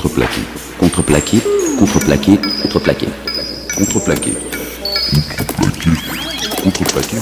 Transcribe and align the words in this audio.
contreplaqué, 0.00 0.40
contreplaqué, 0.78 1.38
contreplaqué, 1.78 2.38
contreplaqué, 2.62 3.08
contreplaqué, 3.76 4.32
contreplaqué, 5.12 5.90
contreplaqué. 6.62 7.16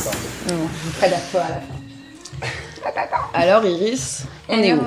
À 1.03 1.09
la 1.09 1.17
fin. 1.19 1.43
Alors 3.35 3.65
Iris, 3.65 4.25
on 4.49 4.59
est 4.59 4.75
où 4.75 4.81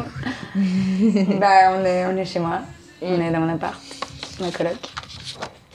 Bah, 1.40 1.74
on 1.78 1.86
est, 1.86 2.06
on 2.06 2.16
est 2.18 2.26
chez 2.26 2.40
moi. 2.40 2.62
On 3.02 3.20
est 3.20 3.32
dans 3.32 3.40
mon 3.40 3.54
appart, 3.54 3.80
ma 4.40 4.52
coloc. 4.52 4.74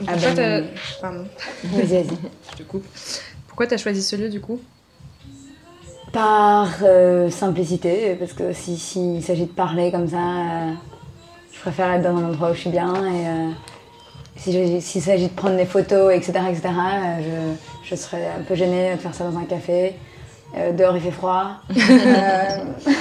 Ah 0.07 0.13
Pourquoi 0.13 0.31
ben, 0.33 0.65
t'as... 0.65 1.01
Pardon, 1.03 1.25
Vas-y, 1.65 1.87
vas-y. 2.03 2.17
je 2.53 2.57
te 2.57 2.63
coupe. 2.63 2.85
Pourquoi 3.47 3.67
t'as 3.67 3.77
choisi 3.79 4.03
ce 4.03 4.17
lieu 4.17 4.29
du 4.31 4.41
coup? 4.41 4.61
Par 6.13 6.69
euh, 6.83 7.31
simplicité, 7.31 8.15
parce 8.19 8.33
que 8.33 8.53
si- 8.53 8.79
s'il 8.79 9.23
s'agit 9.23 9.47
de 9.47 9.51
parler 9.53 9.91
comme 9.91 10.09
ça, 10.09 10.17
euh, 10.17 10.73
préfère 11.67 11.93
être 11.95 12.03
dans 12.03 12.17
un 12.17 12.25
endroit 12.29 12.51
où 12.51 12.55
je 12.55 12.61
suis 12.61 12.71
bien. 12.71 12.95
Et 12.95 13.27
euh, 13.27 13.51
si 14.37 14.53
je- 14.53 14.81
s'il 14.81 15.03
s'agit 15.03 15.27
de 15.27 15.33
prendre 15.35 15.57
des 15.57 15.65
photos, 15.67 16.15
etc., 16.15 16.33
etc., 16.49 16.69
euh, 16.69 17.57
je, 17.85 17.91
je 17.91 17.97
serais 17.97 18.29
un 18.39 18.43
peu 18.43 18.55
gênée 18.55 18.93
de 18.95 19.01
faire 19.01 19.15
ça 19.15 19.25
dans 19.25 19.37
un 19.37 19.45
café. 19.45 19.95
Euh, 20.57 20.71
dehors, 20.73 20.97
il 20.97 21.03
fait 21.03 21.11
froid. 21.11 21.47
Euh, 21.79 22.95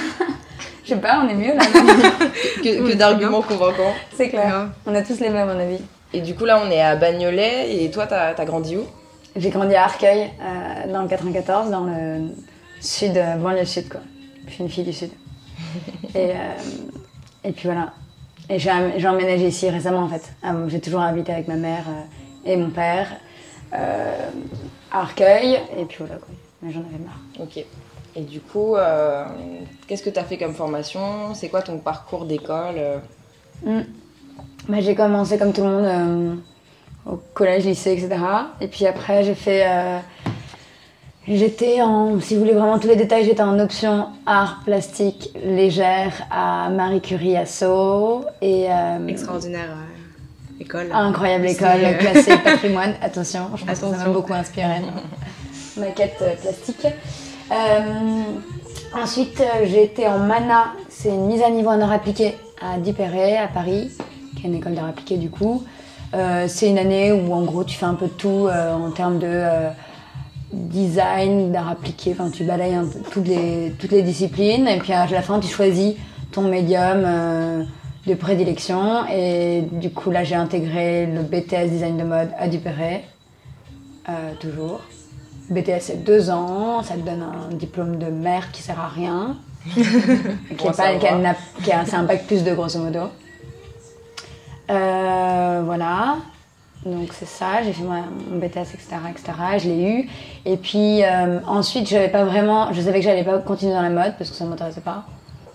je 0.84 0.94
sais 0.94 1.00
pas, 1.00 1.20
on 1.24 1.28
est 1.28 1.34
mieux 1.34 1.54
là. 1.54 1.62
Que, 2.62 2.90
que 2.90 2.94
d'arguments 2.96 3.42
convaincants. 3.42 3.94
C'est 4.16 4.28
clair. 4.28 4.68
On 4.86 4.94
a 4.94 5.02
tous 5.02 5.18
les 5.20 5.30
mêmes, 5.30 5.48
à 5.48 5.52
mon 5.54 5.60
avis. 5.60 5.78
Et 6.12 6.20
du 6.20 6.34
coup 6.36 6.44
là 6.44 6.60
on 6.64 6.70
est 6.70 6.80
à 6.80 6.94
Bagnolet 6.94 7.82
et 7.84 7.90
toi 7.90 8.06
t'as 8.06 8.34
as 8.36 8.44
grandi 8.44 8.76
où? 8.76 8.84
J'ai 9.34 9.50
grandi 9.50 9.74
à 9.74 9.84
Arcueil, 9.84 10.30
euh, 10.40 10.92
dans 10.92 11.02
le 11.02 11.08
94, 11.08 11.70
dans 11.70 11.84
le 11.84 12.28
sud, 12.80 13.16
euh, 13.16 13.34
banlieue 13.36 13.64
sud, 13.64 13.88
quoi. 13.88 14.00
Je 14.46 14.52
suis 14.52 14.62
une 14.62 14.70
fille 14.70 14.84
du 14.84 14.92
sud. 14.92 15.10
et, 16.14 16.30
euh, 16.30 16.34
et 17.44 17.50
puis 17.52 17.64
voilà. 17.66 17.92
Et 18.48 18.58
j'ai 18.58 18.70
j'ai 18.96 19.08
emménagé 19.08 19.48
ici 19.48 19.68
récemment, 19.68 20.02
en 20.02 20.08
fait. 20.08 20.32
Bon, 20.42 20.68
J'ai 20.68 20.80
toujours 20.80 21.00
habité 21.00 21.32
avec 21.32 21.48
ma 21.48 21.56
mère 21.56 21.84
euh, 21.88 22.50
et 22.50 22.56
mon 22.56 22.70
père 22.70 23.08
euh, 23.74 24.30
à 24.92 25.00
Arcueil, 25.00 25.58
et 25.76 25.84
puis 25.84 25.98
voilà, 25.98 26.16
quoi. 26.16 26.28
Mais 26.62 26.72
j'en 26.72 26.80
avais 26.80 27.04
marre. 27.04 27.20
Ok. 27.40 27.64
Et 28.14 28.22
du 28.22 28.40
coup, 28.40 28.76
euh, 28.76 29.24
qu'est-ce 29.86 30.02
que 30.02 30.10
t'as 30.10 30.24
fait 30.24 30.38
comme 30.38 30.54
formation? 30.54 31.34
C'est 31.34 31.48
quoi 31.48 31.60
ton 31.62 31.78
parcours 31.78 32.24
d'école 32.24 32.76
euh? 32.78 32.98
Mm. 33.64 33.82
Bah, 34.68 34.80
j'ai 34.80 34.94
commencé 34.94 35.38
comme 35.38 35.52
tout 35.52 35.62
le 35.62 35.68
monde 35.68 35.84
euh, 35.84 36.34
au 37.12 37.16
collège, 37.34 37.66
lycée, 37.66 37.92
etc. 37.92 38.16
Et 38.60 38.68
puis 38.68 38.86
après, 38.86 39.24
j'ai 39.24 39.34
fait. 39.34 39.66
J'étais 41.28 41.80
en. 41.82 42.20
Si 42.20 42.34
vous 42.34 42.40
voulez 42.40 42.52
vraiment 42.52 42.78
tous 42.78 42.88
les 42.88 42.96
détails, 42.96 43.24
j'étais 43.24 43.42
en 43.42 43.58
option 43.58 44.06
art 44.26 44.60
plastique 44.64 45.30
légère 45.44 46.12
à 46.30 46.68
Marie 46.70 47.00
Curie 47.00 47.36
à 47.36 47.46
Sceaux. 47.46 48.24
Et. 48.42 48.66
euh, 48.70 49.06
Extraordinaire 49.08 49.70
euh, 49.70 50.62
école. 50.62 50.88
Incroyable 50.92 51.46
école, 51.46 51.68
euh, 51.84 51.94
classée 51.98 52.36
patrimoine. 52.38 52.94
Attention, 53.02 53.48
je 53.56 53.64
pense 53.64 53.74
que 53.74 53.80
ça 53.80 53.86
m'a 53.86 53.92
Attention. 53.94 54.12
beaucoup 54.12 54.32
inspiré. 54.34 54.74
Ma 55.78 55.86
quête 55.86 56.16
euh, 56.22 56.34
plastique. 56.40 56.86
Ensuite, 58.94 59.42
été 59.62 60.06
en 60.08 60.18
MANA, 60.20 60.72
c'est 60.88 61.10
une 61.10 61.26
mise 61.26 61.42
à 61.42 61.50
niveau 61.50 61.68
en 61.70 61.80
art 61.80 61.92
appliqué 61.92 62.34
à 62.62 62.78
Dupéré, 62.78 63.36
à 63.36 63.46
Paris, 63.48 63.90
qui 64.36 64.44
est 64.44 64.48
une 64.48 64.54
école 64.56 64.74
d'art 64.74 64.86
appliqué 64.86 65.16
du 65.16 65.28
coup. 65.28 65.62
C'est 66.46 66.70
une 66.70 66.78
année 66.78 67.12
où 67.12 67.34
en 67.34 67.42
gros 67.42 67.62
tu 67.64 67.76
fais 67.76 67.84
un 67.84 67.94
peu 67.94 68.06
de 68.06 68.12
tout 68.12 68.48
en 68.48 68.90
termes 68.92 69.18
de 69.18 69.42
design, 70.56 71.52
d'art 71.52 71.68
appliqué, 71.68 72.12
enfin 72.12 72.30
tu 72.30 72.44
balayes 72.44 72.74
un 72.74 72.86
toutes 73.10 73.28
les, 73.28 73.74
toutes 73.78 73.92
les 73.92 74.02
disciplines 74.02 74.66
et 74.66 74.78
puis 74.78 74.92
à 74.92 75.06
la 75.06 75.22
fin 75.22 75.38
tu 75.40 75.48
choisis 75.48 75.94
ton 76.32 76.42
médium 76.42 77.02
euh, 77.04 77.64
de 78.06 78.14
prédilection 78.14 79.06
et 79.06 79.62
du 79.72 79.90
coup 79.90 80.10
là 80.10 80.24
j'ai 80.24 80.34
intégré 80.34 81.06
le 81.06 81.22
BTS 81.22 81.68
design 81.70 81.96
de 81.96 82.04
mode 82.04 82.30
à 82.38 82.48
Dupéré, 82.48 83.04
euh, 84.08 84.32
toujours. 84.40 84.80
BTS 85.50 85.80
c'est 85.80 86.04
deux 86.04 86.30
ans, 86.30 86.82
ça 86.82 86.94
te 86.94 87.00
donne 87.00 87.22
un 87.22 87.54
diplôme 87.54 87.98
de 87.98 88.06
mère 88.06 88.50
qui 88.50 88.62
sert 88.62 88.80
à 88.80 88.88
rien, 88.88 89.36
qui 89.74 91.70
est 91.70 91.94
un 91.94 92.02
bac 92.02 92.26
plus 92.26 92.42
de 92.42 92.54
grosso 92.54 92.78
modo. 92.80 93.10
Euh, 94.70 95.62
voilà. 95.64 96.16
Donc 96.86 97.08
c'est 97.12 97.26
ça, 97.26 97.62
j'ai 97.64 97.72
fait 97.72 97.82
ma- 97.82 98.04
mon 98.30 98.38
BTS, 98.38 98.72
etc., 98.74 98.96
etc. 99.10 99.32
Je 99.58 99.68
l'ai 99.68 99.82
eu. 99.90 100.08
Et 100.44 100.56
puis 100.56 101.02
euh, 101.02 101.40
ensuite, 101.46 101.88
j'avais 101.88 102.08
pas 102.08 102.24
vraiment, 102.24 102.72
je 102.72 102.80
savais 102.80 103.00
que 103.00 103.04
j'allais 103.04 103.24
pas 103.24 103.38
continuer 103.38 103.72
dans 103.74 103.82
la 103.82 103.90
mode 103.90 104.14
parce 104.16 104.30
que 104.30 104.36
ça 104.36 104.44
m'intéressait 104.44 104.80
pas. 104.80 105.04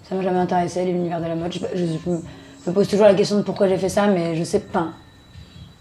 Ça 0.10 0.16
m'a 0.16 0.24
jamais 0.24 0.40
intéressé 0.40 0.84
l'univers 0.84 1.22
de 1.22 1.28
la 1.28 1.36
mode. 1.36 1.54
Je, 1.54 1.60
je- 1.74 1.86
je 2.66 2.70
me 2.70 2.74
pose 2.76 2.88
toujours 2.88 3.06
la 3.08 3.16
question 3.16 3.38
de 3.38 3.42
pourquoi 3.44 3.68
j'ai 3.70 3.78
fait 3.78 3.90
ça, 3.90 4.08
mais 4.08 4.36
je 4.36 4.44
sais 4.44 4.60
pas. 4.60 4.88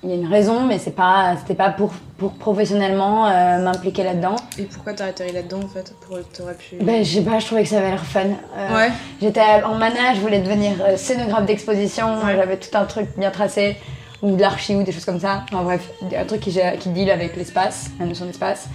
Il 0.03 0.09
y 0.09 0.13
a 0.13 0.17
une 0.17 0.29
raison, 0.29 0.63
mais 0.67 0.79
c'est 0.79 0.93
pas, 0.93 1.35
c'était 1.39 1.55
pas 1.55 1.69
pour, 1.71 1.93
pour 2.17 2.33
professionnellement 2.33 3.27
euh, 3.27 3.59
m'impliquer 3.63 4.03
là-dedans. 4.03 4.37
Et 4.59 4.63
pourquoi 4.63 4.95
t'as 4.95 5.07
atterri 5.07 5.33
là-dedans 5.33 5.59
en 5.65 5.69
fait 5.69 5.93
pour, 6.01 6.17
T'aurais 6.33 6.55
pu. 6.55 6.77
Ben, 6.77 7.05
je 7.05 7.17
sais 7.17 7.21
pas, 7.23 7.39
je 7.39 7.45
trouvais 7.47 7.65
que 7.65 7.69
ça 7.69 7.79
avait 7.79 7.91
l'air 7.91 8.05
fun. 8.05 8.21
Euh, 8.57 8.75
Ouais. 8.77 8.89
J'étais 9.21 9.43
en 9.63 9.75
mana, 9.75 10.15
je 10.15 10.21
voulais 10.21 10.39
devenir 10.39 10.73
euh, 10.81 10.97
scénographe 10.97 11.45
d'exposition, 11.45 12.15
Ouais. 12.25 12.35
j'avais 12.37 12.57
tout 12.57 12.75
un 12.79 12.85
truc 12.87 13.09
bien 13.19 13.31
tracé, 13.31 13.77
ou 14.23 14.37
de 14.37 14.41
l'archi 14.41 14.75
ou 14.77 14.83
des 14.83 14.93
choses 14.93 15.05
comme 15.05 15.21
ça. 15.21 15.45
Enfin 15.53 15.63
bref, 15.63 15.89
un 16.17 16.25
truc 16.25 16.41
qui, 16.41 16.59
qui 16.79 16.89
deal 16.91 17.11
avec 17.11 17.37
l'espace, 17.37 17.91
la 17.99 18.07
notion 18.07 18.27
d'espace. 18.27 18.69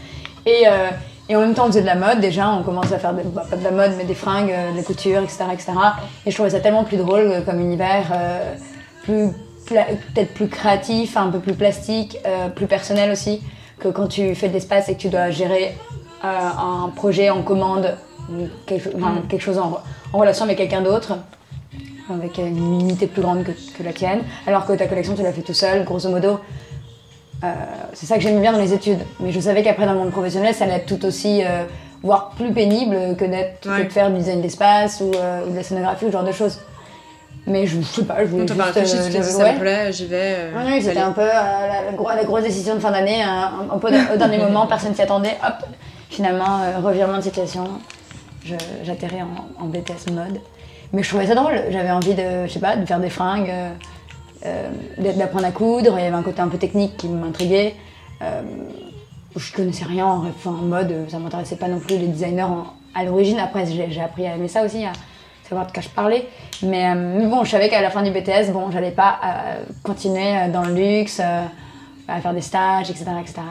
Et, 0.45 0.63
euh, 0.67 0.89
et 1.29 1.35
en 1.35 1.39
même 1.41 1.53
temps, 1.55 1.63
on 1.65 1.67
faisait 1.67 1.81
de 1.81 1.85
la 1.87 1.95
mode 1.95 2.19
déjà, 2.19 2.49
on 2.49 2.63
commençait 2.63 2.95
à 2.95 2.99
faire, 2.99 3.13
des- 3.13 3.23
bah, 3.23 3.45
pas 3.49 3.55
de 3.55 3.63
la 3.63 3.71
mode, 3.71 3.91
mais 3.97 4.03
des 4.05 4.13
fringues, 4.15 4.51
euh, 4.51 4.71
de 4.71 4.77
la 4.77 4.83
couture, 4.83 5.21
etc., 5.23 5.45
etc. 5.53 5.71
Et 6.25 6.29
je 6.31 6.35
trouvais 6.35 6.51
ça 6.51 6.59
tellement 6.59 6.83
plus 6.83 6.97
drôle 6.97 7.21
euh, 7.31 7.41
comme 7.41 7.59
univers, 7.59 8.11
euh, 8.13 8.53
plus 9.03 9.29
peut-être 9.67 10.33
plus 10.35 10.47
créatif, 10.47 11.17
un 11.17 11.29
peu 11.31 11.39
plus 11.39 11.53
plastique, 11.55 12.19
euh, 12.27 12.49
plus 12.49 12.67
personnel 12.67 13.11
aussi, 13.11 13.41
que 13.79 13.87
quand 13.87 14.07
tu 14.07 14.35
fais 14.35 14.47
de 14.47 14.53
l'espace 14.53 14.89
et 14.89 14.93
que 14.95 14.99
tu 15.01 15.09
dois 15.09 15.31
gérer 15.31 15.75
un 16.23 16.89
projet 16.95 17.29
en 17.29 17.41
commande, 17.43 17.95
quelque, 18.65 18.89
enfin, 18.95 19.15
quelque 19.29 19.41
chose 19.41 19.57
en, 19.59 19.79
en 20.13 20.17
relation 20.17 20.45
avec 20.45 20.57
quelqu'un 20.57 20.81
d'autre, 20.81 21.17
avec 22.13 22.37
une 22.37 22.79
unité 22.81 23.07
plus 23.07 23.21
grande 23.21 23.43
que, 23.43 23.51
que 23.51 23.83
la 23.83 23.93
tienne, 23.93 24.19
alors 24.47 24.65
que 24.65 24.73
ta 24.73 24.87
collection 24.87 25.15
tu 25.15 25.23
l'as 25.23 25.33
fait 25.33 25.41
tout 25.41 25.53
seul, 25.53 25.83
grosso 25.83 26.09
modo. 26.09 26.39
Euh, 27.43 27.47
c'est 27.93 28.05
ça 28.05 28.15
que 28.15 28.21
j'aimais 28.21 28.41
bien 28.41 28.53
dans 28.53 28.59
les 28.59 28.73
études. 28.73 28.99
Mais 29.19 29.31
je 29.31 29.39
savais 29.39 29.61
qu'après 29.63 29.85
dans 29.85 29.93
le 29.93 29.99
monde 29.99 30.11
professionnel, 30.11 30.53
ça 30.53 30.63
allait 30.65 30.75
être 30.75 30.85
tout 30.85 31.05
aussi, 31.05 31.43
euh, 31.43 31.63
voire 32.01 32.31
plus 32.37 32.51
pénible 32.53 33.15
que, 33.17 33.25
d'être, 33.25 33.61
que 33.61 33.69
Ouais. 33.69 33.83
de 33.85 33.89
faire 33.91 34.09
du 34.09 34.17
design 34.17 34.41
d'espace 34.41 35.01
ou, 35.01 35.11
euh, 35.15 35.45
ou 35.45 35.51
de 35.51 35.55
la 35.57 35.63
scénographie 35.63 36.05
ou 36.05 36.07
ce 36.07 36.13
genre 36.13 36.23
de 36.23 36.31
choses. 36.31 36.59
Mais 37.47 37.67
je, 37.67 37.79
je 37.79 37.85
sais 37.85 38.03
pas, 38.05 38.17
je 38.25 38.29
voulais 38.31 38.45
pas 38.45 38.71
juste, 38.73 38.95
dit 38.95 39.11
j'avais- 39.11 39.23
ça 39.23 39.43
ouais. 39.43 39.53
me 39.53 39.59
plaît, 39.59 39.91
j'y 39.93 40.05
vais. 40.07 40.49
Oui, 40.55 40.63
oui, 40.67 40.81
c'était 40.81 40.97
un 40.99 41.11
peu 41.11 41.21
la, 41.25 41.83
la 41.85 41.91
gro- 41.95 42.09
la 42.09 42.23
grosse 42.23 42.43
décision 42.43 42.73
de 42.75 42.79
fin 42.79 42.89
d'année, 42.91 43.21
un, 43.21 43.67
un 43.71 43.77
peu 43.77 43.87
au 43.87 44.17
dernier 44.17 44.37
moment, 44.39 44.65
personne 44.65 44.95
s'y 44.95 45.01
attendait, 45.03 45.37
hop, 45.45 45.65
finalement, 46.09 46.59
revirement 46.83 47.17
de 47.17 47.21
situation, 47.21 47.65
j'atterris 48.83 49.21
en, 49.21 49.63
en 49.63 49.67
BTS 49.67 50.11
mode. 50.11 50.39
Mais 50.95 51.03
je 51.03 51.09
trouvais 51.09 51.27
ça 51.27 51.35
drôle, 51.35 51.61
j'avais 51.71 51.91
envie 51.91 52.13
de, 52.13 52.47
je 52.47 52.53
sais 52.53 52.61
pas, 52.61 52.77
de 52.77 52.85
faire 52.85 53.01
des 53.01 53.09
fringues, 53.09 53.49
euh, 53.49 53.69
euh, 54.45 54.69
d'apprendre 55.17 55.43
à 55.43 55.51
coudre, 55.51 55.99
il 55.99 56.03
y 56.05 56.07
avait 56.07 56.15
un 56.15 56.23
côté 56.23 56.39
un 56.39 56.47
peu 56.47 56.57
technique 56.57 56.95
qui 56.95 57.09
m'intriguait. 57.09 57.75
Euh, 58.21 58.41
je 59.35 59.51
connaissais 59.51 59.83
rien 59.83 60.05
en, 60.05 60.31
en 60.45 60.51
mode, 60.51 60.95
ça 61.09 61.19
m'intéressait 61.19 61.57
pas 61.57 61.67
non 61.67 61.79
plus 61.79 61.97
les 61.97 62.07
designers 62.07 62.47
à 62.93 63.03
l'origine, 63.03 63.39
après 63.39 63.65
j'ai 63.65 64.01
appris 64.01 64.25
à 64.25 64.35
aimer 64.35 64.47
ça 64.47 64.63
aussi, 64.63 64.85
à 64.85 64.93
savoir 65.43 65.67
de 65.67 65.73
quoi 65.73 65.81
je 65.83 65.89
parlais. 65.89 66.29
Mais, 66.63 66.87
euh, 66.87 67.27
bon, 67.27 67.43
je 67.43 67.51
savais 67.51 67.67
qu'à 67.67 67.81
la 67.81 67.89
fin 67.89 68.01
du 68.01 68.11
BTS, 68.11 68.53
bon, 68.53 68.71
j'allais 68.71 68.91
pas 68.91 69.19
continuer 69.83 70.47
dans 70.53 70.63
le 70.63 70.75
luxe, 70.75 71.19
à 71.19 72.21
faire 72.21 72.33
des 72.33 72.39
stages, 72.39 72.89
etc., 72.89 73.07
etc., 73.19 73.41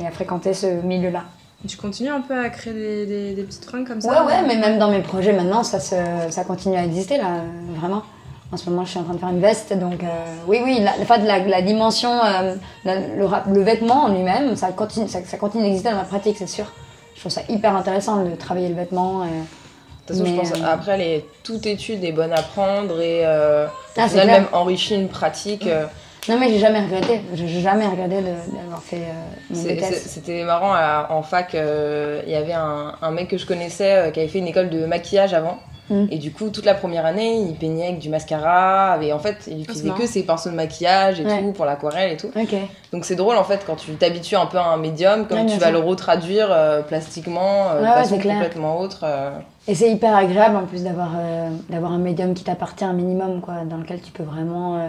et 0.00 0.06
à 0.06 0.12
fréquenter 0.12 0.54
ce 0.54 0.68
milieu-là. 0.68 1.24
Tu 1.68 1.76
continues 1.76 2.08
un 2.10 2.20
peu 2.20 2.36
à 2.38 2.48
créer 2.50 2.72
des, 2.72 3.06
des, 3.06 3.34
des 3.34 3.42
petites 3.42 3.64
fringues 3.64 3.86
comme 3.86 4.00
ça 4.00 4.10
Ouais, 4.10 4.26
ouais, 4.26 4.42
mais 4.46 4.56
même 4.56 4.78
dans 4.78 4.90
mes 4.90 5.00
projets 5.00 5.32
maintenant, 5.32 5.62
ça, 5.62 5.78
se, 5.78 5.94
ça 6.30 6.42
continue 6.44 6.76
à 6.76 6.84
exister, 6.84 7.18
là, 7.18 7.28
vraiment. 7.76 8.02
En 8.50 8.56
ce 8.56 8.68
moment, 8.68 8.84
je 8.84 8.90
suis 8.90 8.98
en 8.98 9.04
train 9.04 9.14
de 9.14 9.18
faire 9.18 9.28
une 9.30 9.40
veste, 9.40 9.72
donc 9.78 10.02
euh, 10.02 10.06
oui, 10.46 10.60
oui, 10.62 10.80
la, 10.80 10.92
la, 11.08 11.18
la, 11.38 11.38
la 11.46 11.62
dimension, 11.62 12.10
euh, 12.22 12.54
la- 12.84 12.98
le, 13.00 13.26
le 13.54 13.62
vêtement 13.62 14.04
en 14.04 14.08
lui-même, 14.08 14.56
ça 14.56 14.72
continue, 14.72 15.08
ça, 15.08 15.20
ça 15.24 15.38
continue 15.38 15.62
d'exister 15.64 15.88
dans 15.90 15.96
ma 15.96 16.02
pratique, 16.04 16.36
c'est 16.36 16.46
sûr. 16.48 16.66
Je 17.14 17.20
trouve 17.20 17.32
ça 17.32 17.40
hyper 17.48 17.74
intéressant 17.76 18.24
de 18.24 18.34
travailler 18.34 18.68
le 18.68 18.74
vêtement. 18.74 19.22
euh, 19.22 19.26
De 19.26 19.28
toute 20.14 20.16
façon, 20.18 20.24
je 20.26 20.30
Mais, 20.32 20.36
pense 20.36 20.52
euh, 20.52 20.64
après, 20.66 20.98
les, 20.98 21.24
toute 21.44 21.64
étude 21.64 22.02
est 22.04 22.12
bonne 22.12 22.32
à 22.32 22.42
prendre 22.42 23.00
et 23.00 23.22
euh, 23.24 23.66
Ah, 23.96 24.04
au 24.04 24.08
c'est 24.08 24.08
final, 24.20 24.26
clair. 24.26 24.40
même 24.40 24.48
enrichit 24.52 24.96
une 24.96 25.08
pratique. 25.08 25.66
euh, 25.66 25.86
Non, 26.28 26.38
mais 26.38 26.48
j'ai 26.50 26.58
jamais 26.60 26.80
regretté, 26.80 27.20
j'ai 27.34 27.48
jamais 27.48 27.84
regretté 27.86 28.16
d'avoir 28.22 28.80
fait 28.82 28.98
euh, 28.98 29.54
mon 29.54 29.60
BTS. 29.62 29.92
C'était 30.06 30.44
marrant, 30.44 30.72
à- 30.72 31.08
en 31.10 31.22
fac, 31.22 31.54
euh, 31.56 32.22
il 32.26 32.32
y 32.32 32.36
avait 32.36 32.52
un, 32.52 32.94
un 33.02 33.10
mec 33.10 33.26
que 33.28 33.36
je 33.38 33.44
connaissais 33.44 33.92
euh, 33.96 34.10
qui 34.12 34.20
avait 34.20 34.28
fait 34.28 34.38
une 34.38 34.46
école 34.46 34.70
de 34.70 34.86
maquillage 34.86 35.34
avant. 35.34 35.58
Mm. 35.90 36.04
Et 36.12 36.18
du 36.18 36.30
coup, 36.30 36.50
toute 36.50 36.64
la 36.64 36.74
première 36.74 37.06
année, 37.06 37.34
il 37.40 37.56
peignait 37.56 37.88
avec 37.88 37.98
du 37.98 38.08
mascara. 38.08 38.98
Et 39.02 39.12
en 39.12 39.18
fait, 39.18 39.48
il 39.48 39.62
utilisait 39.62 39.88
marrant. 39.88 39.98
que 39.98 40.06
ses 40.06 40.22
pinceaux 40.22 40.50
de 40.50 40.54
maquillage 40.54 41.18
et 41.20 41.24
Ouais. 41.24 41.40
tout 41.42 41.50
pour 41.50 41.64
l'aquarelle 41.64 42.12
et 42.12 42.16
tout. 42.16 42.30
Donc 42.92 43.04
c'est 43.04 43.16
drôle 43.16 43.36
en 43.36 43.42
fait 43.44 43.64
quand 43.66 43.74
tu 43.74 43.90
t'habitues 43.94 44.36
un 44.36 44.46
peu 44.46 44.58
à 44.58 44.66
un 44.66 44.76
médium, 44.76 45.22
Ouais, 45.22 45.26
bien 45.42 45.46
tu 45.46 45.58
vas 45.58 45.70
sûr. 45.70 45.80
le 45.80 45.84
retraduire 45.84 46.46
euh, 46.52 46.82
plastiquement, 46.82 47.72
Ouais, 47.74 47.80
de 47.80 47.86
façon 47.86 48.18
complètement 48.18 48.78
autre. 48.78 49.04
Et 49.66 49.74
c'est 49.74 49.90
hyper 49.90 50.14
agréable 50.14 50.54
en 50.54 50.66
plus 50.66 50.84
d'avoir 50.84 51.10
d'avoir 51.68 51.90
un 51.90 51.98
médium 51.98 52.32
qui 52.34 52.44
t'appartient 52.44 52.84
un 52.84 52.92
minimum, 52.92 53.40
quoi, 53.40 53.64
dans 53.68 53.76
lequel 53.78 54.00
tu 54.00 54.12
peux 54.12 54.22
vraiment 54.22 54.88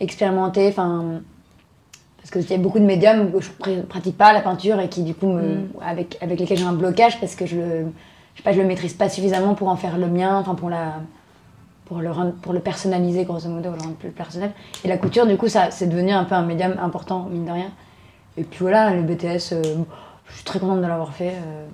expérimenter. 0.00 0.68
Enfin, 0.68 1.20
parce 2.18 2.30
que 2.30 2.38
il 2.38 2.50
y 2.50 2.54
a 2.54 2.58
beaucoup 2.58 2.78
de 2.78 2.84
médiums 2.84 3.32
que 3.32 3.40
je 3.40 3.50
pr- 3.50 3.82
pratique 3.82 4.16
pas 4.16 4.32
la 4.32 4.40
peinture 4.40 4.78
et 4.80 4.88
qui 4.88 5.02
du 5.02 5.14
coup 5.14 5.26
me, 5.26 5.42
Mm. 5.42 5.68
avec 5.84 6.18
avec 6.20 6.38
lesquels 6.40 6.58
j'ai 6.58 6.64
un 6.64 6.72
blocage 6.72 7.18
parce 7.20 7.34
que 7.34 7.46
je 7.46 7.56
le 7.56 7.86
je 8.34 8.38
sais 8.38 8.42
pas 8.44 8.52
je 8.52 8.60
le 8.60 8.66
maîtrise 8.66 8.94
pas 8.94 9.08
suffisamment 9.08 9.54
pour 9.54 9.68
en 9.68 9.76
faire 9.76 9.98
le 9.98 10.06
mien, 10.06 10.36
enfin 10.38 10.54
pour 10.54 10.70
la 10.70 10.94
pour 11.86 11.98
le 11.98 12.10
rendre, 12.10 12.32
pour 12.40 12.52
le 12.52 12.60
personnaliser 12.60 13.24
grosso 13.24 13.48
modo, 13.48 13.70
le 13.70 13.76
rendre 13.82 13.96
plus 13.96 14.10
personnel. 14.10 14.52
Et 14.84 14.88
la 14.88 14.96
couture 14.96 15.26
du 15.26 15.36
coup 15.36 15.48
ça 15.48 15.70
c'est 15.70 15.86
devenu 15.88 16.12
un 16.12 16.24
peu 16.24 16.34
un 16.34 16.42
médium 16.42 16.74
important 16.80 17.26
mine 17.30 17.44
de 17.44 17.50
rien. 17.50 17.70
Et 18.38 18.44
puis 18.44 18.60
voilà 18.60 18.94
le 18.94 19.02
BTS, 19.02 19.52
euh, 19.52 19.62
je 20.28 20.34
suis 20.36 20.44
très 20.44 20.58
contente 20.58 20.80
de 20.80 20.86
l'avoir 20.86 21.12
fait. 21.12 21.34
euh, 21.34 21.66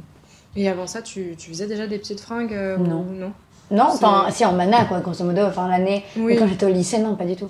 Et 0.57 0.69
avant 0.69 0.89
ça, 0.89 1.03
tu, 1.03 1.37
tu 1.39 1.51
faisais 1.51 1.69
déjà 1.69 1.87
des 1.87 1.99
petites 1.99 2.19
fringues 2.21 2.53
euh, 2.53 2.77
Non. 2.79 3.05
ou 3.09 3.13
non 3.15 3.33
Non, 3.71 3.85
enfin, 3.93 4.27
si 4.31 4.45
en 4.45 4.55
mana, 4.55 4.85
quoi, 4.87 4.99
grosso 4.99 5.23
modo, 5.23 5.43
enfin 5.43 5.69
l'année. 5.69 6.03
Oui. 6.17 6.35
Quand 6.37 6.49
j'étais 6.49 6.67
au 6.67 6.71
lycée, 6.71 6.99
non, 6.99 7.15
pas 7.15 7.27
du 7.27 7.37
tout. 7.37 7.49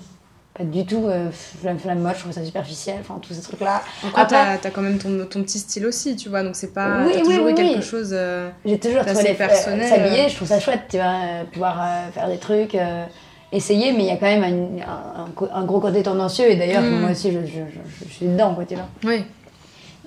Pas 0.59 0.65
du 0.65 0.85
tout. 0.85 1.05
Euh, 1.07 1.29
je 1.63 1.69
fais 1.77 1.87
la 1.87 1.95
mode, 1.95 2.13
je 2.15 2.19
trouve 2.19 2.33
ça 2.33 2.43
superficiel, 2.43 2.97
enfin, 2.99 3.17
tous 3.25 3.33
ces 3.33 3.41
trucs-là. 3.41 3.81
Encore, 4.05 4.19
Après- 4.19 4.57
t'as 4.61 4.67
as 4.67 4.71
quand 4.71 4.81
même 4.81 4.97
ton, 4.99 5.25
ton 5.25 5.41
petit 5.41 5.57
style 5.57 5.85
aussi, 5.87 6.15
tu 6.17 6.27
vois, 6.29 6.43
donc 6.43 6.55
c'est 6.57 6.73
pas. 6.73 7.05
Oui, 7.07 7.17
toujours 7.23 7.45
oui, 7.45 7.51
eu 7.53 7.55
quelque 7.55 7.77
oui. 7.77 7.81
chose. 7.81 8.09
euh, 8.11 8.49
J'ai 8.65 8.77
toujours 8.77 9.05
trouvé 9.05 9.23
les 9.23 9.33
personnel, 9.35 9.81
euh, 9.81 9.89
s'habiller, 9.95 10.25
euh. 10.25 10.29
je 10.29 10.35
trouve 10.35 10.47
ça 10.49 10.59
chouette, 10.59 10.81
tu 10.89 10.97
vois, 10.97 11.05
euh, 11.07 11.43
pouvoir 11.51 11.81
euh, 11.81 12.11
faire 12.11 12.27
des 12.27 12.37
trucs, 12.37 12.75
euh, 12.75 13.05
essayer, 13.53 13.93
mais 13.93 13.99
il 13.99 14.05
y 14.07 14.11
a 14.11 14.17
quand 14.17 14.25
même 14.25 14.43
un, 14.43 14.83
un- 14.85 15.23
un 15.23 15.29
co- 15.33 15.47
un 15.51 15.63
gros 15.63 15.79
côté 15.79 16.03
tendancieux, 16.03 16.51
et 16.51 16.55
d'ailleurs, 16.57 16.83
Mm. 16.83 16.99
moi 16.99 17.11
aussi, 17.11 17.31
je, 17.31 17.39
je- 17.39 17.51
je- 17.53 18.05
je 18.09 18.13
suis 18.13 18.25
dedans, 18.27 18.53
quoi, 18.53 18.65
tu 18.65 18.75
vois. 18.75 18.87
Oui. 19.05 19.23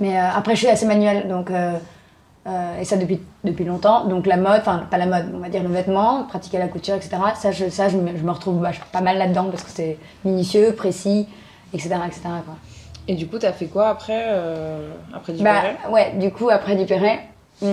Mais 0.01 0.19
euh, 0.19 0.23
après, 0.37 0.53
je 0.55 0.59
suis 0.61 0.69
assez 0.69 0.85
manuelle, 0.87 1.29
donc. 1.29 1.51
Euh, 2.47 2.81
et 2.81 2.85
ça 2.85 2.97
depuis, 2.97 3.21
depuis 3.45 3.65
longtemps. 3.65 4.07
Donc 4.07 4.27
la 4.27 4.37
mode, 4.37 4.61
enfin 4.61 4.87
pas 4.91 4.99
la 4.99 5.07
mode, 5.07 5.27
on 5.35 5.39
va 5.39 5.49
dire 5.49 5.63
le 5.63 5.69
vêtement, 5.69 6.25
pratiquer 6.25 6.59
la 6.59 6.69
couture, 6.69 6.95
etc. 6.95 7.17
Ça, 7.37 7.53
je, 7.53 7.69
ça, 7.69 7.89
je, 7.89 7.97
me, 7.97 8.17
je 8.17 8.23
me 8.23 8.31
retrouve 8.33 8.67
pas 8.93 9.01
mal 9.01 9.19
là-dedans 9.19 9.47
parce 9.51 9.63
que 9.63 9.71
c'est 9.71 9.97
minutieux, 10.25 10.73
précis, 10.75 11.29
etc. 11.73 11.91
etc. 12.07 12.21
quoi. 12.45 12.55
Et 13.09 13.15
du 13.15 13.27
coup, 13.27 13.39
t'as 13.39 13.53
fait 13.53 13.67
quoi 13.67 13.89
après, 13.89 14.25
euh, 14.29 14.93
après 15.15 15.33
du 15.33 15.43
Bah 15.43 15.63
ouais, 15.91 16.13
du 16.19 16.31
coup 16.31 16.51
après 16.51 16.77
Dupéret, 16.77 17.21
mm, 17.61 17.73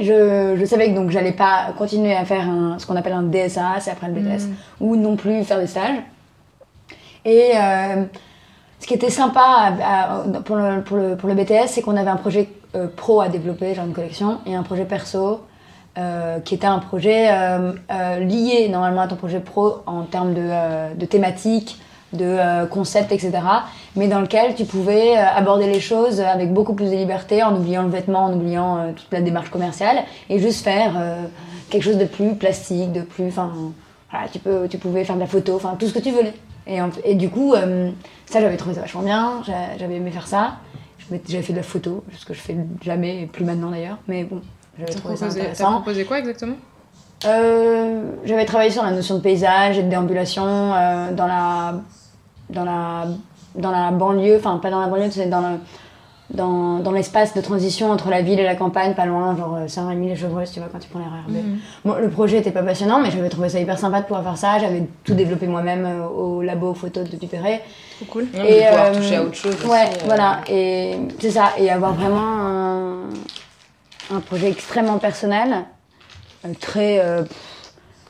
je, 0.00 0.56
je 0.58 0.64
savais 0.64 0.90
que 0.90 0.94
donc 0.94 1.10
j'allais 1.10 1.32
pas 1.32 1.72
continuer 1.78 2.14
à 2.14 2.24
faire 2.24 2.48
un- 2.48 2.78
ce 2.78 2.86
qu'on 2.86 2.96
appelle 2.96 3.12
un 3.12 3.22
DSA, 3.22 3.76
c'est 3.80 3.90
après 3.90 4.08
le 4.08 4.14
BTS, 4.14 4.46
Mm. 4.48 4.54
ou 4.80 4.96
non 4.96 5.16
plus 5.16 5.44
faire 5.44 5.58
des 5.58 5.66
stages. 5.68 5.98
Et 7.24 7.52
euh, 7.56 8.04
ce 8.84 8.86
qui 8.86 8.92
était 8.92 9.08
sympa 9.08 9.72
pour, 10.44 10.56
le, 10.56 11.34
BTS, 11.34 11.68
c'est 11.68 11.80
qu'on 11.80 11.96
avait 11.96 12.10
un 12.10 12.16
projet 12.16 12.50
euh, 12.76 12.86
pro 12.94 13.22
à 13.22 13.28
développer, 13.28 13.74
genre 13.74 13.86
une 13.86 13.94
collection, 13.94 14.40
et 14.44 14.54
un 14.54 14.62
projet 14.62 14.84
perso, 14.84 15.40
euh, 15.96 16.38
qui 16.40 16.54
était 16.54 16.66
un 16.66 16.80
projet 16.80 17.28
euh, 17.30 17.72
lié 18.18 18.68
normalement 18.68 19.00
à 19.00 19.08
ton 19.08 19.16
projet 19.16 19.40
pro 19.40 19.76
en 19.86 20.02
termes 20.02 20.34
de, 20.34 20.94
de 20.96 21.06
thématique, 21.06 21.80
de 22.12 22.66
concept, 22.66 23.10
etc. 23.10 23.38
Mais 23.96 24.06
dans 24.06 24.20
lequel 24.20 24.54
tu 24.54 24.66
pouvais 24.66 25.16
aborder 25.16 25.66
les 25.66 25.80
choses 25.80 26.20
avec 26.20 26.52
beaucoup 26.52 26.74
plus 26.74 26.90
de 26.90 26.96
liberté, 26.96 27.42
en 27.42 27.56
oubliant 27.56 27.84
le 27.84 27.88
vêtement, 27.88 28.26
en 28.26 28.34
oubliant 28.34 28.92
toute 28.94 29.10
la 29.12 29.22
démarche 29.22 29.48
commerciale, 29.48 30.04
et 30.28 30.38
juste 30.38 30.62
faire 30.62 30.92
quelque 31.70 31.84
chose 31.84 31.96
de 31.96 32.04
plus 32.04 32.34
plastique, 32.34 32.92
de 32.92 33.00
plus... 33.00 33.28
Enfin, 33.28 33.50
tu, 34.30 34.40
tu 34.68 34.76
pouvais 34.76 35.04
faire 35.04 35.16
de 35.16 35.20
la 35.20 35.26
photo, 35.26 35.56
enfin 35.56 35.74
tout 35.78 35.86
ce 35.86 35.94
que 35.94 36.00
tu 36.00 36.10
voulais. 36.10 36.34
Et, 36.66 37.14
du 37.14 37.28
coup, 37.30 37.54
euh, 37.54 37.90
ça 38.26 38.40
j'avais 38.40 38.56
trouvé 38.56 38.74
ça 38.74 38.80
vachement 38.82 39.02
bien, 39.02 39.42
j'a- 39.46 39.76
j'avais 39.78 39.96
aimé 39.96 40.10
faire 40.10 40.26
ça. 40.26 40.56
J'avais 41.28 41.42
fait 41.42 41.52
de 41.52 41.58
la 41.58 41.62
photo, 41.62 42.02
ce 42.16 42.24
que 42.24 42.32
je 42.32 42.40
fais 42.40 42.56
jamais, 42.82 43.22
et 43.22 43.26
plus 43.26 43.44
maintenant 43.44 43.70
d'ailleurs, 43.70 43.98
mais 44.08 44.24
bon, 44.24 44.40
j'avais 44.78 44.90
T'as 44.92 44.98
trouvé 44.98 45.16
ça 45.16 45.26
proposé, 45.26 45.40
t'as 45.40 45.50
intéressant. 45.50 45.72
proposé 45.72 46.04
quoi 46.06 46.18
exactement? 46.18 46.54
Euh, 47.26 48.02
j'avais 48.24 48.44
travaillé 48.46 48.70
sur 48.70 48.82
la 48.82 48.90
notion 48.90 49.16
de 49.16 49.20
paysage 49.20 49.78
et 49.78 49.82
de 49.82 49.88
déambulation 49.88 50.44
euh, 50.46 51.12
dans 51.12 51.26
la 51.26 51.74
dans 52.50 52.64
la 52.64 53.06
dans 53.54 53.70
la 53.70 53.90
banlieue, 53.90 54.36
enfin 54.38 54.58
pas 54.58 54.70
dans 54.70 54.80
la 54.80 54.88
banlieue, 54.88 55.10
c'est 55.10 55.26
dans 55.26 55.40
le 55.40 55.56
dans, 56.30 56.78
dans 56.78 56.90
l'espace 56.90 57.34
de 57.34 57.40
transition 57.42 57.90
entre 57.90 58.08
la 58.08 58.22
ville 58.22 58.40
et 58.40 58.44
la 58.44 58.54
campagne, 58.56 58.94
pas 58.94 59.04
loin, 59.04 59.36
genre 59.36 59.56
euh, 59.56 59.68
Saint-Rémy, 59.68 60.08
les 60.08 60.16
Chevreuses, 60.16 60.50
tu 60.50 60.58
vois, 60.58 60.68
quand 60.72 60.78
tu 60.78 60.88
prends 60.88 61.00
les 61.00 61.04
RERB. 61.04 61.30
Mhm. 61.30 61.58
Bon, 61.84 61.94
le 62.00 62.08
projet 62.08 62.38
était 62.38 62.50
pas 62.50 62.62
passionnant, 62.62 62.98
mais 63.00 63.10
j'avais 63.10 63.28
trouvé 63.28 63.50
ça 63.50 63.60
hyper 63.60 63.78
sympa 63.78 64.00
de 64.00 64.06
pouvoir 64.06 64.22
faire 64.24 64.38
ça. 64.38 64.58
J'avais 64.58 64.84
tout 65.04 65.14
développé 65.14 65.46
moi-même 65.46 65.84
euh, 65.84 66.06
au 66.08 66.40
labo 66.42 66.72
photo 66.72 67.02
de 67.02 67.16
Dupéret. 67.16 67.62
Trop 67.96 68.06
cool. 68.06 68.22
Non, 68.34 68.42
mais 68.42 68.60
de 68.60 68.66
pouvoir 68.68 68.86
euh, 68.86 68.94
toucher 68.94 69.16
à 69.16 69.22
autre 69.22 69.34
chose 69.34 69.54
aussi, 69.54 69.66
Ouais, 69.66 69.84
euh. 69.86 70.04
voilà, 70.06 70.40
et 70.48 70.96
c'est 71.20 71.30
ça, 71.30 71.52
et 71.58 71.70
avoir 71.70 71.92
vraiment 71.92 72.18
un, 72.20 73.00
un 74.10 74.20
projet 74.20 74.50
extrêmement 74.50 74.98
personnel, 74.98 75.66
euh, 76.46 76.52
très, 76.58 77.00
euh, 77.00 77.22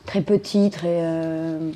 très 0.05 0.21
petit, 0.21 0.69
très, 0.69 0.87
euh, 0.87 1.69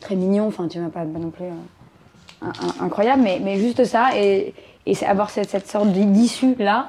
très 0.00 0.16
mignon, 0.16 0.48
enfin 0.48 0.66
tu 0.66 0.80
vois, 0.80 0.90
pas, 0.90 1.00
pas 1.00 1.18
non 1.20 1.30
plus 1.30 1.44
euh, 1.44 2.46
incroyable, 2.80 3.22
mais, 3.22 3.40
mais 3.42 3.58
juste 3.58 3.84
ça, 3.84 4.10
et, 4.16 4.54
et 4.90 5.06
avoir 5.06 5.30
cette, 5.30 5.50
cette 5.50 5.68
sorte 5.68 5.88
d'issue 5.88 6.54
là. 6.58 6.88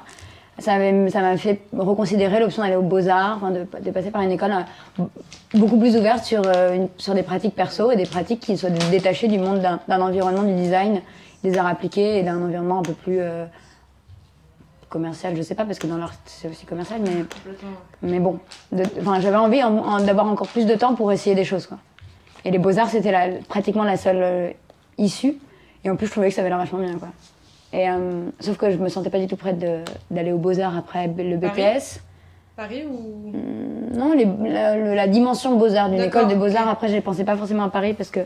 Ça 0.59 0.77
m'a 0.77 1.38
fait 1.38 1.62
reconsidérer 1.75 2.39
l'option 2.39 2.62
d'aller 2.62 2.75
aux 2.75 2.81
Beaux-Arts, 2.83 3.38
enfin, 3.38 3.51
de, 3.51 3.65
de 3.83 3.92
passer 3.92 4.12
par 4.12 4.21
une 4.21 4.31
école 4.31 4.51
euh, 5.00 5.03
beaucoup 5.56 5.77
plus 5.80 5.95
ouverte 5.98 6.24
sur, 6.24 6.42
euh, 6.45 6.75
une- 6.75 6.89
sur 6.98 7.15
des 7.15 7.24
pratiques 7.24 7.56
perso 7.56 7.89
et 7.89 7.95
des 7.95 8.06
pratiques 8.06 8.42
qui 8.42 8.57
soient 8.57 8.69
détachées 8.69 9.27
du 9.27 9.39
monde 9.39 9.59
d'un 9.88 10.01
environnement 10.01 10.44
du 10.44 10.53
design, 10.53 11.01
des 11.44 11.57
arts 11.57 11.65
appliqués 11.68 12.19
et 12.19 12.24
d'un 12.24 12.39
environnement 12.44 12.80
un 12.80 12.83
peu 12.83 12.94
plus 12.94 13.18
euh, 13.21 13.45
commercial, 14.89 15.36
je 15.36 15.42
sais 15.42 15.56
pas, 15.56 15.63
parce 15.65 15.80
que 15.80 15.88
dans 15.88 15.98
l'art 15.98 16.13
c'est 16.25 16.50
aussi 16.50 16.65
commercial, 16.65 17.00
mais, 17.01 17.24
mais 18.01 18.19
bon. 18.19 18.39
J'avais 19.21 19.36
envie 19.38 19.63
en- 19.63 19.77
en- 19.77 20.01
d'avoir 20.03 20.27
encore 20.27 20.48
plus 20.48 20.65
de 20.65 20.75
temps 20.75 20.95
pour 20.95 21.12
essayer 21.12 21.36
des 21.36 21.45
choses. 21.45 21.65
Quoi. 21.65 21.77
Et 22.44 22.51
les 22.51 22.59
beaux-arts, 22.59 22.89
c'était 22.89 23.39
pratiquement 23.48 23.83
la 23.86 23.98
seule 23.98 24.21
euh, 24.21 24.50
issue. 24.98 25.38
Et 25.83 25.89
en 25.89 25.95
plus, 25.95 26.07
je 26.07 26.12
trouvais 26.12 26.30
que 26.30 26.36
ça 26.36 26.42
avait 26.42 26.50
l'air 26.50 26.59
vachement 26.59 26.80
bien. 26.80 26.94
Quoi. 27.00 27.07
Et, 27.73 27.89
euh, 27.89 28.25
sauf 28.39 28.57
que 28.57 28.69
je 28.71 28.77
me 28.77 28.89
sentais 28.89 29.09
pas 29.09 29.19
du 29.19 29.27
tout 29.27 29.38
prête 29.38 29.57
d'aller 30.09 30.31
aux 30.31 30.38
beaux-arts 30.38 30.77
après 30.77 31.07
le 31.07 31.38
BTS. 31.38 32.01
Paris 32.56 32.83
ou? 32.85 33.31
Non, 33.95 34.13
les- 34.13 34.95
la, 34.95 35.07
dimension 35.07 35.56
Beaux-Arts, 35.57 35.89
d'une 35.89 36.01
école 36.01 36.27
de 36.27 36.35
Beaux-Arts. 36.35 36.68
Après, 36.68 36.89
je 36.89 37.00
pensais 37.00 37.23
pas 37.23 37.35
forcément 37.38 37.63
à 37.63 37.69
Paris 37.69 37.94
parce 37.94 38.09
que 38.12 38.19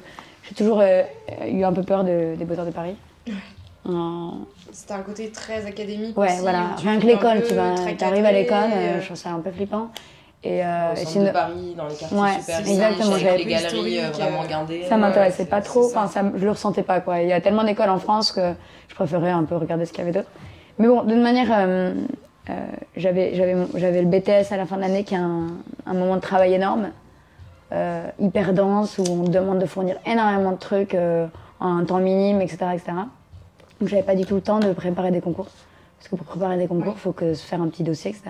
j'ai 0.44 0.56
toujours 0.56 0.80
euh, 0.82 1.04
eu 1.48 1.64
un 1.64 1.74
peu 1.74 1.84
peur 1.84 2.04
de- 2.04 2.36
des 2.36 2.46
Beaux-Arts 2.46 2.66
de 2.66 2.72
Paris. 2.72 2.96
Euh, 3.88 3.92
C'était 4.72 4.94
un 4.94 5.02
côté 5.04 5.30
très 5.30 5.66
académique. 5.66 6.18
ouais, 6.18 6.28
aussi, 6.34 6.42
voilà. 6.42 6.76
Rien 6.78 7.00
que 7.00 7.06
l'école, 7.06 7.44
tu 7.48 7.54
vois. 7.54 7.76
T'arrives 7.98 8.26
à 8.26 8.32
l'école, 8.32 8.72
euh, 8.74 9.00
je 9.00 9.06
trouve 9.06 9.18
ça 9.18 9.30
un 9.30 9.40
peu 9.40 9.52
flippant. 9.52 9.90
Et, 10.48 10.64
euh, 10.64 10.90
Au 10.90 10.94
et 10.94 10.96
centre 10.98 11.10
sinon- 11.10 11.26
de 11.26 11.32
Paris, 11.32 11.74
dans 11.76 11.88
les 11.88 11.96
quartiers 11.96 12.18
Ouais, 12.20 12.34
super 12.40 12.58
riches, 12.60 12.68
exactement, 12.70 13.12
avec 13.14 13.24
j'avais 13.24 13.38
les 13.40 13.46
galeries 13.46 14.00
euh, 14.00 14.10
vraiment 14.12 14.44
euh, 14.44 14.48
gardées. 14.48 14.84
Ça 14.84 14.96
m'intéressait 14.98 15.44
Ouais, 15.44 15.50
pas 15.50 15.62
trop, 15.62 15.86
enfin, 15.88 16.06
ça, 16.08 16.22
je 16.36 16.44
le 16.46 16.52
ressentais 16.52 16.84
pas 16.84 17.00
quoi. 17.02 17.22
Il 17.22 17.28
y 17.30 17.34
a 17.34 17.42
tellement 17.42 17.64
d'écoles 17.64 17.90
en 17.90 17.98
France 17.98 18.32
que 18.32 18.54
je 18.88 18.94
préférais 18.96 19.32
un 19.32 19.44
peu 19.44 19.56
regarder 19.56 19.86
ce 19.86 19.92
qu'il 19.92 20.00
y 20.00 20.08
avait 20.08 20.12
d'autre. 20.12 20.30
Mais 20.78 20.88
bon, 20.88 21.02
d'une 21.04 21.22
manière, 21.24 21.48
euh, 21.52 21.94
euh, 22.52 22.54
j'avais 22.96 23.34
j'avais 23.34 23.56
mon- 23.56 23.70
j'avais 23.74 24.02
le 24.04 24.08
BTS 24.08 24.52
à 24.52 24.58
la 24.58 24.68
fin 24.68 24.76
de 24.76 24.82
l'année 24.82 25.04
qui 25.04 25.16
est 25.16 25.18
un, 25.18 25.48
un 25.88 25.94
moment 25.96 26.16
de 26.16 26.22
travail 26.22 26.54
énorme, 26.54 26.90
euh, 27.72 28.06
hyper 28.20 28.54
dense, 28.54 29.00
où 29.00 29.04
on 29.10 29.24
te 29.24 29.32
demande 29.32 29.58
de 29.58 29.66
fournir 29.66 29.96
énormément 30.06 30.52
de 30.52 30.58
trucs 30.60 30.94
euh, 30.94 31.26
en 31.60 31.76
un 31.78 31.86
temps 31.86 31.98
minime, 31.98 32.42
etc. 32.42 32.58
etc. 32.74 32.92
Donc 33.80 33.90
j'avais 33.90 34.04
pas 34.04 34.14
du 34.16 34.26
tout 34.26 34.36
le 34.36 34.42
temps 34.42 34.60
de 34.60 34.72
préparer 34.74 35.10
des 35.10 35.22
concours. 35.22 35.48
Parce 35.98 36.08
que 36.10 36.16
pour 36.16 36.26
préparer 36.28 36.58
des 36.58 36.68
concours, 36.68 36.94
il 36.96 37.00
faut 37.00 37.14
que 37.14 37.34
se 37.34 37.44
faire 37.44 37.62
un 37.64 37.68
petit 37.68 37.82
dossier, 37.84 38.12
etc. 38.12 38.30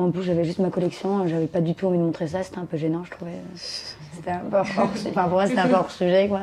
Moi, 0.00 0.08
en 0.08 0.12
plus, 0.12 0.22
j'avais 0.22 0.44
juste 0.44 0.60
ma 0.60 0.70
collection, 0.70 1.28
j'avais 1.28 1.46
pas 1.46 1.60
du 1.60 1.74
tout 1.74 1.86
envie 1.86 1.98
de 1.98 2.02
montrer 2.02 2.26
ça, 2.26 2.42
c'était 2.42 2.56
un 2.56 2.64
peu 2.64 2.78
gênant, 2.78 3.04
je 3.04 3.10
trouvais. 3.10 3.32
C'était 3.54 4.30
un 4.30 4.38
peu 4.38 4.56
hors, 4.56 4.66
enfin, 4.78 5.24
pour 5.24 5.32
moi, 5.32 5.46
c'était 5.46 5.60
un 5.60 5.68
peu 5.68 5.74
hors 5.74 5.90
sujet, 5.90 6.26
quoi. 6.26 6.40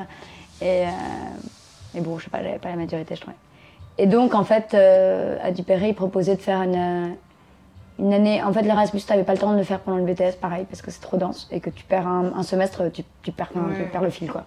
Et, 0.62 0.84
euh, 0.84 1.96
et 1.96 2.02
bon, 2.02 2.20
je 2.20 2.26
sais 2.26 2.30
pas, 2.30 2.44
j'avais 2.44 2.60
pas 2.60 2.70
la 2.70 2.76
maturité, 2.76 3.16
je 3.16 3.22
trouvais. 3.22 3.36
Et 3.98 4.06
donc, 4.06 4.36
en 4.36 4.44
fait, 4.44 4.76
euh, 4.76 5.40
à 5.42 5.50
Dupéry, 5.50 5.90
ils 5.90 5.96
proposaient 5.96 6.36
de 6.36 6.42
faire 6.42 6.62
une, 6.62 6.76
euh, 6.76 7.08
une 7.98 8.14
année. 8.14 8.44
En 8.44 8.54
fait, 8.54 8.62
l'Erasmus, 8.62 9.02
t'avais 9.02 9.24
pas 9.24 9.34
le 9.34 9.40
temps 9.40 9.54
de 9.54 9.58
le 9.58 9.64
faire 9.64 9.80
pendant 9.80 9.98
le 9.98 10.04
BTS, 10.04 10.36
pareil, 10.40 10.66
parce 10.70 10.84
que 10.84 10.92
c'est 10.92 11.02
trop 11.02 11.18
dense 11.18 11.48
et 11.52 11.60
que 11.60 11.72
tu 11.72 11.84
perds 11.84 12.06
un, 12.06 12.34
un 12.36 12.44
semestre, 12.44 12.92
tu, 12.92 13.02
tu 13.24 13.32
perds, 13.32 13.50
tu 13.76 13.84
perds 13.86 14.04
le 14.04 14.12
fil, 14.12 14.30
quoi. 14.32 14.44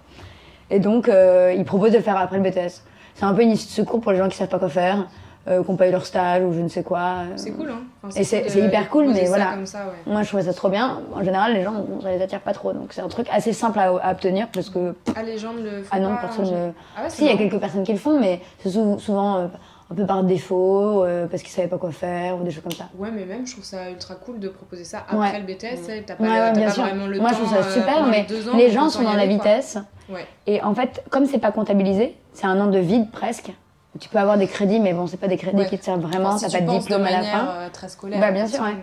Et 0.70 0.78
donc, 0.78 1.08
euh, 1.08 1.52
ils 1.56 1.64
proposent 1.64 1.90
de 1.90 1.96
le 1.96 2.04
faire 2.04 2.16
après 2.16 2.38
le 2.38 2.48
BTS. 2.48 2.84
C'est 3.16 3.24
un 3.24 3.34
peu 3.34 3.42
une 3.42 3.50
issue 3.50 3.66
de 3.66 3.72
secours 3.72 4.00
pour 4.00 4.12
les 4.12 4.18
gens 4.18 4.28
qui 4.28 4.36
savent 4.36 4.46
pas 4.48 4.60
quoi 4.60 4.68
faire, 4.68 5.08
euh, 5.48 5.62
pas 5.76 5.88
eu 5.88 5.90
leur 5.92 6.04
stage 6.06 6.42
ou 6.42 6.52
je 6.52 6.60
ne 6.60 6.68
sais 6.68 6.82
quoi. 6.82 7.18
C'est 7.36 7.50
cool, 7.52 7.70
hein. 7.70 7.80
Enfin, 8.02 8.20
Et 8.20 8.24
c'est- 8.24 8.42
cool 8.52 8.64
hyper 8.64 8.88
cool, 8.90 9.08
mais 9.08 9.24
voilà. 9.26 9.52
Comme 9.54 9.66
ça, 9.66 9.86
ouais. 9.86 10.12
Moi, 10.12 10.22
je 10.22 10.28
trouvais 10.28 10.42
ça 10.42 10.52
trop 10.52 10.68
bien. 10.68 11.00
En 11.14 11.22
général, 11.24 11.54
les 11.54 11.62
gens, 11.62 11.72
bon, 11.72 12.00
ça 12.00 12.10
les 12.10 12.20
attire 12.22 12.40
pas 12.40 12.52
trop. 12.52 12.72
Donc, 12.72 12.92
c'est 12.92 13.00
un 13.00 13.08
truc 13.08 13.26
assez 13.32 13.52
simple 13.52 13.78
à, 13.78 13.88
à 14.02 14.12
obtenir 14.12 14.48
parce 14.52 14.68
que, 14.70 14.94
Ah, 15.16 15.22
les 15.22 15.38
gens 15.38 15.52
ne 15.52 15.62
le 15.62 15.82
font 15.82 15.88
ah 15.92 16.00
non, 16.00 16.10
pas, 16.16 16.22
personne 16.22 16.44
ne. 16.46 16.70
Ah 16.96 17.02
ouais, 17.02 17.08
c'est 17.08 17.16
Si, 17.16 17.24
il 17.24 17.30
y 17.30 17.34
a 17.34 17.36
quelques 17.36 17.58
personnes 17.58 17.82
qui 17.84 17.92
le 17.92 17.98
font, 17.98 18.18
mais 18.20 18.40
c'est 18.62 18.70
sou- 18.70 18.98
souvent 18.98 19.36
euh, 19.38 19.46
un 19.90 19.94
peu 19.94 20.06
par 20.06 20.22
défaut, 20.22 21.04
euh, 21.04 21.26
parce 21.26 21.42
qu'ils 21.42 21.50
savaient 21.52 21.66
pas 21.68 21.78
quoi 21.78 21.90
faire 21.90 22.36
ou 22.38 22.44
des 22.44 22.50
choses 22.52 22.62
comme 22.62 22.70
ça. 22.72 22.84
Ouais, 22.96 23.10
mais 23.10 23.24
même, 23.24 23.46
je 23.46 23.52
trouve 23.52 23.64
ça 23.64 23.90
ultra 23.90 24.14
cool 24.14 24.38
de 24.38 24.48
proposer 24.48 24.84
ça 24.84 24.98
Ouais. 25.12 25.26
après 25.26 25.40
le 25.40 25.46
BTS. 25.46 26.04
T'as 26.06 26.14
pas, 26.14 26.22
Ouais, 26.22 26.28
le- 26.52 26.58
ouais, 26.60 26.64
pas 26.66 26.70
sûr. 26.70 26.84
vraiment 26.84 27.06
le 27.06 27.18
Moi, 27.18 27.30
temps. 27.30 27.36
je 27.36 27.40
trouve 27.42 27.52
ça 27.54 27.66
euh, 27.66 27.72
super, 27.74 28.06
mais 28.06 28.20
ans, 28.48 28.56
les 28.56 28.68
faut 28.68 28.74
gens 28.74 28.88
sont 28.88 29.02
dans 29.02 29.14
la 29.14 29.26
vitesse. 29.26 29.78
Ouais. 30.08 30.26
Et 30.46 30.62
en 30.62 30.74
fait, 30.74 31.02
comme 31.10 31.26
c'est 31.26 31.38
pas 31.38 31.50
comptabilisé, 31.50 32.16
c'est 32.34 32.46
un 32.46 32.60
an 32.60 32.66
de 32.68 32.78
vide 32.78 33.10
presque. 33.10 33.50
Tu 33.98 34.08
peux 34.08 34.18
avoir 34.18 34.38
des 34.38 34.46
crédits, 34.46 34.78
mais 34.78 34.92
bon, 34.92 35.06
c'est 35.06 35.16
pas 35.16 35.26
des 35.28 35.36
crédits 35.36 35.56
Ouais. 35.62 35.66
qui 35.68 35.78
te 35.78 35.84
servent 35.84 36.00
vraiment, 36.00 36.28
Enfin, 36.30 36.48
si 36.48 36.52
t'as 36.52 36.62
pas 36.64 36.72
de 36.74 36.78
diplôme 36.78 37.02
à 37.04 37.10
la 37.10 37.22
fin. 37.22 37.48
euh, 37.48 37.68
très 37.72 37.88
scolaire. 37.88 38.20
Bah, 38.20 38.30
bien 38.30 38.46
sûr, 38.46 38.62
ouais. 38.62 38.76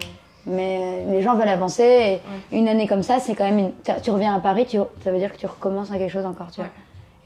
Mais 0.46 0.80
euh, 1.08 1.12
les 1.12 1.22
gens 1.22 1.36
veulent 1.36 1.48
avancer 1.48 2.20
et 2.52 2.56
une 2.58 2.68
année 2.68 2.88
comme 2.88 3.04
ça, 3.04 3.20
c'est 3.20 3.34
quand 3.36 3.46
même 3.46 3.60
une... 3.60 3.72
tu- 4.02 4.12
reviens 4.12 4.36
à 4.36 4.40
Paris, 4.40 4.66
tu... 4.66 4.78
ça 5.04 5.12
veut 5.12 5.18
dire 5.18 5.32
que 5.32 5.38
tu 5.38 5.46
recommences 5.46 5.92
à 5.92 5.98
quelque 5.98 6.12
chose 6.12 6.26
encore, 6.26 6.52
tu 6.52 6.62
vois. 6.62 6.70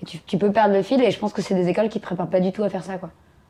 Et 0.02 0.06
tu, 0.06 0.20
tu 0.20 0.38
peux 0.38 0.52
perdre 0.52 0.74
le 0.76 0.82
fil 0.84 1.02
et 1.04 1.12
je 1.12 1.20
pense 1.20 1.34
que 1.34 1.42
c'est 1.42 1.54
des 1.56 1.68
écoles 1.68 1.90
qui 1.90 2.00
préparent 2.00 2.28
pas 2.30 2.40
du 2.40 2.52
tout 2.52 2.64
à 2.64 2.70
faire 2.70 2.84
ça, 2.84 2.98
quoi. 2.98 3.10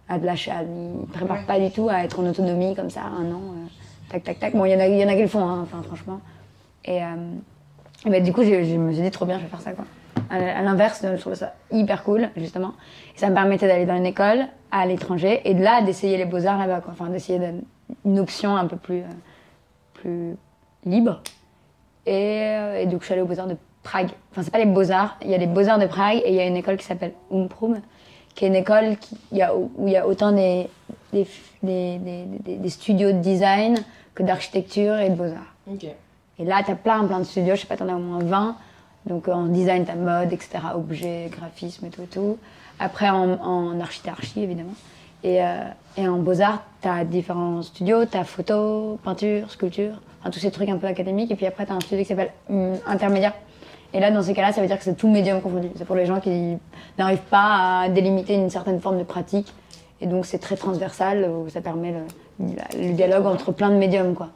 À 0.09 0.17
de 0.17 0.27
à- 0.27 0.33
ils 0.33 1.07
préparent 1.13 1.37
Ouais. 1.37 1.43
pas 1.45 1.59
du 1.59 1.71
tout 1.71 1.87
à 1.89 2.03
être 2.03 2.19
en 2.19 2.25
autonomie 2.25 2.75
comme 2.75 2.89
ça, 2.89 3.01
un 3.01 3.31
an, 3.31 3.41
euh, 3.41 3.67
tac, 4.11 4.23
tac, 4.23 4.39
tac. 4.39 4.55
Bon, 4.55 4.65
il 4.65 4.71
y, 4.71 4.75
en 4.75 4.79
a- 4.79 4.87
y 4.87 5.05
en 5.05 5.07
a 5.09 5.13
qui 5.15 5.21
le 5.21 5.27
font, 5.27 5.45
hein, 5.45 5.59
enfin, 5.63 5.81
franchement. 5.85 6.19
Et, 6.83 7.01
euh, 7.01 7.05
et 8.05 8.09
bah, 8.09 8.19
du 8.19 8.33
coup, 8.33 8.43
je 8.43 8.49
me 8.77 8.91
suis 8.93 9.01
dit, 9.03 9.11
trop 9.11 9.25
bien, 9.25 9.37
je 9.37 9.43
vais 9.43 9.49
faire 9.49 9.61
ça, 9.61 9.71
quoi. 9.71 9.85
À, 10.31 10.61
l'inverse, 10.61 11.03
je 11.03 11.19
trouvais 11.19 11.35
ça 11.35 11.53
hyper 11.71 12.03
cool, 12.03 12.29
justement. 12.37 12.73
Et 13.15 13.19
ça 13.19 13.29
me 13.29 13.35
permettait 13.35 13.67
d'aller 13.67 13.85
dans 13.85 13.97
une 13.97 14.05
école 14.05 14.47
à 14.71 14.85
l'étranger 14.85 15.41
et 15.43 15.53
de 15.53 15.61
là, 15.61 15.81
d'essayer 15.81 16.17
les 16.17 16.25
beaux-arts 16.25 16.57
là-bas, 16.57 16.79
quoi. 16.81 16.93
Enfin, 16.93 17.09
d'essayer 17.09 17.37
de- 17.39 17.61
une 18.05 18.19
option 18.19 18.55
un 18.55 18.65
peu 18.65 18.77
plus, 18.77 19.01
euh, 19.01 19.05
plus 19.95 20.35
libre. 20.85 21.21
Et, 22.05 22.39
euh, 22.41 22.81
et 22.81 22.85
donc, 22.85 23.01
je 23.01 23.05
suis 23.05 23.13
allée 23.13 23.21
aux 23.21 23.27
Beaux-Arts 23.27 23.47
de 23.47 23.57
Prague. 23.83 24.11
Enfin, 24.31 24.43
c'est 24.43 24.51
pas 24.51 24.59
les 24.59 24.65
Beaux-Arts, 24.65 25.17
il 25.21 25.29
y 25.29 25.35
a 25.35 25.37
les 25.37 25.47
Beaux-Arts 25.47 25.79
de 25.79 25.87
Prague 25.87 26.21
et 26.23 26.29
il 26.29 26.35
y 26.35 26.39
a 26.39 26.45
une 26.45 26.55
école 26.55 26.77
qui 26.77 26.85
s'appelle 26.85 27.13
Umprum, 27.31 27.81
qui 28.33 28.45
est 28.45 28.47
une 28.47 28.55
école 28.55 28.97
qui, 28.97 29.17
il 29.31 29.37
y 29.37 29.41
a, 29.41 29.55
où 29.55 29.69
il 29.85 29.93
y 29.93 29.97
a 29.97 30.07
autant 30.07 30.31
des, 30.31 30.69
des, 31.13 31.27
des, 31.61 31.97
des, 31.99 32.69
studios 32.69 33.11
de 33.11 33.19
design 33.19 33.77
que 34.15 34.23
d'architecture 34.23 34.97
et 34.99 35.09
de 35.09 35.15
Beaux-Arts. 35.15 35.55
Ok. 35.71 35.85
Et 36.39 36.45
là, 36.45 36.61
tu 36.63 36.71
as 36.71 36.75
plein, 36.75 37.05
plein 37.05 37.19
de 37.19 37.25
studios, 37.25 37.55
je 37.55 37.61
sais 37.61 37.67
pas, 37.67 37.77
tu 37.77 37.83
en 37.83 37.89
as 37.89 37.95
au 37.95 37.99
moins 37.99 38.19
20. 38.23 38.55
Donc 39.05 39.27
en 39.27 39.45
design, 39.45 39.85
tu 39.85 39.95
mode, 39.95 40.31
etc., 40.31 40.59
objets, 40.75 41.29
graphisme 41.31 41.85
et 41.85 41.89
tout, 41.89 42.05
tout. 42.11 42.37
Après, 42.79 43.09
en, 43.09 43.33
en 43.33 43.79
archi, 43.79 44.41
évidemment. 44.41 44.73
Et, 45.23 45.43
euh, 45.43 45.63
et 45.97 46.07
en 46.07 46.17
beaux-arts, 46.17 46.63
tu 46.81 46.87
as 46.87 47.03
différents 47.05 47.61
studios, 47.61 48.05
tu 48.05 48.17
as 48.17 48.23
photo, 48.23 48.99
peinture, 49.03 49.51
sculpture, 49.51 50.01
enfin, 50.19 50.31
tous 50.31 50.39
ces 50.39 50.51
trucs 50.51 50.69
un 50.69 50.77
peu 50.77 50.87
académiques. 50.87 51.31
Et 51.31 51.35
puis 51.35 51.45
après, 51.45 51.65
tu 51.65 51.71
as 51.71 51.75
un 51.75 51.79
studio 51.79 52.03
qui 52.03 52.09
s'appelle 52.09 52.31
hum, 52.49 52.73
intermédiaire. 52.87 53.33
Et 53.93 53.99
là, 53.99 54.09
dans 54.09 54.21
ces 54.21 54.33
cas-là, 54.33 54.53
ça 54.53 54.61
veut 54.61 54.67
dire 54.67 54.77
que 54.77 54.83
c'est 54.83 54.95
tout 54.95 55.09
médium 55.09 55.41
confondu. 55.41 55.69
C'est 55.75 55.85
pour 55.85 55.95
les 55.95 56.05
gens 56.05 56.19
qui 56.19 56.57
n'arrivent 56.97 57.19
pas 57.29 57.81
à 57.81 57.89
délimiter 57.89 58.35
une 58.35 58.49
certaine 58.49 58.79
forme 58.79 58.97
de 58.97 59.03
pratique. 59.03 59.53
Et 59.99 60.07
donc, 60.07 60.25
c'est 60.25 60.39
très 60.39 60.55
transversal, 60.55 61.29
où 61.29 61.49
ça 61.49 61.61
permet 61.61 61.91
le, 61.91 62.47
le 62.79 62.93
dialogue 62.93 63.27
entre 63.27 63.51
plein 63.51 63.69
de 63.69 63.75
médiums, 63.75 64.15
quoi. 64.15 64.29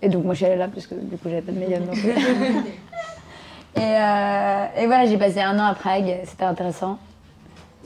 Et 0.00 0.08
donc, 0.08 0.24
moi, 0.24 0.34
je 0.34 0.38
suis 0.38 0.46
allée 0.46 0.56
là 0.56 0.66
parce 0.66 0.86
que 0.88 0.94
du 0.96 1.16
coup, 1.16 1.28
j'avais 1.28 1.42
pas 1.42 1.52
de 1.52 1.58
médium. 1.58 1.82
et, 3.76 3.80
euh, 3.80 4.66
et 4.76 4.86
voilà, 4.86 5.06
j'ai 5.06 5.16
passé 5.18 5.40
un 5.40 5.58
an 5.58 5.64
à 5.66 5.74
Prague, 5.74 6.18
c'était 6.24 6.44
intéressant. 6.44 6.98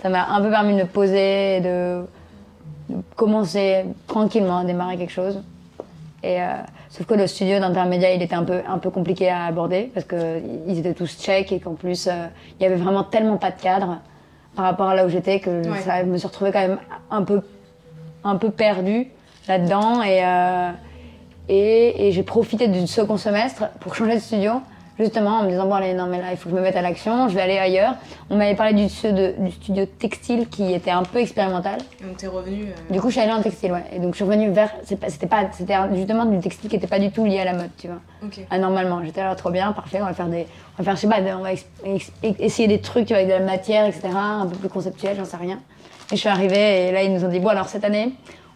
Ça 0.03 0.09
m'a 0.09 0.27
un 0.29 0.41
peu 0.43 0.51
permis 0.51 0.75
de 0.75 0.81
me 0.83 0.87
poser, 0.87 1.57
et 1.57 1.61
de, 1.61 2.05
de 2.91 2.97
commencer 3.15 3.85
tranquillement 4.07 4.59
à 4.59 4.65
démarrer 4.65 4.97
quelque 4.97 5.13
chose. 5.13 5.43
Et, 6.23 6.43
euh, 6.43 6.47
sauf 6.91 7.07
que 7.07 7.15
le 7.15 7.27
studio 7.27 7.61
d'intermédiaire, 7.61 8.13
il 8.15 8.23
était 8.23 8.35
un 8.35 8.45
peu, 8.45 8.61
un 8.69 8.79
peu 8.79 8.91
compliqué 8.91 9.29
à 9.29 9.45
aborder 9.45 9.91
parce 9.95 10.07
qu'ils 10.07 10.79
étaient 10.79 10.95
tous 10.95 11.17
tchèques 11.19 11.53
et 11.53 11.61
qu'en 11.61 11.75
plus, 11.75 12.09
euh, 12.09 12.27
il 12.59 12.65
y 12.65 12.67
avait 12.67 12.77
vraiment 12.77 13.05
tellement 13.05 13.37
pas 13.37 13.51
de 13.53 13.61
cadre 13.61 13.99
par 14.57 14.65
rapport 14.65 14.89
à 14.89 14.95
là 14.95 15.07
où 15.07 15.09
j'étais 15.09 15.39
que 15.41 15.69
Ouais. 15.69 15.81
ça, 15.81 16.01
je 16.01 16.07
me 16.09 16.17
suis 16.19 16.27
retrouvée 16.27 16.51
quand 16.51 16.61
même 16.67 16.79
un 17.11 17.23
peu, 17.23 17.43
un 18.25 18.37
peu 18.37 18.51
perdue 18.51 19.07
là-dedans. 19.47 20.03
Et, 20.03 20.23
et, 21.49 22.09
et 22.09 22.13
j'ai 22.13 22.23
profité 22.23 22.67
du 22.67 22.87
second 22.87 23.17
semestre 23.19 23.69
pour 23.81 23.95
changer 23.95 24.15
de 24.15 24.21
studio, 24.21 24.63
justement 24.99 25.41
en 25.41 25.43
me 25.45 25.51
disant 25.51 25.67
bon 25.67 25.75
allez 25.75 25.95
non 25.95 26.07
mais 26.07 26.19
là 26.19 26.29
il 26.31 26.37
faut 26.37 26.49
que 26.49 26.55
je 26.55 26.61
me 26.61 26.65
mette 26.65 26.77
à 26.77 26.83
l'action, 26.83 27.29
je 27.29 27.35
vais 27.35 27.43
aller 27.43 27.59
ailleurs. 27.59 27.95
On 28.31 28.37
m'avait 28.37 28.55
parlé 28.55 28.73
du 28.73 28.89
studio, 28.89 29.29
du 29.39 29.51
studio 29.53 29.85
textile 29.87 30.49
qui 30.49 30.73
était 30.73 30.91
un 30.91 31.03
peu 31.03 31.19
expérimental. 31.19 31.79
Donc 32.03 32.17
t'es 32.17 32.27
revenu. 32.27 32.65
euh, 32.65 32.93
Du 32.93 33.01
coup 33.01 33.09
je 33.09 33.13
suis 33.13 33.21
allée 33.21 33.33
en 33.33 33.43
textile 33.43 33.73
ouais. 33.73 33.85
Et 33.93 33.99
donc 33.99 34.13
je 34.13 34.17
suis 34.17 34.25
revenue 34.25 34.51
vers, 34.51 34.71
c'était 34.83 35.27
pas, 35.27 35.39
c'était 35.53 35.75
justement 35.95 36.25
du 36.25 36.39
textile 36.41 36.71
qui 36.71 36.77
était 36.77 36.87
pas 36.87 36.99
du 36.99 37.11
tout 37.11 37.25
lié 37.25 37.41
à 37.41 37.45
la 37.45 37.53
mode 37.53 37.71
tu 37.79 37.89
vois. 37.89 37.99
Ok. 38.25 38.41
Ah, 38.51 38.59
normalement, 38.59 39.01
j'étais 39.05 39.23
là 39.23 39.35
trop 39.35 39.51
bien, 39.51 39.73
parfait, 39.73 39.99
on 40.01 40.07
va 40.07 40.15
faire 40.15 40.27
des, 40.27 40.47
on 40.79 40.83
va 40.83 40.85
faire, 40.85 40.97
je 40.97 41.01
sais 41.01 41.09
pas, 41.09 41.37
on 41.39 41.43
va 41.43 41.51
essayer 42.41 42.69
des 42.69 42.81
trucs 42.81 43.07
tu 43.07 43.13
vois, 43.13 43.23
avec 43.23 43.29
de 43.29 43.39
la 43.39 43.45
matière, 43.45 43.87
etc., 43.87 44.09
un 44.15 44.47
peu 44.47 44.57
plus 44.57 44.69
conceptuel, 44.69 45.17
j'en 45.17 45.25
sais 45.25 45.37
rien. 45.37 45.59
Et 46.11 46.17
je 46.17 46.21
suis 46.21 46.29
arrivée 46.29 46.87
et 46.89 46.93
là 46.93 47.03
ils 47.03 47.13
nous 47.13 47.25
ont 47.25 47.29
dit 47.29 47.41
bon 47.41 47.49
alors 47.49 47.69
cette 47.69 47.85
année, 47.85 48.13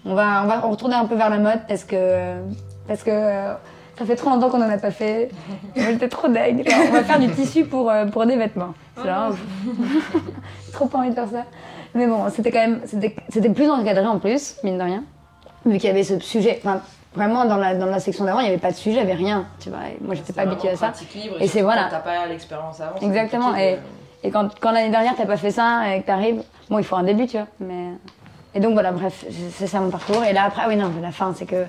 on 0.06 0.14
va, 0.14 0.42
on 0.44 0.46
va 0.46 0.60
retourner 0.60 0.94
un 0.94 1.04
peu 1.04 1.16
vers 1.16 1.28
la 1.30 1.38
mode 1.38 1.60
parce 1.68 1.84
que, 1.84 2.36
parce 2.88 3.02
que 3.02 3.10
euh, 3.12 3.54
ça 4.00 4.06
fait 4.06 4.16
trop 4.16 4.30
longtemps 4.30 4.48
qu'on 4.48 4.62
en 4.62 4.70
a 4.70 4.78
pas 4.78 4.90
fait. 4.90 5.28
J'étais 5.76 6.08
trop 6.08 6.26
deg. 6.28 6.66
Genre, 6.68 6.80
on 6.88 6.92
va 6.92 7.04
faire 7.04 7.18
du 7.18 7.28
tissu 7.28 7.64
pour, 7.66 7.90
euh, 7.90 8.06
pour 8.06 8.24
des 8.24 8.36
vêtements. 8.36 8.72
C'est 8.96 9.04
là, 9.04 9.28
j'ai 9.30 10.72
trop 10.72 10.86
pas 10.86 10.98
envie 10.98 11.10
de 11.10 11.14
faire 11.14 11.28
ça. 11.30 11.44
Mais 11.94 12.06
bon, 12.06 12.24
c'était 12.30 12.50
quand 12.50 12.60
même, 12.60 12.80
c'était 12.86 13.14
c'était 13.28 13.50
plus 13.50 13.68
encadré 13.68 14.06
en 14.06 14.18
plus, 14.18 14.56
mine 14.64 14.78
de 14.78 14.82
rien, 14.82 15.04
vu 15.66 15.76
qu'il 15.76 15.88
y 15.88 15.90
avait 15.90 16.02
ce 16.02 16.18
sujet. 16.20 16.58
Enfin, 16.64 16.80
vraiment 17.14 17.44
dans 17.44 17.56
la, 17.58 17.74
dans 17.74 17.86
la 17.86 18.00
section 18.00 18.24
d'avant, 18.24 18.40
il 18.40 18.44
n'y 18.44 18.48
avait 18.48 18.58
pas 18.58 18.70
de 18.70 18.76
sujet, 18.76 19.00
il 19.00 19.04
n'y 19.06 19.12
avait 19.12 19.22
rien. 19.22 19.44
Tu 19.60 19.68
vois, 19.68 19.80
Et 19.90 19.98
moi 20.02 20.14
j'étais 20.14 20.32
pas 20.32 20.42
habituée 20.42 20.70
à 20.70 20.76
ça. 20.76 20.92
Et 21.40 21.46
c'est 21.46 21.60
voilà. 21.60 21.88
T'as 21.90 21.98
pas 21.98 22.26
l'expérience 22.26 22.80
avant. 22.80 22.98
Exactement, 23.06 23.54
et- 23.54 23.78
Et 24.22 24.30
quand, 24.30 24.48
quand 24.60 24.70
l'année 24.70 24.90
dernière, 24.90 25.14
t'as 25.16 25.26
pas 25.26 25.36
fait 25.38 25.50
ça 25.50 25.94
et 25.94 26.00
que 26.02 26.06
t'arrives, 26.06 26.42
bon, 26.70 26.78
il 26.78 26.84
faut 26.84 26.96
un 26.96 27.02
début, 27.02 27.26
tu 27.26 27.36
vois. 27.38 27.46
Mais... 27.58 27.88
Et 28.54 28.60
donc 28.60 28.72
voilà, 28.74 28.92
bref, 28.92 29.24
c'est 29.52 29.66
ça 29.66 29.80
mon 29.80 29.90
parcours. 29.90 30.22
Et 30.24 30.32
là, 30.32 30.44
après, 30.44 30.62
ah 30.64 30.68
oui, 30.68 30.76
non, 30.76 30.90
la 31.02 31.10
fin, 31.10 31.32
c'est 31.34 31.46
que 31.46 31.64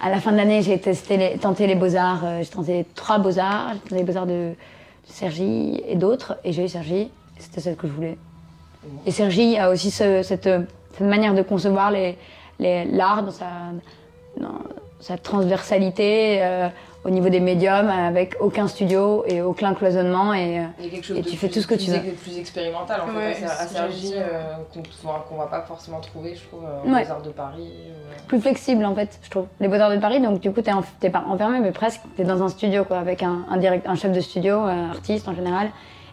à 0.00 0.10
la 0.10 0.20
fin 0.20 0.32
de 0.32 0.36
l'année, 0.36 0.62
j'ai 0.62 0.78
testé 0.80 1.16
les, 1.16 1.38
tenté 1.38 1.66
les 1.66 1.74
beaux-arts. 1.74 2.24
euh, 2.24 2.40
j'ai 2.42 2.48
tenté 2.50 2.86
trois 2.94 3.18
beaux-arts. 3.18 3.72
J'ai 3.74 3.80
tenté 3.80 3.94
les 3.96 4.04
beaux-arts 4.04 4.26
de, 4.26 4.32
de 4.32 4.54
Sergi 5.04 5.82
et 5.86 5.96
d'autres. 5.96 6.36
Et 6.44 6.52
j'ai 6.52 6.64
eu 6.64 6.68
Sergi. 6.68 7.10
C'était 7.38 7.60
celle 7.60 7.76
que 7.76 7.86
je 7.88 7.92
voulais. 7.92 8.18
Et 9.06 9.10
Sergi 9.10 9.56
a 9.58 9.70
aussi 9.70 9.90
ce- 9.90 10.22
cette, 10.22 10.44
cette 10.92 11.00
manière 11.00 11.34
de 11.34 11.42
concevoir 11.42 11.90
les- 11.90 12.16
les- 12.58 12.84
l'art 12.84 13.22
dans 13.22 13.30
sa, 13.30 13.46
dans 14.40 14.58
sa 15.00 15.16
transversalité 15.18 16.38
euh, 16.42 16.68
au 17.04 17.10
niveau 17.10 17.28
des 17.28 17.40
médiums, 17.40 17.88
avec 17.88 18.36
aucun 18.40 18.66
studio 18.68 19.24
et 19.26 19.40
aucun 19.40 19.72
cloisonnement. 19.74 20.34
Et, 20.34 20.58
euh, 20.58 20.62
Il 20.78 20.84
y 20.84 20.88
a 20.88 20.90
quelque 20.90 21.04
chose 21.06 21.16
Et 21.18 21.22
de 21.22 21.28
tu 21.28 21.36
fais 21.36 21.46
plus- 21.48 21.54
tout 21.54 21.60
ce 21.62 21.66
que 21.66 21.74
plus 21.74 21.84
tu 21.84 21.90
veux. 21.92 22.12
plus 22.12 22.38
expérimental 22.38 23.00
en 23.02 23.16
Ouais, 23.16 23.34
fait 23.34 23.42
bien. 23.44 23.52
euh, 24.16 24.42
qu'on 24.74 24.82
qu'on 25.28 25.36
va 25.36 25.46
pas 25.46 25.62
forcément 25.62 26.00
trouver 26.00 26.34
je 26.34 26.44
trouve 26.48 26.64
euh, 26.64 26.92
Ouais. 26.92 27.06
aux 27.06 27.10
arts 27.10 27.22
de 27.22 27.30
Paris 27.30 27.70
euh. 27.88 28.14
plus 28.26 28.40
flexible 28.40 28.84
en 28.84 28.94
fait, 28.94 29.18
je 29.22 29.30
trouve. 29.30 29.46
Les 29.60 29.68
Beaux-Arts 29.68 29.90
de 29.92 29.98
Paris, 29.98 30.20
donc 30.20 30.40
du 30.40 30.50
coup, 30.52 30.60
t'es, 30.60 30.72
en- 30.72 30.82
t'es 31.00 31.08
pas 31.10 31.24
enfermé, 31.28 31.60
mais 31.60 31.70
presque, 31.72 32.00
t'es 32.16 32.24
dans 32.24 32.42
un 32.42 32.48
studio, 32.48 32.84
quoi, 32.84 32.98
avec 32.98 33.22
un, 33.22 33.44
un, 33.48 33.56
direct, 33.56 33.86
un 33.88 33.94
chef 33.94 34.12
de 34.12 34.20
studio, 34.20 34.66
euh, 34.66 34.90
artiste 34.90 35.28
en 35.28 35.34
général, 35.34 35.70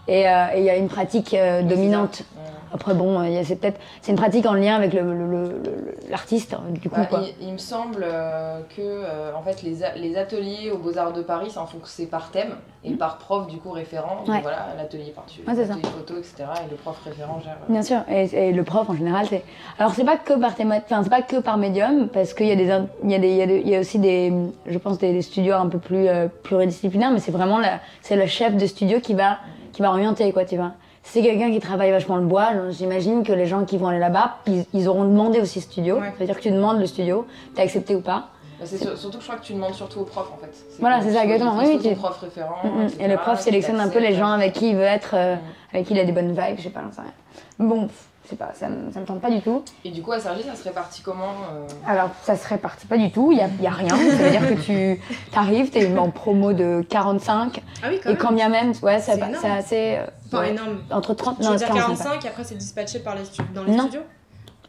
et 0.07 0.27
euh, 0.29 0.45
il 0.55 0.63
y 0.63 0.69
a 0.69 0.75
une 0.77 0.87
pratique 0.87 1.33
euh, 1.33 1.61
dominante. 1.63 2.21
Ouais. 2.37 2.43
Après, 2.75 2.93
bon, 2.93 3.21
euh, 3.21 3.41
c'est 3.45 3.55
peut-être, 3.55 3.79
c'est 4.01 4.11
une 4.11 4.17
pratique 4.17 4.45
en 4.45 4.53
lien 4.53 4.75
avec 4.75 4.91
le, 4.91 4.99
le- 5.01 5.13
le- 5.13 5.43
le- 5.63 5.95
l'artiste, 6.09 6.53
euh, 6.53 6.71
du 6.71 6.89
coup, 6.89 6.95
Bah, 6.97 7.05
quoi. 7.05 7.21
il, 7.41 7.47
il 7.47 7.53
me 7.53 7.57
semble 7.57 8.03
euh, 8.03 8.59
que 8.75 8.81
euh, 8.81 9.31
en 9.33 9.41
fait 9.41 9.61
les, 9.63 9.77
les 9.95 10.17
ateliers 10.17 10.71
aux 10.71 10.77
Beaux-Arts 10.77 11.13
de 11.13 11.21
Paris 11.21 11.53
c'est 11.85 12.05
par 12.07 12.31
thème 12.31 12.55
et 12.83 12.91
par 12.95 13.17
prof 13.17 13.47
du 13.47 13.57
coup 13.57 13.71
référent 13.71 14.17
Donc, 14.25 14.27
Ouais. 14.35 14.41
voilà 14.41 14.67
l'atelier 14.77 15.13
peinture 15.15 15.43
Ouais, 15.47 15.55
l'atelier 15.55 15.81
photo 15.97 16.17
etc 16.19 16.35
et 16.67 16.69
le 16.69 16.75
prof 16.75 16.99
référent 17.05 17.39
gère 17.39 17.55
Bien 17.69 17.81
sûr, 17.81 17.99
et, 18.09 18.25
et 18.49 18.51
le 18.51 18.63
prof 18.63 18.89
en 18.89 18.93
général, 18.95 19.25
c'est. 19.29 19.43
Alors 19.79 19.93
c'est 19.93 20.03
pas 20.03 20.17
que 20.17 20.33
par 20.33 20.53
théma... 20.55 20.75
enfin 20.83 21.01
c'est 21.01 21.09
pas 21.09 21.21
que 21.21 21.37
par 21.37 21.55
médium, 21.57 22.09
parce 22.09 22.33
qu'il 22.33 22.47
y 22.47 22.51
a 22.51 22.57
des, 22.57 22.69
in- 22.69 22.87
il 23.05 23.11
y 23.11 23.15
a 23.15 23.19
des, 23.19 23.29
il 23.29 23.37
y 23.37 23.41
a 23.41 23.47
des- 23.47 23.61
il 23.61 23.69
y 23.69 23.75
a 23.75 23.79
aussi 23.79 23.99
des, 23.99 24.33
je 24.65 24.77
pense 24.77 24.97
des, 24.97 25.13
des 25.13 25.21
studios 25.21 25.53
un 25.55 25.67
peu 25.69 25.79
plus 25.79 26.07
euh, 26.09 26.27
pluridisciplinaires, 26.43 27.11
mais 27.11 27.19
c'est 27.19 27.31
vraiment 27.31 27.57
la, 27.57 27.79
c'est 28.01 28.17
le 28.17 28.25
chef 28.25 28.57
de 28.57 28.65
studio 28.65 28.99
qui 28.99 29.13
va, 29.13 29.37
qui 29.71 29.81
va 29.81 29.91
orienter 29.91 30.29
quoi, 30.33 30.43
tu 30.43 30.57
vois. 30.57 30.73
C'est 31.07 31.21
quelqu'un 31.21 31.51
qui 31.51 31.59
travaille 31.59 31.91
vachement 31.91 32.17
le 32.17 32.25
bois, 32.25 32.53
donc 32.53 32.71
j'imagine 32.71 33.23
que 33.23 33.31
les 33.31 33.45
gens 33.45 33.63
qui 33.63 33.77
vont 33.77 33.87
aller 33.87 33.99
là-bas, 33.99 34.37
ils, 34.47 34.65
ils 34.73 34.87
auront 34.89 35.05
demandé 35.05 35.39
aussi 35.39 35.61
studio. 35.61 35.97
Ouais. 35.99 36.11
C'est-à-dire 36.17 36.35
que 36.35 36.41
tu 36.41 36.51
demandes 36.51 36.79
le 36.79 36.87
studio, 36.87 37.25
t'es 37.55 37.61
accepté 37.61 37.95
ou 37.95 38.01
pas. 38.01 38.29
Bah, 38.59 38.65
c'est 38.65 38.77
sur- 38.77 38.97
surtout 38.97 39.17
que 39.17 39.23
je 39.23 39.27
crois 39.29 39.39
que 39.39 39.45
tu 39.45 39.53
demandes 39.53 39.73
surtout 39.73 39.99
au 39.99 40.03
prof 40.03 40.29
en 40.33 40.37
fait 40.37 40.51
Voilà, 40.79 41.01
c'est 41.01 41.11
ça, 41.11 41.19
tu- 41.19 41.25
exactement. 41.25 41.57
Oui, 41.57 41.79
tu- 41.81 41.93
prof 41.95 42.17
référent 42.19 42.55
Mm, 42.63 42.83
mm. 42.85 42.89
Et 43.01 43.07
le 43.07 43.17
prof 43.17 43.39
sélectionne 43.39 43.79
un 43.79 43.89
peu 43.89 43.99
les 43.99 44.13
gens 44.15 44.29
avec 44.31 44.53
qui 44.53 44.69
il 44.71 44.75
veut 44.75 44.81
être, 44.81 45.11
euh, 45.13 45.35
Mm. 45.35 45.39
avec 45.73 45.87
qui 45.87 45.93
il 45.93 45.99
a 45.99 46.05
des 46.05 46.11
bonnes 46.11 46.31
vibes, 46.31 46.57
je 46.57 46.63
sais 46.63 46.69
pas, 46.69 46.81
j'en 46.83 46.91
sais 46.91 47.01
rien. 47.01 47.67
Bon, 47.67 47.87
je 48.25 48.31
sais 48.31 48.35
pas, 48.35 48.51
ça 48.53 48.67
me, 48.67 48.91
ça 48.91 48.99
me 48.99 49.05
tente 49.05 49.21
pas 49.21 49.29
du 49.29 49.39
tout. 49.41 49.63
et 49.85 49.91
du 49.91 50.01
coup 50.01 50.11
à 50.11 50.19
Sergi 50.19 50.43
ça 50.43 50.55
se 50.55 50.63
répartit 50.63 51.01
comment 51.03 51.31
euh, 51.53 51.67
Alors, 51.87 52.09
ça 52.23 52.35
se 52.35 52.47
répartit 52.47 52.87
pas 52.87 52.97
du 52.97 53.11
tout, 53.11 53.31
il 53.31 53.37
y 53.37 53.41
a, 53.41 53.47
il 53.57 53.63
y 53.63 53.67
a 53.67 53.71
rien. 53.71 53.95
Ça 53.95 54.23
veut 54.23 54.29
dire 54.31 54.47
que 54.49 54.61
tu 54.61 54.99
arrives, 55.35 55.69
tu 55.69 55.77
es 55.79 55.97
en 55.97 56.09
promo 56.09 56.53
de 56.53 56.83
45, 56.89 57.61
Ah 57.83 57.87
oui, 57.89 57.99
quand 58.03 58.09
et 58.09 58.13
même. 58.13 58.17
quand 58.21 58.31
bien 58.33 58.49
même, 58.49 58.73
ouais, 58.81 58.99
ça 58.99 59.13
C'est 59.39 59.47
assez. 59.49 59.95
euh, 59.99 60.05
Enfin, 60.27 60.39
ouais, 60.39 60.49
énorme. 60.49 60.79
Entre 60.91 61.13
30 61.13 61.37
Tu 61.37 61.43
non, 61.43 61.51
veux 61.51 61.57
dire 61.57 61.67
45. 61.67 62.03
45 62.03 62.25
et 62.25 62.27
après 62.29 62.43
c'est 62.43 62.57
dispatché 62.57 62.99
par 62.99 63.15
les 63.15 63.21
dans 63.53 63.63
les 63.63 63.71
Non. 63.73 63.83
studios? 63.83 64.01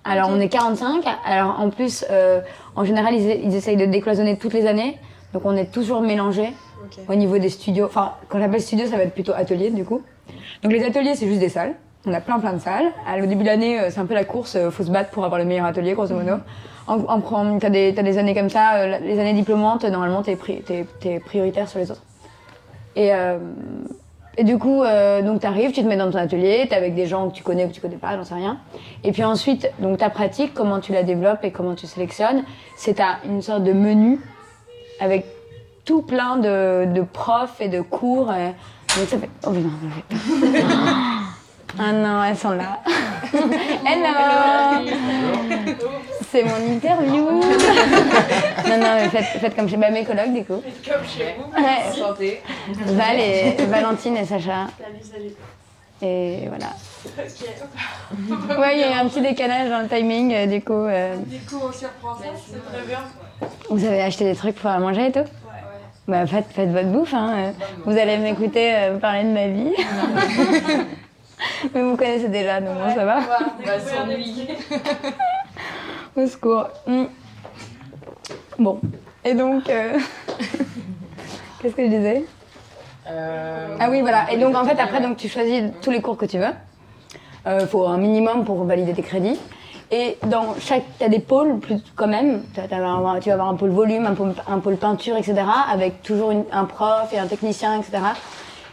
Alors, 0.04 0.28
on 0.30 0.38
est 0.38 0.48
45. 0.48 1.04
Alors, 1.24 1.58
en 1.58 1.68
plus, 1.70 2.04
euh, 2.10 2.40
en 2.76 2.84
général, 2.84 3.14
ils, 3.14 3.44
ils 3.44 3.54
essayent 3.56 3.76
de 3.76 3.86
décloisonner 3.86 4.38
toutes 4.38 4.52
les 4.52 4.66
années. 4.66 4.98
Donc, 5.32 5.42
on 5.44 5.56
est 5.56 5.72
toujours 5.72 6.00
mélangés 6.00 6.52
Ok. 6.84 6.98
au 7.08 7.14
niveau 7.16 7.38
des 7.38 7.48
studios. 7.48 7.86
Enfin, 7.86 8.12
quand 8.28 8.38
j'appelle 8.38 8.60
studio, 8.62 8.86
ça 8.86 8.96
va 8.98 9.02
être 9.02 9.14
plutôt 9.14 9.32
atelier, 9.34 9.70
du 9.70 9.84
coup. 9.84 10.02
Donc, 10.62 10.70
les 10.72 10.84
ateliers, 10.84 11.16
c'est 11.16 11.26
juste 11.26 11.40
des 11.40 11.48
salles. 11.48 11.74
On 12.06 12.12
a 12.14 12.20
plein 12.20 12.38
plein 12.38 12.52
de 12.52 12.60
salles. 12.60 12.86
À- 13.06 13.18
Au 13.22 13.26
début 13.26 13.42
de 13.42 13.48
l'année, 13.48 13.80
euh, 13.80 13.88
c'est 13.90 13.98
un 14.00 14.06
peu 14.06 14.14
la 14.14 14.24
course, 14.24 14.56
il 14.62 14.70
faut 14.70 14.84
se 14.84 14.90
battre 14.90 15.10
pour 15.10 15.24
avoir 15.24 15.40
le 15.40 15.44
meilleur 15.44 15.66
atelier, 15.66 15.92
grosso 15.94 16.14
modo. 16.14 16.34
En, 16.86 17.00
en, 17.00 17.20
prenant- 17.20 17.58
t'as 17.58 17.68
des, 17.70 17.90
des 17.92 18.18
années 18.18 18.34
comme 18.34 18.48
ça, 18.50 18.74
euh, 18.76 18.98
les 19.00 19.18
années 19.18 19.32
diplômantes, 19.32 19.84
normalement, 19.84 20.22
t'es, 20.22 20.36
pri- 20.36 20.62
prioritaire 21.24 21.68
sur 21.68 21.80
les 21.80 21.90
autres. 21.90 22.02
Et, 22.94 23.12
euh, 23.12 23.38
et 24.38 24.44
du 24.44 24.56
coup, 24.56 24.82
euh, 24.84 25.20
donc 25.22 25.40
t'arrives, 25.40 25.72
tu 25.72 25.82
te 25.82 25.88
mets 25.88 25.96
dans 25.96 26.10
ton 26.10 26.18
atelier, 26.18 26.66
t'es 26.68 26.76
avec 26.76 26.94
des 26.94 27.06
gens 27.06 27.28
que 27.28 27.34
tu 27.34 27.42
connais 27.42 27.64
ou 27.64 27.68
que 27.68 27.72
tu 27.74 27.80
connais 27.80 27.96
pas, 27.96 28.14
j'en 28.16 28.22
sais 28.24 28.34
rien. 28.34 28.58
Et 29.02 29.10
puis 29.10 29.24
ensuite, 29.24 29.68
donc 29.80 29.98
ta 29.98 30.08
pratique, 30.10 30.54
comment 30.54 30.78
tu 30.78 30.92
la 30.92 31.02
développes 31.02 31.42
et 31.44 31.50
comment 31.50 31.74
tu 31.74 31.86
sélectionnes, 31.88 32.44
c'est 32.76 32.94
t'as 32.94 33.16
une 33.24 33.42
sorte 33.42 33.64
de 33.64 33.72
menu 33.72 34.20
avec 35.00 35.26
tout 35.84 36.02
plein 36.02 36.36
de, 36.36 36.84
de 36.92 37.00
profs 37.02 37.60
et 37.60 37.68
de 37.68 37.80
cours. 37.80 38.32
et- 38.32 38.54
donc 38.98 39.08
ça 39.08 39.18
fait... 39.18 39.28
Oh 39.46 39.50
putain, 39.50 39.68
ça 39.68 40.16
fait- 40.16 40.62
Ah 41.78 41.92
non, 41.92 42.24
elles 42.24 42.36
sont 42.36 42.50
là. 42.52 42.80
Hello 43.84 44.90
C'est 46.30 46.42
mon 46.44 46.72
interview 46.72 47.24
Non, 48.68 48.78
non, 48.78 48.94
mais 48.96 49.08
faites, 49.08 49.40
faites 49.40 49.54
comme 49.56 49.68
chez 49.68 49.76
bah, 49.76 49.90
mes 49.90 50.04
collègues 50.04 50.32
du 50.34 50.44
coup. 50.44 50.62
Comme 50.86 51.04
chez 51.06 51.34
vous. 51.38 51.62
Ouais. 51.62 51.92
Santé. 51.94 52.42
Val 52.68 53.18
et 53.20 53.56
Valentine 53.66 54.16
et 54.16 54.24
Sacha. 54.24 54.66
Salut, 54.78 55.02
salut. 55.02 55.32
Et 56.02 56.48
voilà. 56.48 56.66
Ok. 57.06 58.58
Ouais, 58.58 58.74
il 58.74 58.80
y 58.80 58.84
a 58.84 58.90
eu 58.90 58.98
un 59.04 59.08
petit 59.08 59.20
décalage 59.22 59.70
dans 59.70 59.80
le 59.80 59.88
timing, 59.88 60.32
euh, 60.34 60.46
du 60.46 60.60
coup. 60.62 60.72
euh, 60.72 61.16
Du 61.26 61.38
coup, 61.40 61.56
on 61.68 61.72
surprend 61.72 62.14
ça, 62.16 62.24
c'est 62.36 62.62
très 62.72 62.86
bien. 62.86 62.98
vous 63.70 63.84
avez 63.84 64.02
acheté 64.02 64.24
des 64.24 64.34
trucs 64.34 64.56
pour 64.56 64.70
manger 64.72 65.06
et 65.06 65.12
tout 65.12 65.24
Bah 66.08 66.26
faites, 66.26 66.46
faites 66.54 66.70
votre 66.70 66.88
bouffe, 66.88 67.14
hein. 67.14 67.32
euh, 67.36 67.50
Vous 67.86 67.96
allez 67.96 68.18
m'écouter 68.18 68.74
euh, 68.74 68.98
parler 68.98 69.24
de 69.24 69.30
ma 69.30 69.46
vie. 69.48 69.72
Mais 71.74 71.82
vous 71.82 71.96
connaissez 71.96 72.28
déjà, 72.28 72.60
donc 72.60 72.76
bon, 72.76 72.94
ça 72.94 73.04
va. 73.04 73.18
On 73.62 73.66
va 73.66 73.78
s'ennuyer. 73.80 74.56
Au 76.16 76.26
secours. 76.26 76.68
Hmm. 76.86 77.04
Bon. 78.58 78.80
Et 79.24 79.34
donc, 79.34 79.68
euh, 79.68 79.98
qu'est-ce 81.60 81.74
que 81.74 81.84
je 81.84 81.88
disais? 81.90 82.24
Euh, 83.08 83.76
Ah 83.78 83.90
oui, 83.90 84.00
voilà. 84.00 84.30
Et 84.32 84.38
donc, 84.38 84.54
en 84.56 84.64
fait, 84.64 84.80
après, 84.80 85.00
donc, 85.00 85.16
tu 85.16 85.28
choisis 85.28 85.64
tous 85.82 85.90
les 85.90 86.00
cours 86.00 86.16
que 86.16 86.26
tu 86.26 86.38
veux. 86.38 86.52
Il 87.48 87.66
faut 87.68 87.86
un 87.86 87.98
minimum 87.98 88.44
pour 88.44 88.64
valider 88.64 88.92
tes 88.92 89.02
crédits. 89.02 89.38
Et 89.92 90.18
dans 90.26 90.56
chaque, 90.58 90.82
tu 90.98 91.04
as 91.04 91.08
des 91.08 91.20
pôles 91.20 91.60
plus, 91.60 91.76
quand 91.94 92.08
même. 92.08 92.42
T'as- 92.54 92.66
t'as 92.66 92.78
un- 92.78 93.20
tu 93.20 93.28
vas 93.28 93.34
avoir 93.34 93.48
un 93.50 93.54
pôle 93.54 93.70
volume, 93.70 94.04
un 94.04 94.14
pôle, 94.14 94.34
un 94.48 94.58
pôle 94.58 94.76
peinture, 94.76 95.16
etc. 95.16 95.42
Avec 95.72 96.02
toujours 96.02 96.32
une- 96.32 96.44
un 96.50 96.64
prof 96.64 97.12
et 97.12 97.18
un 97.20 97.26
technicien, 97.28 97.78
etc. 97.78 97.98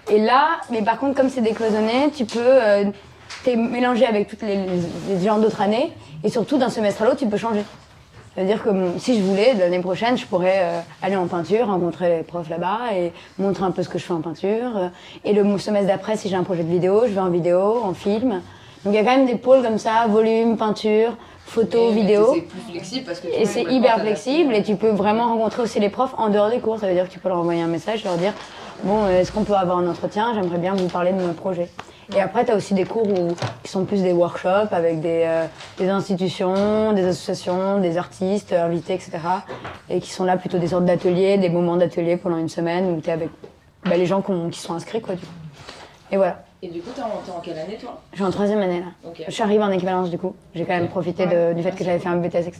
Et 0.09 0.19
là, 0.19 0.59
mais 0.69 0.81
par 0.81 0.97
contre, 0.99 1.15
comme 1.15 1.29
c'est 1.29 1.41
décloisonné, 1.41 2.09
tu 2.15 2.25
peux 2.25 2.39
euh, 2.41 2.85
t'es 3.43 3.55
mélangé 3.55 4.05
avec 4.05 4.27
toutes 4.27 4.41
les, 4.41 4.55
les- 4.57 5.15
les 5.15 5.25
gens 5.25 5.37
d'autres 5.37 5.61
années. 5.61 5.91
Et 6.23 6.29
surtout, 6.29 6.57
d'un 6.57 6.69
semestre 6.69 7.01
à 7.01 7.05
l'autre, 7.05 7.17
tu 7.17 7.27
peux 7.27 7.37
changer. 7.37 7.63
Ça 8.35 8.41
veut 8.41 8.47
dire 8.47 8.63
que 8.63 8.69
si 8.97 9.17
je 9.17 9.21
voulais, 9.23 9.53
l'année 9.53 9.79
prochaine, 9.79 10.17
je 10.17 10.25
pourrais 10.25 10.59
euh, 10.63 10.79
aller 11.03 11.15
en 11.15 11.27
peinture, 11.27 11.67
rencontrer 11.67 12.17
les 12.17 12.23
profs 12.23 12.49
là-bas 12.49 12.79
et 12.95 13.11
montrer 13.37 13.63
un 13.63 13.71
peu 13.71 13.83
ce 13.83 13.89
que 13.89 13.99
je 13.99 14.03
fais 14.05 14.13
en 14.13 14.21
peinture. 14.21 14.75
Euh, 14.75 14.87
Et 15.23 15.33
le 15.33 15.57
semestre 15.59 15.87
d'après, 15.87 16.17
si 16.17 16.29
j'ai 16.29 16.35
un 16.35 16.43
projet 16.43 16.63
de 16.63 16.69
vidéo, 16.69 17.03
je 17.05 17.11
vais 17.13 17.19
en 17.21 17.29
vidéo, 17.29 17.81
en 17.83 17.93
film. 17.93 18.41
Donc 18.83 18.93
il 18.93 18.95
y 18.95 18.97
a 18.97 19.03
quand 19.03 19.15
même 19.15 19.27
des 19.27 19.35
pôles 19.35 19.61
comme 19.61 19.77
ça, 19.77 20.07
volume, 20.09 20.57
peinture, 20.57 21.15
photo, 21.45 21.91
vidéo. 21.91 22.31
C'est 22.33 22.41
plus 22.41 22.59
flexible 22.71 23.05
parce 23.05 23.19
que 23.19 23.27
tu 23.27 23.33
Et 23.33 23.45
c'est 23.45 23.63
hyper 23.63 23.99
flexible 24.01 24.53
et 24.55 24.63
tu 24.63 24.75
peux 24.75 24.89
vraiment 24.89 25.27
rencontrer 25.27 25.61
aussi 25.61 25.79
les 25.79 25.89
profs 25.89 26.13
en 26.17 26.29
dehors 26.29 26.49
des 26.49 26.59
cours. 26.59 26.79
Ça 26.79 26.87
veut 26.87 26.93
dire 26.95 27.07
que 27.07 27.13
tu 27.13 27.19
peux 27.19 27.29
leur 27.29 27.37
envoyer 27.37 27.61
un 27.61 27.67
message, 27.67 28.03
leur 28.03 28.17
dire 28.17 28.33
Bon, 28.83 29.03
euh, 29.05 29.19
est-ce 29.21 29.31
qu'on 29.31 29.43
peut 29.43 29.53
avoir 29.55 29.77
un 29.77 29.87
entretien? 29.87 30.33
J'aimerais 30.33 30.57
bien 30.57 30.73
vous 30.75 30.87
parler 30.87 31.11
de 31.13 31.21
mon 31.21 31.33
projet. 31.33 31.69
Et 32.15 32.19
après, 32.19 32.43
tu 32.43 32.51
as 32.51 32.55
aussi 32.55 32.73
des 32.73 32.83
cours 32.83 33.07
où, 33.07 33.29
qui 33.63 33.71
sont 33.71 33.85
plus 33.85 34.03
des 34.03 34.11
workshops 34.11 34.73
avec 34.73 34.99
des, 34.99 35.23
euh, 35.25 35.45
des 35.77 35.87
institutions, 35.89 36.91
des 36.91 37.05
associations, 37.05 37.79
des 37.79 37.97
artistes 37.97 38.51
euh, 38.51 38.65
invités, 38.65 38.93
etc. 38.93 39.11
Et 39.89 39.99
qui 40.01 40.11
sont 40.11 40.25
là 40.25 40.35
plutôt 40.35 40.57
des 40.57 40.67
sortes 40.67 40.83
d'ateliers, 40.85 41.37
des 41.37 41.49
moments 41.49 41.77
d'atelier 41.77 42.17
pendant 42.17 42.37
une 42.37 42.49
semaine 42.49 42.91
où 42.91 42.99
tu 42.99 43.09
es 43.09 43.13
avec 43.13 43.29
bah, 43.85 43.95
les 43.95 44.05
gens 44.05 44.21
qui 44.21 44.31
ont- 44.31 44.49
qui 44.49 44.59
sont 44.59 44.73
inscrits. 44.73 45.01
Quoi, 45.01 45.15
du 45.15 45.21
coup. 45.21 45.31
Et 46.11 46.17
voilà. 46.17 46.43
Et 46.61 46.67
du 46.67 46.81
coup, 46.81 46.91
t'es 46.93 47.01
en, 47.01 47.05
en 47.05 47.39
quelle 47.41 47.57
année 47.57 47.77
toi? 47.77 48.01
Je 48.11 48.17
suis 48.17 48.25
en 48.25 48.31
troisième 48.31 48.59
année 48.61 48.81
là. 48.81 49.09
Ok. 49.09 49.23
Je 49.25 49.31
suis 49.31 49.43
arrivée 49.43 49.63
en 49.63 49.71
équivalence 49.71 50.09
du 50.09 50.17
coup. 50.17 50.35
J'ai 50.55 50.65
quand 50.65 50.73
même 50.73 50.87
profité 50.89 51.25
de- 51.25 51.53
du 51.53 51.63
fait 51.63 51.71
que 51.71 51.83
j'avais 51.85 51.99
fait 51.99 52.09
un 52.09 52.17
BTS, 52.17 52.47
etc. 52.47 52.59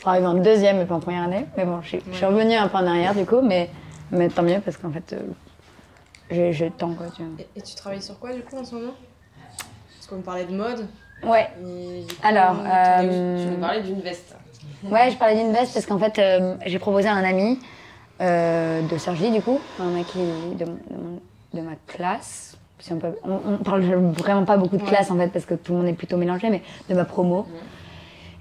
pour 0.00 0.10
arriver 0.10 0.26
en 0.26 0.34
deuxième 0.34 0.80
et 0.80 0.84
pas 0.84 0.94
en 0.94 1.00
première 1.00 1.22
année. 1.24 1.46
Mais 1.56 1.64
bon, 1.64 1.80
je 1.82 1.88
suis, 1.88 2.02
je 2.10 2.16
suis 2.16 2.26
revenue 2.26 2.54
un 2.54 2.68
peu 2.68 2.76
en 2.78 2.86
arrière 2.86 3.14
du 3.14 3.24
coup, 3.26 3.40
mais, 3.42 3.68
mais 4.10 4.28
tant 4.28 4.42
mieux 4.42 4.60
parce 4.64 4.76
qu'en 4.76 4.90
fait, 4.90 5.14
euh, 5.14 5.18
j'ai 6.32 6.52
j'ai 6.52 6.66
le 6.66 6.70
temps 6.72 6.94
quoi. 6.94 7.06
Tu 7.14 7.22
Et, 7.38 7.46
et 7.56 7.62
tu 7.62 7.74
travailles 7.74 8.02
sur 8.02 8.18
quoi 8.18 8.32
du 8.32 8.42
coup 8.42 8.56
en 8.58 8.64
ce 8.64 8.74
moment? 8.74 8.92
Parce 9.96 10.06
qu'on 10.08 10.16
me 10.16 10.22
parlait 10.22 10.44
de 10.44 10.54
mode. 10.56 10.86
Ouais. 11.22 11.48
Et 11.64 12.02
coup, 12.08 12.14
Alors, 12.24 12.56
euh, 12.66 13.44
Tu 13.44 13.50
nous 13.50 13.58
parlais 13.60 13.82
d'une 13.82 14.00
veste. 14.00 14.34
Ouais, 14.84 15.10
je 15.10 15.16
parlais 15.16 15.36
d'une 15.36 15.52
veste 15.52 15.72
parce 15.74 15.86
qu'en 15.86 15.98
fait, 15.98 16.18
euh, 16.18 16.56
j'ai 16.66 16.78
proposé 16.80 17.08
à 17.08 17.14
un 17.14 17.22
ami 17.22 17.60
euh, 18.20 18.82
de 18.82 18.98
Sergi, 18.98 19.30
du 19.30 19.40
coup, 19.40 19.60
un 19.78 19.90
mec 19.90 20.06
qui, 20.08 20.18
de, 20.58 20.64
de 21.54 21.60
ma 21.60 21.76
classe. 21.86 22.56
Si 22.80 22.92
on, 22.92 22.98
peut, 22.98 23.14
on, 23.22 23.38
on 23.54 23.56
parle 23.58 23.82
vraiment 23.84 24.44
pas 24.44 24.56
beaucoup 24.56 24.76
de 24.76 24.82
Ouais. 24.82 24.88
classe 24.88 25.12
en 25.12 25.16
fait 25.16 25.28
parce 25.28 25.44
que 25.44 25.54
tout 25.54 25.70
le 25.72 25.78
monde 25.78 25.86
est 25.88 25.92
plutôt 25.92 26.16
mélangé, 26.16 26.50
mais 26.50 26.62
de 26.88 26.94
ma 26.96 27.04
promo. 27.04 27.46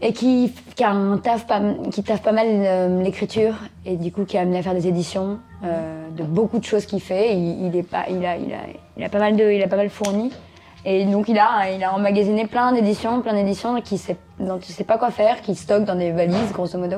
Et 0.02 0.14
qui, 0.14 0.52
qui, 0.76 0.84
a 0.84 0.90
un 0.90 1.20
taf 1.20 1.46
pas, 1.46 1.62
qui 1.92 2.02
taffe 2.02 2.24
pas 2.24 2.32
mal 2.32 2.48
euh, 2.50 3.04
l'écriture 3.04 3.54
et 3.86 3.98
du 3.98 4.12
coup 4.12 4.26
qui 4.26 4.36
est 4.38 4.40
amené 4.40 4.58
à 4.58 4.64
faire 4.64 4.74
des 4.74 4.88
éditions 4.88 5.38
euh, 5.64 6.10
de 6.10 6.24
beaucoup 6.24 6.60
de 6.60 6.64
choses 6.64 6.86
qu'il 6.86 7.02
fait. 7.02 7.36
Il, 7.36 7.68
il 7.68 7.76
est 7.76 7.84
pas, 7.84 8.06
il, 8.10 8.26
a, 8.26 8.38
il, 8.38 8.54
a, 8.54 8.60
il, 8.98 9.04
a 9.04 9.10
pas 9.10 9.20
mal 9.20 9.36
de, 9.36 9.50
il 9.52 9.62
a 9.62 9.68
pas 9.68 9.78
mal 9.78 9.90
fourni. 9.90 10.32
Et 10.84 11.06
donc 11.06 11.28
il 11.30 11.38
a, 11.38 11.72
il 11.72 11.84
a 11.84 11.94
emmagasiné 11.94 12.48
plein 12.48 12.72
d'éditions, 12.72 13.22
plein 13.22 13.34
d'éditions 13.34 13.80
qui 13.82 13.98
sait, 13.98 14.18
dont 14.40 14.58
il 14.58 14.74
sait 14.74 14.84
pas 14.84 14.98
quoi 14.98 15.12
faire, 15.12 15.42
qui 15.42 15.54
stocke 15.54 15.86
dans 15.86 15.96
des 15.96 16.12
valises 16.12 16.52
grosso 16.52 16.78
modo. 16.78 16.98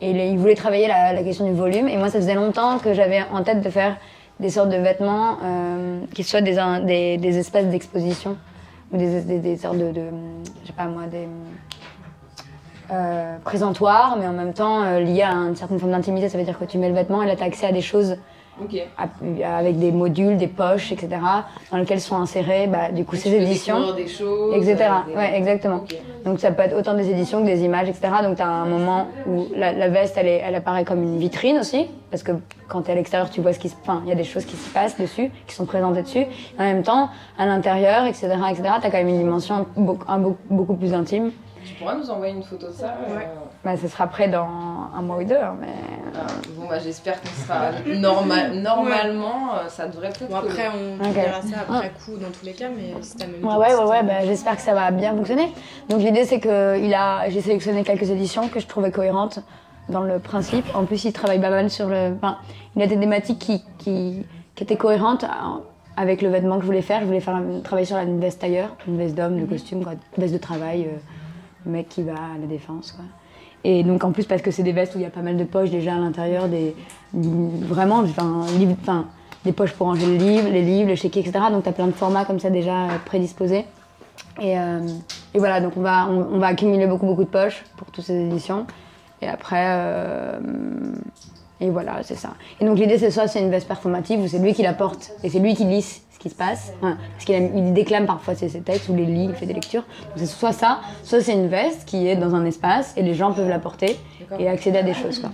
Et 0.00 0.10
il, 0.10 0.38
voulait 0.38 0.54
travailler 0.54 0.88
la, 0.88 1.14
la 1.14 1.22
question 1.22 1.46
du 1.46 1.54
volume. 1.54 1.88
Et 1.88 1.96
moi 1.96 2.10
ça 2.10 2.18
faisait 2.18 2.34
longtemps 2.34 2.78
que 2.78 2.92
j'avais 2.92 3.22
en 3.32 3.42
tête 3.42 3.62
de 3.62 3.70
faire 3.70 3.96
des 4.40 4.50
sortes 4.50 4.68
de 4.68 4.76
vêtements 4.76 5.38
euh, 5.42 6.00
qui 6.14 6.24
soient 6.24 6.42
des, 6.42 6.58
des, 6.84 7.16
des 7.16 7.38
espaces 7.38 7.66
d'exposition 7.66 8.36
ou 8.92 8.98
des, 8.98 9.22
des, 9.22 9.38
des 9.38 9.56
sortes 9.56 9.78
de, 9.78 9.92
de, 9.92 10.02
je 10.62 10.66
sais 10.66 10.72
pas 10.74 10.86
moi, 10.86 11.04
des 11.06 11.26
euh, 12.90 13.36
présentoirs, 13.44 14.16
mais 14.20 14.26
en 14.26 14.32
même 14.32 14.52
temps 14.52 14.82
euh, 14.82 15.00
liés 15.00 15.22
à 15.22 15.32
une 15.32 15.56
certaine 15.56 15.78
forme 15.78 15.92
d'intimité. 15.92 16.28
Ça 16.28 16.38
veut 16.38 16.44
dire 16.44 16.58
que 16.58 16.64
tu 16.64 16.78
mets 16.78 16.88
le 16.88 16.94
vêtement 16.94 17.22
et 17.22 17.26
là 17.26 17.36
tu 17.36 17.42
as 17.42 17.46
accès 17.46 17.66
à 17.66 17.72
des 17.72 17.80
choses 17.80 18.16
Ok. 18.62 18.76
à- 18.96 19.56
avec 19.58 19.78
des 19.80 19.90
modules, 19.90 20.36
des 20.36 20.46
poches, 20.46 20.92
etc., 20.92 21.08
dans 21.72 21.76
lesquelles 21.78 22.00
sont 22.00 22.14
insérées 22.16 22.68
bah, 22.68 22.92
du 22.92 23.04
coup 23.04 23.16
ces 23.16 23.34
éditions, 23.34 23.94
des 23.94 24.06
choses. 24.06 24.54
etc. 24.54 24.76
euh, 24.80 25.10
des- 25.10 25.16
Ouais, 25.16 25.36
exactement. 25.36 25.82
Donc 26.24 26.38
ça 26.38 26.52
peut 26.52 26.62
être 26.62 26.76
autant 26.78 26.94
des 26.94 27.10
éditions 27.10 27.40
que 27.42 27.46
des 27.46 27.64
images, 27.64 27.88
etc. 27.88 28.08
Donc 28.22 28.36
tu 28.36 28.42
as 28.42 28.48
un 28.48 28.66
moment 28.66 29.08
où 29.26 29.46
la, 29.56 29.72
la 29.72 29.88
veste, 29.88 30.14
elle, 30.16 30.28
est- 30.28 30.42
elle 30.46 30.54
apparaît 30.54 30.84
comme 30.84 31.02
une 31.02 31.18
vitrine 31.18 31.58
aussi, 31.58 31.88
parce 32.12 32.22
que 32.22 32.30
quand 32.68 32.82
tu 32.82 32.90
es 32.90 32.92
à 32.92 32.94
l'extérieur, 32.94 33.28
tu 33.28 33.40
vois 33.40 33.52
ce 33.52 33.58
qui 33.58 33.68
se... 33.70 33.74
Enfin, 33.82 34.02
il 34.04 34.08
y 34.08 34.12
a 34.12 34.14
des 34.14 34.22
choses 34.24 34.44
qui 34.44 34.56
se 34.56 34.70
passent 34.72 34.98
dessus, 34.98 35.32
qui 35.48 35.54
sont 35.54 35.66
présentées 35.66 36.02
dessus. 36.02 36.20
Et 36.20 36.28
en 36.58 36.62
même 36.62 36.82
temps, 36.84 37.08
à 37.36 37.46
l'intérieur, 37.46 38.04
etc., 38.06 38.28
etc., 38.50 38.62
tu 38.80 38.86
as 38.86 38.90
quand 38.90 38.98
même 38.98 39.08
une 39.08 39.18
dimension 39.18 39.66
beaucoup, 39.76 40.04
un- 40.06 40.18
beaucoup, 40.18 40.38
beaucoup 40.48 40.74
plus 40.74 40.94
intime. 40.94 41.32
Tu 41.66 41.74
pourras 41.74 41.94
nous 41.94 42.10
envoyer 42.10 42.34
une 42.34 42.42
photo 42.42 42.66
de 42.68 42.72
ça 42.72 42.94
euh, 43.08 43.16
Ouais. 43.16 43.28
Bah, 43.64 43.76
ce 43.76 43.88
sera 43.88 44.06
prêt 44.06 44.28
dans 44.28 44.46
un 44.94 45.02
mois 45.02 45.16
ou 45.18 45.24
deux, 45.24 45.34
hein, 45.36 45.56
mais... 45.60 45.68
ah, 46.14 46.26
Bon, 46.56 46.68
bah 46.68 46.78
j'espère 46.78 47.20
que 47.22 47.28
ce 47.28 47.46
sera 47.46 47.70
normal. 47.86 48.54
Normalement, 48.56 49.54
euh, 49.54 49.68
ça 49.68 49.86
devrait 49.88 50.10
peut-être. 50.10 50.30
Bon, 50.30 50.36
après, 50.36 50.68
on 50.68 51.02
Ok. 51.02 51.14
verra 51.14 51.40
ça 51.42 51.56
après 51.68 51.90
coup 52.04 52.16
dans 52.18 52.30
tous 52.30 52.44
les 52.44 52.52
cas, 52.52 52.68
mais 52.68 52.92
si 53.02 53.16
t'as 53.16 53.26
même. 53.26 53.44
Ouais, 53.44 53.56
ouais, 53.56 53.74
ouais, 53.74 53.84
ouais, 53.90 54.02
bah, 54.02 54.24
j'espère 54.24 54.56
que 54.56 54.62
ça 54.62 54.74
va 54.74 54.90
bien 54.90 55.14
fonctionner. 55.14 55.50
Donc 55.88 56.00
l'idée, 56.00 56.24
c'est 56.24 56.40
que 56.40 56.78
il 56.78 56.92
a, 56.94 57.28
j'ai 57.30 57.40
sélectionné 57.40 57.82
quelques 57.84 58.10
éditions 58.10 58.48
que 58.48 58.60
je 58.60 58.66
trouvais 58.66 58.90
cohérentes 58.90 59.38
dans 59.88 60.02
le 60.02 60.18
principe. 60.18 60.66
En 60.74 60.84
plus, 60.84 61.04
il 61.04 61.12
travaille 61.12 61.40
pas 61.40 61.50
mal 61.50 61.70
sur 61.70 61.88
le. 61.88 62.14
Enfin, 62.16 62.38
il 62.76 62.82
a 62.82 62.86
des 62.86 62.98
thématiques 62.98 63.38
qui, 63.38 63.62
qui, 63.78 64.26
qui 64.54 64.62
étaient 64.62 64.76
cohérentes 64.76 65.24
euh, 65.24 65.26
avec 65.96 66.20
le 66.22 66.28
vêtement 66.28 66.56
que 66.56 66.62
je 66.62 66.66
voulais 66.66 66.82
faire. 66.82 67.00
Je 67.00 67.06
voulais 67.06 67.20
faire 67.20 67.36
un- 67.36 67.60
travailler 67.60 67.86
sur 67.86 67.96
une 67.96 68.20
veste 68.20 68.40
tailleur, 68.40 68.76
une 68.86 68.98
veste 68.98 69.14
d'homme, 69.14 69.40
de 69.40 69.46
costume, 69.46 69.82
quoi, 69.84 69.92
une 69.92 70.22
veste 70.22 70.34
de 70.34 70.38
travail, 70.38 70.86
euh, 70.86 70.98
mec 71.70 71.88
qui 71.88 72.02
va 72.02 72.12
à 72.12 72.38
la 72.40 72.46
défense, 72.46 72.92
quoi. 72.92 73.04
Et 73.66 73.82
donc 73.82 74.04
en 74.04 74.12
plus 74.12 74.26
parce 74.26 74.42
que 74.42 74.50
c'est 74.50 74.62
des 74.62 74.72
vestes 74.72 74.94
où 74.94 74.98
il 74.98 75.02
y 75.02 75.06
a 75.06 75.10
pas 75.10 75.22
mal 75.22 75.38
de 75.38 75.44
poches 75.44 75.70
déjà 75.70 75.94
à 75.94 75.98
l'intérieur, 75.98 76.48
des 76.48 76.76
vraiment, 77.14 78.00
enfin, 78.00 79.06
des 79.44 79.52
poches 79.52 79.72
pour 79.72 79.86
ranger 79.86 80.06
le 80.06 80.16
livre, 80.16 80.50
les 80.50 80.62
livres, 80.62 80.88
les 80.88 80.96
chéquiers, 80.96 81.22
etc. 81.22 81.46
Donc 81.50 81.62
tu 81.62 81.68
as 81.70 81.72
plein 81.72 81.86
de 81.86 81.92
formats 81.92 82.24
comme 82.24 82.38
ça 82.38 82.50
déjà 82.50 82.84
euh, 82.84 82.98
prédisposés. 83.04 83.64
Et, 84.40 84.58
euh, 84.58 84.80
et 85.32 85.38
voilà, 85.38 85.60
donc 85.60 85.76
on 85.76 85.80
va, 85.80 86.06
on, 86.08 86.34
on 86.34 86.38
va 86.38 86.48
accumuler 86.48 86.86
beaucoup 86.86 87.06
beaucoup 87.06 87.24
de 87.24 87.28
poches 87.28 87.64
pour 87.76 87.86
toutes 87.90 88.04
ces 88.04 88.26
éditions. 88.26 88.66
Et 89.22 89.28
après, 89.28 89.64
euh, 89.68 90.38
et 91.60 91.70
voilà, 91.70 92.02
c'est 92.02 92.16
ça. 92.16 92.30
Et 92.60 92.64
donc 92.64 92.78
l'idée 92.78 92.98
c'est 92.98 93.10
soit 93.10 93.28
c'est 93.28 93.40
une 93.40 93.50
veste 93.50 93.68
performative 93.68 94.20
où 94.20 94.28
c'est 94.28 94.38
lui 94.38 94.52
qui 94.54 94.62
la 94.62 94.74
porte 94.74 95.12
et 95.22 95.28
c'est 95.30 95.38
lui 95.38 95.54
qui 95.54 95.64
lisse 95.64 96.02
ce 96.12 96.18
qui 96.18 96.28
se 96.30 96.34
passe. 96.34 96.72
Enfin, 96.78 96.96
parce 97.12 97.24
qu'il 97.24 97.50
il 97.54 97.72
déclame 97.72 98.06
parfois 98.06 98.34
ses, 98.34 98.48
ses 98.48 98.60
textes 98.60 98.88
ou 98.88 98.94
les 98.96 99.04
lit, 99.06 99.24
il 99.26 99.34
fait 99.34 99.46
des 99.46 99.52
lectures. 99.54 99.82
Donc 99.82 100.16
c'est 100.16 100.26
soit 100.26 100.52
ça, 100.52 100.80
soit 101.02 101.20
c'est 101.20 101.32
une 101.32 101.48
veste 101.48 101.84
qui 101.86 102.08
est 102.08 102.16
dans 102.16 102.34
un 102.34 102.44
espace 102.44 102.92
et 102.96 103.02
les 103.02 103.14
gens 103.14 103.32
peuvent 103.32 103.48
la 103.48 103.58
porter 103.58 103.96
et 104.38 104.48
accéder 104.48 104.78
à 104.78 104.82
des 104.82 104.94
choses. 104.94 105.18
Quoi. 105.20 105.30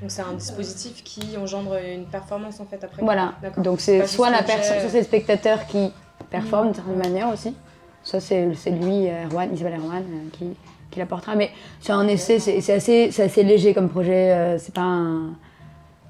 Donc 0.00 0.10
c'est 0.10 0.22
un 0.22 0.34
dispositif 0.34 1.02
qui 1.02 1.36
engendre 1.38 1.76
une 1.76 2.04
performance 2.06 2.60
en 2.60 2.66
fait 2.66 2.82
après. 2.84 3.02
Voilà. 3.02 3.32
Donc 3.58 3.80
c'est 3.80 4.06
soit 4.06 4.30
la 4.30 4.42
personne, 4.42 4.80
soit 4.80 4.90
c'est 4.90 4.98
le 4.98 5.04
spectateur 5.04 5.66
qui 5.66 5.90
performe 6.30 6.66
d'une 6.66 6.74
certaine 6.74 6.98
manière 6.98 7.28
aussi. 7.32 7.54
Ça, 8.02 8.20
c'est 8.20 8.48
c'est 8.54 8.70
lui, 8.70 9.08
euh, 9.08 9.24
Erwan, 9.30 9.48
il 9.50 9.56
s'appelle 9.58 9.80
Erwan, 9.80 10.02
euh, 10.02 10.28
qui, 10.36 10.44
qui 10.90 10.98
la 10.98 11.06
portera. 11.06 11.36
Mais 11.36 11.50
c'est 11.80 11.92
un 11.92 12.06
essai, 12.06 12.38
c'est 12.38 12.72
assez, 12.72 13.10
c'est 13.12 13.22
assez 13.22 13.42
léger 13.42 13.72
comme 13.72 13.88
projet. 13.88 14.30
euh, 14.32 14.58
c'est 14.58 14.74
pas 14.74 14.82
un- 14.82 15.30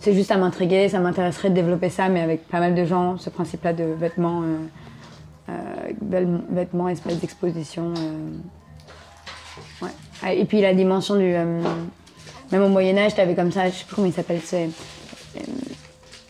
C'est 0.04 0.12
juste 0.12 0.30
à 0.30 0.36
m'intriguer, 0.36 0.90
ça 0.90 0.98
m'intéresserait 0.98 1.48
de 1.48 1.54
développer 1.54 1.88
ça, 1.88 2.10
mais 2.10 2.20
avec 2.20 2.46
pas 2.48 2.60
mal 2.60 2.74
de 2.74 2.84
gens, 2.84 3.16
ce 3.16 3.30
principe-là 3.30 3.72
de 3.72 3.84
vêtements, 3.84 4.42
euh, 4.42 5.48
euh, 5.48 6.34
vêtements, 6.50 6.88
d'exposition. 7.22 7.94
euh, 7.96 9.82
ouais. 9.82 9.90
Ah, 10.22 10.34
Et 10.34 10.44
puis 10.44 10.60
la 10.60 10.74
dimension 10.74 11.16
du. 11.16 11.34
euh, 11.34 11.62
même 12.52 12.62
au 12.64 12.68
Moyen-Âge, 12.68 13.14
t'avais 13.14 13.34
comme 13.34 13.50
ça, 13.50 13.70
je 13.70 13.76
sais 13.76 13.84
plus 13.86 13.94
comment 13.94 14.06
il 14.06 14.12
s'appelle, 14.12 14.40
c'est. 14.44 14.68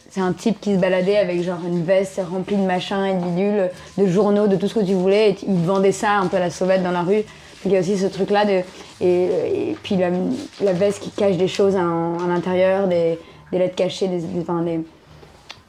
c'est 0.08 0.20
un 0.20 0.32
type 0.32 0.60
qui 0.60 0.76
se 0.76 0.78
baladait 0.78 1.16
avec 1.16 1.42
genre 1.42 1.58
une 1.66 1.82
veste 1.82 2.20
remplie 2.30 2.54
de 2.56 2.62
machins 2.62 3.04
et 3.04 3.14
de 3.14 3.24
bidules, 3.24 3.70
de 3.98 4.06
journaux, 4.06 4.46
de 4.46 4.54
tout 4.54 4.68
ce 4.68 4.74
que 4.74 4.84
tu 4.84 4.94
voulais. 4.94 5.30
Et 5.30 5.36
il 5.48 5.64
vendait 5.64 5.90
ça 5.90 6.12
un 6.12 6.28
peu 6.28 6.36
à 6.36 6.40
la 6.40 6.50
sauvette 6.50 6.84
dans 6.84 6.92
la 6.92 7.02
rue. 7.02 7.22
Il 7.66 7.72
y 7.72 7.76
a 7.76 7.80
aussi 7.80 7.98
ce 7.98 8.06
truc-là. 8.06 8.44
De, 8.44 8.60
et, 9.00 9.74
puis 9.82 9.96
la, 9.96 10.10
la 10.62 10.72
veste 10.72 11.02
qui 11.02 11.10
cache 11.10 11.36
des 11.36 11.48
choses 11.48 11.74
à, 11.74 11.80
à 11.80 12.28
l'intérieur, 12.28 12.86
des, 12.86 13.18
des 13.52 13.58
lettres 13.58 13.76
cachées. 13.76 14.08
Des, 14.08 14.20
des- 14.20 14.40
enfin, 14.40 14.62
des- 14.62 14.78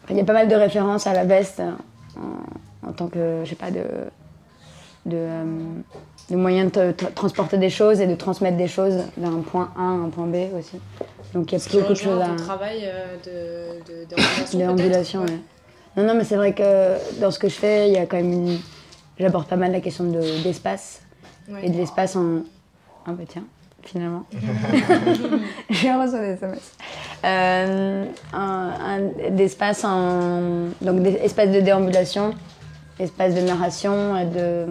enfin, 0.04 0.12
il 0.12 0.18
y 0.18 0.22
a 0.22 0.26
pas 0.26 0.34
mal 0.34 0.48
de 0.48 0.56
références 0.56 1.08
à 1.08 1.14
la 1.14 1.24
veste 1.26 1.62
en, 2.18 2.88
en 2.90 2.92
tant 2.94 3.08
que, 3.08 3.42
je 3.44 3.50
sais 3.50 3.56
pas, 3.56 3.72
de, 3.72 3.84
de, 5.06 5.16
euh, 5.18 5.44
de 6.30 6.36
moyen 6.36 6.66
de 6.66 6.70
te- 6.70 6.92
te- 6.92 7.06
transporter 7.06 7.58
des 7.58 7.70
choses 7.70 8.02
et 8.02 8.08
de 8.08 8.16
transmettre 8.16 8.58
des 8.58 8.68
choses 8.68 9.04
d'un 9.18 9.42
point 9.42 9.72
A 9.78 9.82
à 9.82 9.84
un 9.86 10.10
point 10.10 10.28
B 10.28 10.36
aussi. 10.58 10.80
Donc 11.34 11.52
il 11.52 11.56
y 11.56 11.62
a 11.62 11.80
beaucoup 11.80 11.94
de 11.94 11.98
choses 11.98 12.22
à... 12.22 12.28
ton 12.28 12.36
travail 12.38 12.82
euh, 12.86 13.78
de, 13.86 14.06
de, 14.06 14.16
peut-être 14.16 14.54
ouais. 15.22 15.40
Non, 15.98 16.04
non, 16.04 16.14
mais 16.16 16.24
c'est 16.26 16.36
vrai 16.36 16.54
que 16.54 17.20
dans 17.22 17.32
ce 17.32 17.40
que 17.40 17.48
je 17.50 17.54
fais, 17.56 17.88
il 17.90 17.94
y 17.94 17.98
a 17.98 18.06
quand 18.06 18.18
même 18.18 18.32
une. 18.34 18.58
J'aborde 19.18 19.48
pas 19.48 19.56
mal 19.56 19.72
la 19.72 19.80
question 19.80 20.04
de- 20.06 20.44
d'espace. 20.44 21.02
Ouais. 21.48 21.60
Et 21.66 21.70
de 21.70 21.78
l'espace 21.78 22.16
en. 22.16 22.40
Ah 23.06 23.12
bah 23.12 23.24
tiens, 23.28 23.44
finalement. 23.86 24.24
J'ai 25.70 25.92
reçu 25.94 26.12
des 26.20 26.34
SMS. 26.34 26.72
Euh, 27.24 28.06
un, 28.34 28.40
un- 28.80 29.30
d'espace 29.32 29.84
en. 29.84 30.70
Donc, 30.82 31.02
des 31.02 31.14
espaces 31.16 31.52
de 31.52 31.62
déambulation, 31.62 32.34
espace 33.00 33.34
de 33.36 33.42
narration, 33.42 34.18
et 34.18 34.26
de. 34.26 34.66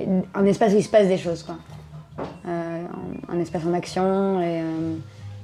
et 0.00 0.06
un 0.34 0.44
espace 0.46 0.72
où 0.72 0.76
il 0.76 0.84
se 0.84 0.88
passe 0.88 1.08
des 1.08 1.18
choses, 1.18 1.42
quoi. 1.42 1.56
Euh, 2.46 2.82
un, 3.28 3.36
un 3.36 3.40
espace 3.40 3.62
en 3.66 3.74
action 3.74 4.40
et. 4.40 4.60
euh, 4.60 4.94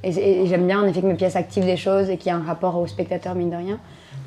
et, 0.05 0.11
et 0.11 0.47
j'aime 0.47 0.65
bien 0.69 0.81
en 0.81 0.87
effet 0.87 1.01
que 1.01 1.07
mes 1.07 1.17
pièces 1.17 1.35
activent 1.35 1.65
des 1.65 1.77
choses 1.77 2.09
et 2.09 2.19
qu'il 2.19 2.29
y 2.31 2.33
a 2.33 2.37
un 2.37 2.45
rapport 2.45 2.77
au 2.79 2.87
spectateur, 2.87 3.35
mine 3.35 3.51
de 3.51 3.57
rien. 3.57 3.81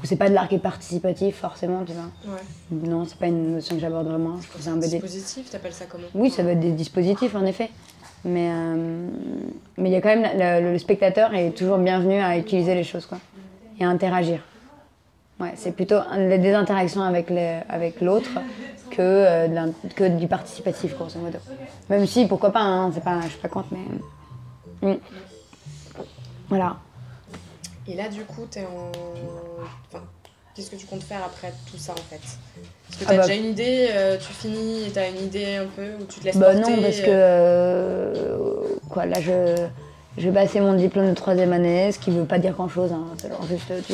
C'est 0.03 0.17
pas 0.17 0.27
de 0.27 0.33
l'art 0.33 0.49
qui 0.49 0.55
est 0.55 0.59
participatif, 0.59 1.37
forcément, 1.37 1.83
tu 1.85 1.93
vois. 1.93 2.33
Ouais. 2.35 2.41
Non, 2.89 3.05
c'est 3.05 3.15
pas 3.17 3.27
une 3.27 3.53
notion 3.53 3.75
que 3.75 3.81
j'aborde 3.81 4.07
vraiment. 4.07 4.35
Je 4.41 4.47
trouve 4.49 4.57
que 4.57 4.63
c'est 4.63 4.69
un 4.69 4.73
peu 4.73 4.81
dé- 4.81 4.87
Dispositif, 4.99 5.49
t'appelles 5.49 5.71
ça 5.71 5.85
comment? 5.87 6.03
Oui, 6.13 6.29
ça 6.29 6.43
va 6.43 6.51
être 6.51 6.59
des 6.59 6.71
dispositifs, 6.73 7.35
en 7.35 7.45
effet. 7.45 7.69
Mais 8.23 8.49
euh, 8.51 9.07
mais 9.77 9.89
y 9.89 9.95
a 9.95 10.01
quand 10.01 10.15
même. 10.15 10.27
le 10.63 10.77
spectateur 10.77 11.33
est 11.33 11.51
toujours 11.51 11.77
bienvenu 11.77 12.19
à 12.19 12.37
utiliser 12.37 12.75
les 12.75 12.83
choses, 12.83 13.05
quoi. 13.05 13.17
Et 13.79 13.83
à 13.83 13.89
interagir. 13.89 14.41
Ouais, 15.39 15.53
c'est 15.55 15.71
plutôt 15.71 15.99
des 16.15 16.53
interactions 16.53 17.01
avec 17.01 17.31
les- 17.31 17.61
avec 17.67 17.99
l'autre 17.99 18.29
que, 18.91 19.01
euh, 19.01 19.71
que 19.95 20.07
du 20.07 20.27
participatif, 20.27 20.95
grosso 20.95 21.17
modo. 21.19 21.39
Même 21.89 22.05
si, 22.05 22.27
pourquoi 22.27 22.51
pas, 22.51 22.59
hein, 22.61 22.91
c'est 22.93 23.03
pas, 23.03 23.21
je 23.21 23.29
suis 23.29 23.39
pas 23.39 23.49
contre, 23.49 23.69
mais. 23.71 24.87
Mm. 24.93 24.99
Voilà. 26.49 26.77
Et 27.87 27.95
là, 27.95 28.07
du 28.07 28.23
coup, 28.23 28.45
t'es 28.49 28.65
en. 28.65 28.91
Qu'est-ce 30.55 30.69
que 30.71 30.75
tu 30.75 30.85
comptes 30.85 31.03
faire 31.03 31.21
après 31.25 31.53
tout 31.71 31.77
ça, 31.77 31.93
en 31.93 31.95
fait? 32.09 32.15
Est-ce 32.15 32.97
que 32.99 33.03
Ah 33.05 33.11
t'as 33.11 33.17
bah- 33.17 33.27
déjà 33.27 33.39
une 33.39 33.45
idée 33.51 33.87
euh, 33.91 34.17
Tu 34.17 34.33
finis 34.33 34.83
et 34.87 34.91
t'as 34.91 35.09
une 35.09 35.25
idée 35.25 35.55
un 35.55 35.65
peu 35.75 35.83
Ou 36.01 36.05
tu 36.05 36.19
te 36.19 36.25
laisses 36.25 36.37
Bah 36.37 36.53
porter 36.53 36.71
non, 36.75 36.81
parce 36.81 36.99
que. 36.99 37.05
euh, 37.09 38.13
euh, 38.15 38.75
quoi, 38.89 39.05
là, 39.05 39.19
je. 39.21 39.55
Je 40.17 40.27
vais 40.29 40.33
passer 40.41 40.59
mon 40.59 40.73
diplôme 40.73 41.07
de 41.09 41.13
troisième 41.13 41.53
année, 41.53 41.89
ce 41.93 41.97
qui 41.99 42.11
veut 42.11 42.25
pas 42.25 42.37
dire 42.37 42.51
grand 42.51 42.67
chose. 42.67 42.91
Hein. 42.91 43.05
C'est 43.17 43.29
genre 43.29 43.45
juste. 43.47 43.71
Tu, 43.87 43.93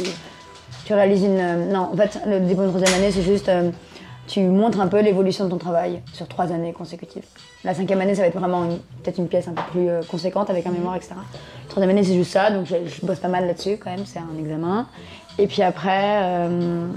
tu 0.85 0.93
réalises 0.95 1.23
une. 1.23 1.37
euh, 1.39 1.71
non, 1.71 1.89
en 1.93 1.95
fait, 1.95 2.19
le 2.25 2.39
diplôme 2.39 2.65
de 2.65 2.71
troisième 2.71 2.99
année, 2.99 3.11
c'est 3.11 3.21
juste. 3.21 3.49
euh, 3.49 3.69
tu 4.27 4.41
montres 4.41 4.81
un 4.81 4.87
peu 4.87 4.99
l'évolution 4.99 5.45
de 5.45 5.49
ton 5.51 5.57
travail 5.57 6.01
sur 6.11 6.27
trois 6.27 6.51
années 6.51 6.73
consécutives. 6.73 7.23
La 7.63 7.73
cinquième 7.73 8.01
année, 8.01 8.13
ça 8.13 8.23
va 8.23 8.27
être 8.27 8.37
vraiment 8.37 8.67
peut-être 9.01 9.19
une 9.19 9.29
pièce 9.29 9.47
un 9.47 9.53
peu 9.53 9.61
plus 9.71 9.87
euh, 9.89 10.01
conséquente 10.03 10.49
avec 10.49 10.65
un 10.67 10.71
mémoire, 10.71 10.97
etc. 10.97 11.11
La 11.15 11.69
troisième 11.69 11.91
année, 11.91 12.03
c'est 12.03 12.15
juste 12.15 12.31
ça, 12.33 12.51
donc 12.51 12.65
je, 12.65 12.75
je 12.89 13.05
bosse 13.05 13.19
pas 13.19 13.29
mal 13.29 13.47
là-dessus 13.47 13.77
quand 13.77 13.89
même, 13.89 14.05
c'est 14.05 14.19
un 14.19 14.37
examen. 14.37 14.85
Et 15.39 15.47
puis 15.47 15.61
après. 15.61 16.19
euh, 16.23 16.87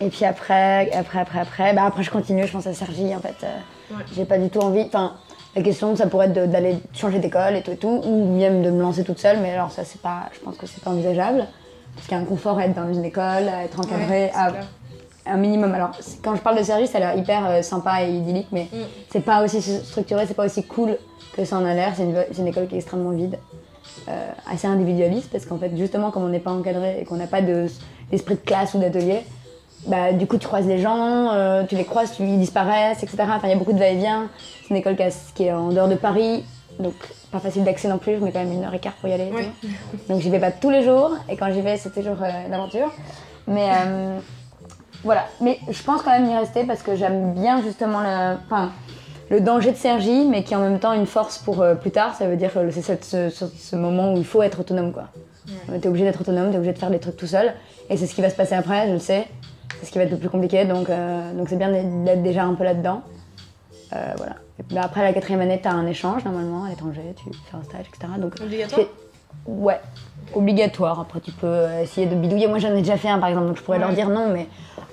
et 0.00 0.08
puis 0.08 0.24
après, 0.26 0.90
après, 0.92 1.20
après, 1.20 1.38
après, 1.40 1.72
bah 1.72 1.84
après 1.86 2.02
je 2.02 2.10
continue, 2.10 2.46
je 2.46 2.52
pense 2.52 2.66
à 2.66 2.74
Sergi 2.74 3.14
en 3.14 3.20
fait. 3.20 3.36
euh, 3.44 3.56
Ouais. 3.96 4.02
J'ai 4.16 4.24
pas 4.24 4.36
du 4.36 4.50
tout 4.50 4.58
envie. 4.58 4.82
Enfin, 4.82 5.14
la 5.54 5.62
question, 5.62 5.94
ça 5.94 6.06
pourrait 6.08 6.26
être 6.26 6.50
d'aller 6.50 6.76
changer 6.92 7.18
d'école 7.20 7.54
et 7.54 7.62
tout 7.62 7.70
et 7.70 7.76
tout, 7.76 8.02
ou 8.04 8.36
même 8.36 8.62
de 8.62 8.70
me 8.70 8.82
lancer 8.82 9.04
toute 9.04 9.18
seule, 9.20 9.38
mais 9.40 9.52
alors 9.52 9.70
ça, 9.70 9.84
c'est 9.84 10.00
pas, 10.02 10.24
je 10.34 10.40
pense 10.40 10.56
que 10.56 10.66
c'est 10.66 10.82
pas 10.82 10.90
envisageable. 10.90 11.46
Parce 11.94 12.08
qu'il 12.08 12.16
y 12.16 12.20
a 12.20 12.22
un 12.22 12.26
confort 12.26 12.58
à 12.58 12.66
être 12.66 12.74
dans 12.74 12.92
une 12.92 13.04
école, 13.04 13.22
à 13.48 13.62
être 13.64 13.78
encadré, 13.80 14.24
Ouais, 14.24 14.32
à 14.34 14.52
un 15.32 15.36
minimum. 15.36 15.72
Alors, 15.72 15.92
quand 16.22 16.34
je 16.34 16.40
parle 16.42 16.58
de 16.58 16.64
Sergi, 16.64 16.88
ça 16.88 16.98
a 16.98 17.00
l'air 17.00 17.16
hyper 17.16 17.46
euh, 17.48 17.62
sympa 17.62 18.02
et 18.02 18.10
idyllique, 18.10 18.48
mais 18.52 18.64
Mm. 18.72 18.76
c'est 19.10 19.20
pas 19.24 19.42
aussi 19.44 19.62
structuré, 19.62 20.26
c'est 20.26 20.34
pas 20.34 20.44
aussi 20.46 20.64
cool 20.64 20.98
que 21.36 21.44
ça 21.44 21.56
en 21.56 21.64
a 21.64 21.72
l'air. 21.74 21.92
C'est 21.96 22.02
une, 22.02 22.16
c'est 22.32 22.42
une 22.42 22.48
école 22.48 22.66
qui 22.66 22.74
est 22.74 22.78
extrêmement 22.78 23.10
vide, 23.10 23.38
euh, 24.08 24.30
assez 24.50 24.66
individualiste, 24.66 25.30
parce 25.30 25.46
qu'en 25.46 25.58
fait, 25.58 25.76
justement, 25.76 26.10
comme 26.10 26.24
on 26.24 26.28
n'est 26.28 26.38
pas 26.40 26.52
encadré 26.52 27.00
et 27.00 27.04
qu'on 27.04 27.16
n'a 27.16 27.26
pas 27.26 27.42
de- 27.42 27.66
d'esprit 28.10 28.34
de 28.36 28.40
classe 28.40 28.74
ou 28.74 28.78
d'atelier, 28.78 29.24
bah, 29.86 30.12
du 30.12 30.26
coup, 30.26 30.38
tu 30.38 30.46
croises 30.46 30.66
les 30.66 30.78
gens, 30.78 31.30
euh, 31.32 31.64
tu 31.64 31.76
les 31.76 31.84
croises, 31.84 32.12
tu, 32.16 32.22
ils 32.24 32.38
disparaissent, 32.38 33.02
etc. 33.02 33.18
Enfin, 33.22 33.40
il 33.44 33.50
y 33.50 33.52
a 33.52 33.56
beaucoup 33.56 33.72
de 33.72 33.78
va-et-vient. 33.78 34.28
C'est 34.62 34.70
une 34.70 34.76
école 34.76 34.96
qui, 35.34 35.44
est 35.44 35.52
en 35.52 35.68
dehors 35.68 35.88
de 35.88 35.94
Paris, 35.94 36.44
donc 36.80 36.94
pas 37.30 37.38
facile 37.40 37.64
d'accès 37.64 37.88
non 37.88 37.98
plus. 37.98 38.16
Je 38.16 38.24
mets 38.24 38.32
quand 38.32 38.40
même 38.40 38.52
une 38.52 38.64
heure 38.64 38.74
et 38.74 38.78
quart 38.78 38.94
pour 38.94 39.08
y 39.08 39.12
aller. 39.12 39.30
Donc, 40.08 40.20
j'y 40.20 40.30
vais 40.30 40.40
pas 40.40 40.50
tous 40.50 40.70
les 40.70 40.82
jours, 40.82 41.12
et 41.28 41.36
quand 41.36 41.52
j'y 41.52 41.60
vais, 41.60 41.76
c'est 41.76 41.90
toujours 41.90 42.22
euh, 42.22 42.46
une 42.46 42.54
aventure. 42.54 42.92
Mais 43.46 43.70
euh, 43.70 44.18
voilà. 45.04 45.26
Mais 45.40 45.58
je 45.68 45.82
pense 45.82 46.02
quand 46.02 46.10
même 46.10 46.26
y 46.28 46.36
rester 46.36 46.64
parce 46.64 46.82
que 46.82 46.96
j'aime 46.96 47.32
bien 47.34 47.62
justement 47.62 48.00
le, 48.00 48.36
enfin, 48.46 48.70
le 49.30 49.40
danger 49.40 49.72
de 49.72 49.76
Sergi, 49.76 50.26
mais 50.28 50.44
qui 50.44 50.54
est 50.54 50.56
en 50.56 50.60
même 50.62 50.78
temps 50.78 50.92
une 50.92 51.06
force 51.06 51.38
pour 51.38 51.62
euh, 51.62 51.74
plus 51.74 51.90
tard. 51.90 52.14
Ça 52.14 52.26
veut 52.28 52.36
dire 52.36 52.52
que 52.52 52.70
c'est 52.70 52.82
cette- 52.82 53.04
ce, 53.04 53.28
ce- 53.30 53.46
ce 53.46 53.76
moment 53.76 54.12
où 54.14 54.16
il 54.16 54.24
faut 54.24 54.42
être 54.42 54.60
autonome, 54.60 54.92
quoi. 54.92 55.04
Euh, 55.70 55.78
T'es 55.78 55.88
obligé 55.88 56.04
d'être 56.04 56.20
autonome, 56.20 56.50
t'es 56.50 56.56
obligé 56.56 56.72
de 56.72 56.78
faire 56.78 56.90
des 56.90 56.98
trucs 56.98 57.16
tout 57.16 57.26
seul. 57.26 57.52
Et 57.90 57.96
c'est 57.96 58.06
ce 58.06 58.14
qui 58.14 58.22
va 58.22 58.30
se 58.30 58.36
passer 58.36 58.54
après, 58.54 58.88
je 58.88 58.92
le 58.94 58.98
sais. 58.98 59.26
C'est 59.80 59.86
ce 59.86 59.90
qui 59.92 59.98
va 59.98 60.04
être 60.04 60.10
le 60.10 60.16
plus 60.18 60.28
compliqué, 60.30 60.64
donc 60.64 60.88
euh, 60.90 61.32
donc 61.34 61.48
c'est 61.48 61.56
bien 61.56 61.70
d'être 61.70 62.22
déjà 62.22 62.44
un 62.44 62.54
peu 62.54 62.64
là-dedans. 62.64 63.02
Euh, 63.92 64.12
voilà. 64.16 64.32
Et 64.58 64.62
puis, 64.62 64.74
bah, 64.74 64.82
après 64.84 65.02
la 65.02 65.12
quatrième 65.12 65.40
année, 65.40 65.60
t'as 65.62 65.70
un 65.70 65.86
échange 65.86 66.24
normalement 66.24 66.64
à 66.64 66.70
l'étranger, 66.70 67.02
tu 67.16 67.24
fais 67.50 67.56
un 67.56 67.62
stage, 67.62 67.86
etc. 67.92 68.12
Donc 68.18 68.34
Obligatoire 68.42 68.80
c'est- 68.80 68.88
Ouais, 69.46 69.78
obligatoire. 70.34 70.98
Après, 71.00 71.20
tu 71.20 71.30
peux 71.30 71.46
euh, 71.46 71.82
essayer 71.82 72.06
de 72.06 72.14
bidouiller. 72.14 72.48
Moi, 72.48 72.58
j'en 72.58 72.74
ai 72.74 72.78
déjà 72.78 72.96
fait 72.96 73.08
un, 73.08 73.18
par 73.18 73.28
exemple, 73.28 73.48
donc 73.48 73.58
je 73.58 73.62
pourrais 73.62 73.78
Ouais. 73.78 73.84
leur 73.84 73.92
dire 73.94 74.08
non, 74.08 74.28
mais 74.32 74.46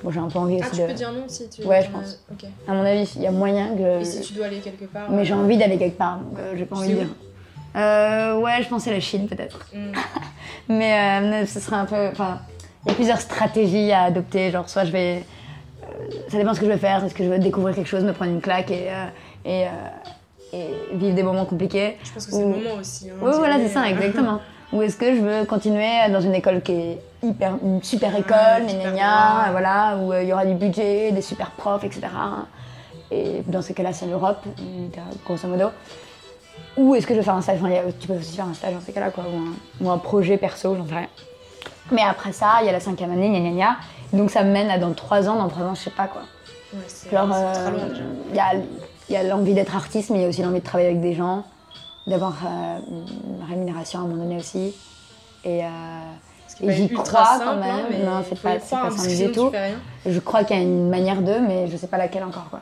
moi, 0.03 0.11
j'ai 0.13 0.19
un 0.19 0.27
peu 0.27 0.39
envie 0.39 0.59
Ah, 0.61 0.65
aussi 0.67 0.75
tu 0.75 0.81
de. 0.81 0.87
peux 0.87 0.93
dire 0.93 1.11
non 1.11 1.23
si 1.27 1.49
tu 1.49 1.63
Ouais, 1.63 1.81
je 1.81 1.87
as- 1.87 1.91
pense. 1.91 2.19
Ok. 2.31 2.45
À 2.67 2.73
mon 2.73 2.85
avis, 2.85 3.11
il 3.15 3.21
y 3.21 3.27
a 3.27 3.31
moyen 3.31 3.75
que. 3.75 4.01
Et 4.01 4.05
si 4.05 4.21
tu 4.21 4.33
dois 4.33 4.47
aller 4.47 4.59
quelque 4.59 4.85
part 4.85 5.09
Mais 5.09 5.21
euh, 5.21 5.23
j'ai 5.23 5.33
envie 5.33 5.57
d'aller 5.57 5.77
quelque 5.77 5.97
part, 5.97 6.17
donc 6.19 6.37
euh, 6.39 6.53
j'ai 6.57 6.65
pas 6.65 6.75
envie 6.75 6.89
de 6.89 6.95
dire. 6.95 7.07
Euh, 7.75 8.37
ouais, 8.39 8.61
je 8.61 8.67
pensais 8.69 8.91
la 8.91 8.99
Chine 8.99 9.27
peut-être. 9.27 9.59
hmm. 9.73 9.91
Mais 10.69 11.21
euh, 11.43 11.45
ce 11.45 11.59
serait 11.59 11.77
un 11.77 11.85
peu. 11.85 12.07
Enfin, 12.11 12.39
il 12.85 12.89
y 12.89 12.91
a 12.91 12.95
plusieurs 12.95 13.19
stratégies 13.21 13.91
à 13.91 14.03
adopter. 14.03 14.51
Genre, 14.51 14.67
soit 14.69 14.85
je 14.85 14.91
vais. 14.91 15.23
euh, 15.83 15.85
ça 16.29 16.37
dépend 16.37 16.53
ce 16.53 16.59
que 16.59 16.65
je 16.67 16.71
veux 16.71 16.77
faire. 16.77 17.03
Est-ce 17.03 17.15
que 17.15 17.23
je 17.23 17.29
veux 17.29 17.39
découvrir 17.39 17.73
quelque 17.75 17.87
chose, 17.87 18.03
me 18.03 18.13
prendre 18.13 18.31
une 18.31 18.41
claque 18.41 18.69
et, 18.71 18.87
euh, 18.89 19.05
et, 19.45 19.65
euh, 19.65 19.69
et 20.91 20.95
vivre 20.97 21.15
des 21.15 21.23
moments 21.23 21.45
compliqués 21.45 21.97
Je 22.03 22.11
pense 22.11 22.25
que 22.27 22.31
c'est 22.31 22.39
le 22.39 22.45
Ou- 22.45 22.49
moment 22.49 22.75
aussi. 22.79 23.09
hein, 23.09 23.13
Oui, 23.21 23.31
voilà, 23.37 23.57
c'est 23.57 23.69
ça, 23.69 23.81
euh. 23.83 23.85
exactement. 23.85 24.39
Ou 24.73 24.81
est-ce 24.81 24.97
que 24.97 25.15
je 25.15 25.21
veux 25.21 25.45
continuer 25.45 25.87
dans 26.11 26.19
une 26.21 26.33
école 26.35 26.61
qui 26.61 26.71
est 26.73 26.99
hyper, 27.21 27.55
une 27.63 27.81
super 27.83 28.15
école, 28.15 28.63
Ouais, 28.67 28.91
gna, 28.95 29.49
voilà, 29.51 29.97
où 29.97 30.11
euh, 30.11 30.23
il 30.23 30.29
y 30.29 30.33
aura 30.33 30.45
du 30.45 30.55
budget, 30.55 31.11
des 31.11 31.21
super 31.21 31.51
profs, 31.51 31.83
etc. 31.83 32.01
Et 33.11 33.43
dans 33.45 33.61
ces 33.61 33.73
cas-là, 33.73 33.93
c'est 33.93 34.07
l'Europe, 34.07 34.43
grosso 35.25 35.47
modo. 35.47 35.67
Ou 36.75 36.95
est-ce 36.95 37.05
que 37.05 37.13
je 37.13 37.19
vais 37.19 37.23
faire 37.25 37.35
un 37.35 37.41
stage? 37.41 37.59
Enfin, 37.61 37.71
a- 37.71 37.91
Tu 37.99 38.07
peux 38.07 38.15
aussi 38.15 38.35
faire 38.35 38.47
un 38.47 38.53
stage 38.55 38.73
dans 38.73 38.81
ces 38.81 38.91
cas-là, 38.93 39.11
quoi, 39.11 39.25
ou 39.31 39.37
un, 39.37 39.85
ou 39.85 39.91
un 39.91 39.97
projet 39.99 40.37
perso, 40.37 40.75
j'en 40.75 40.87
sais 40.87 40.95
rien. 40.95 41.07
Mais 41.91 42.01
après 42.01 42.31
ça, 42.31 42.53
il 42.61 42.65
y 42.65 42.69
a 42.69 42.71
la 42.71 42.79
cinquième 42.79 43.11
année, 43.11 43.29
gna 43.29 43.39
gna 43.39 43.51
gna. 43.51 43.75
Donc 44.11 44.31
ça 44.31 44.43
me 44.43 44.51
mène 44.51 44.69
à 44.71 44.77
dans 44.79 44.93
trois 44.93 45.29
ans, 45.29 45.35
dans 45.35 45.49
trois 45.49 45.65
ans, 45.65 45.75
je 45.75 45.81
sais 45.81 45.89
pas 45.91 46.07
quoi. 46.07 46.21
Ouais, 46.73 46.79
Genre, 47.11 47.29
euh, 47.31 47.69
il 48.31 48.35
y 48.35 48.39
a, 48.39 48.53
il 49.09 49.13
y 49.13 49.17
a 49.17 49.23
l'envie 49.23 49.53
d'être 49.53 49.75
artiste, 49.75 50.09
mais 50.09 50.19
il 50.19 50.21
y 50.23 50.25
a 50.25 50.29
aussi 50.29 50.41
l'envie 50.41 50.59
de 50.61 50.65
travailler 50.65 50.89
avec 50.89 51.01
des 51.01 51.13
gens, 51.13 51.43
d'avoir 52.07 52.33
euh, 52.45 52.79
une 52.89 53.45
rémunération 53.49 53.99
à 53.99 54.01
un 54.03 54.05
moment 54.07 54.23
donné 54.23 54.37
aussi. 54.37 54.73
Et, 55.45 55.63
euh, 55.63 55.67
et 56.61 56.71
j'y 56.73 56.89
crois 56.89 57.25
simple, 57.25 57.45
quand 57.45 57.51
hein, 57.51 57.83
même. 57.89 58.05
non, 58.05 58.23
c'est 58.27 58.39
pas, 58.39 58.55
pas 58.55 58.59
simple 58.59 59.07
du 59.07 59.31
tout. 59.31 59.51
Je 60.05 60.19
crois 60.19 60.43
qu'il 60.43 60.55
y 60.55 60.59
a 60.59 60.61
une 60.63 60.89
manière 60.89 61.21
d'eux, 61.21 61.39
mais 61.39 61.67
je 61.67 61.77
sais 61.77 61.87
pas 61.87 61.97
laquelle 61.97 62.23
encore. 62.23 62.49
Quoi. 62.49 62.61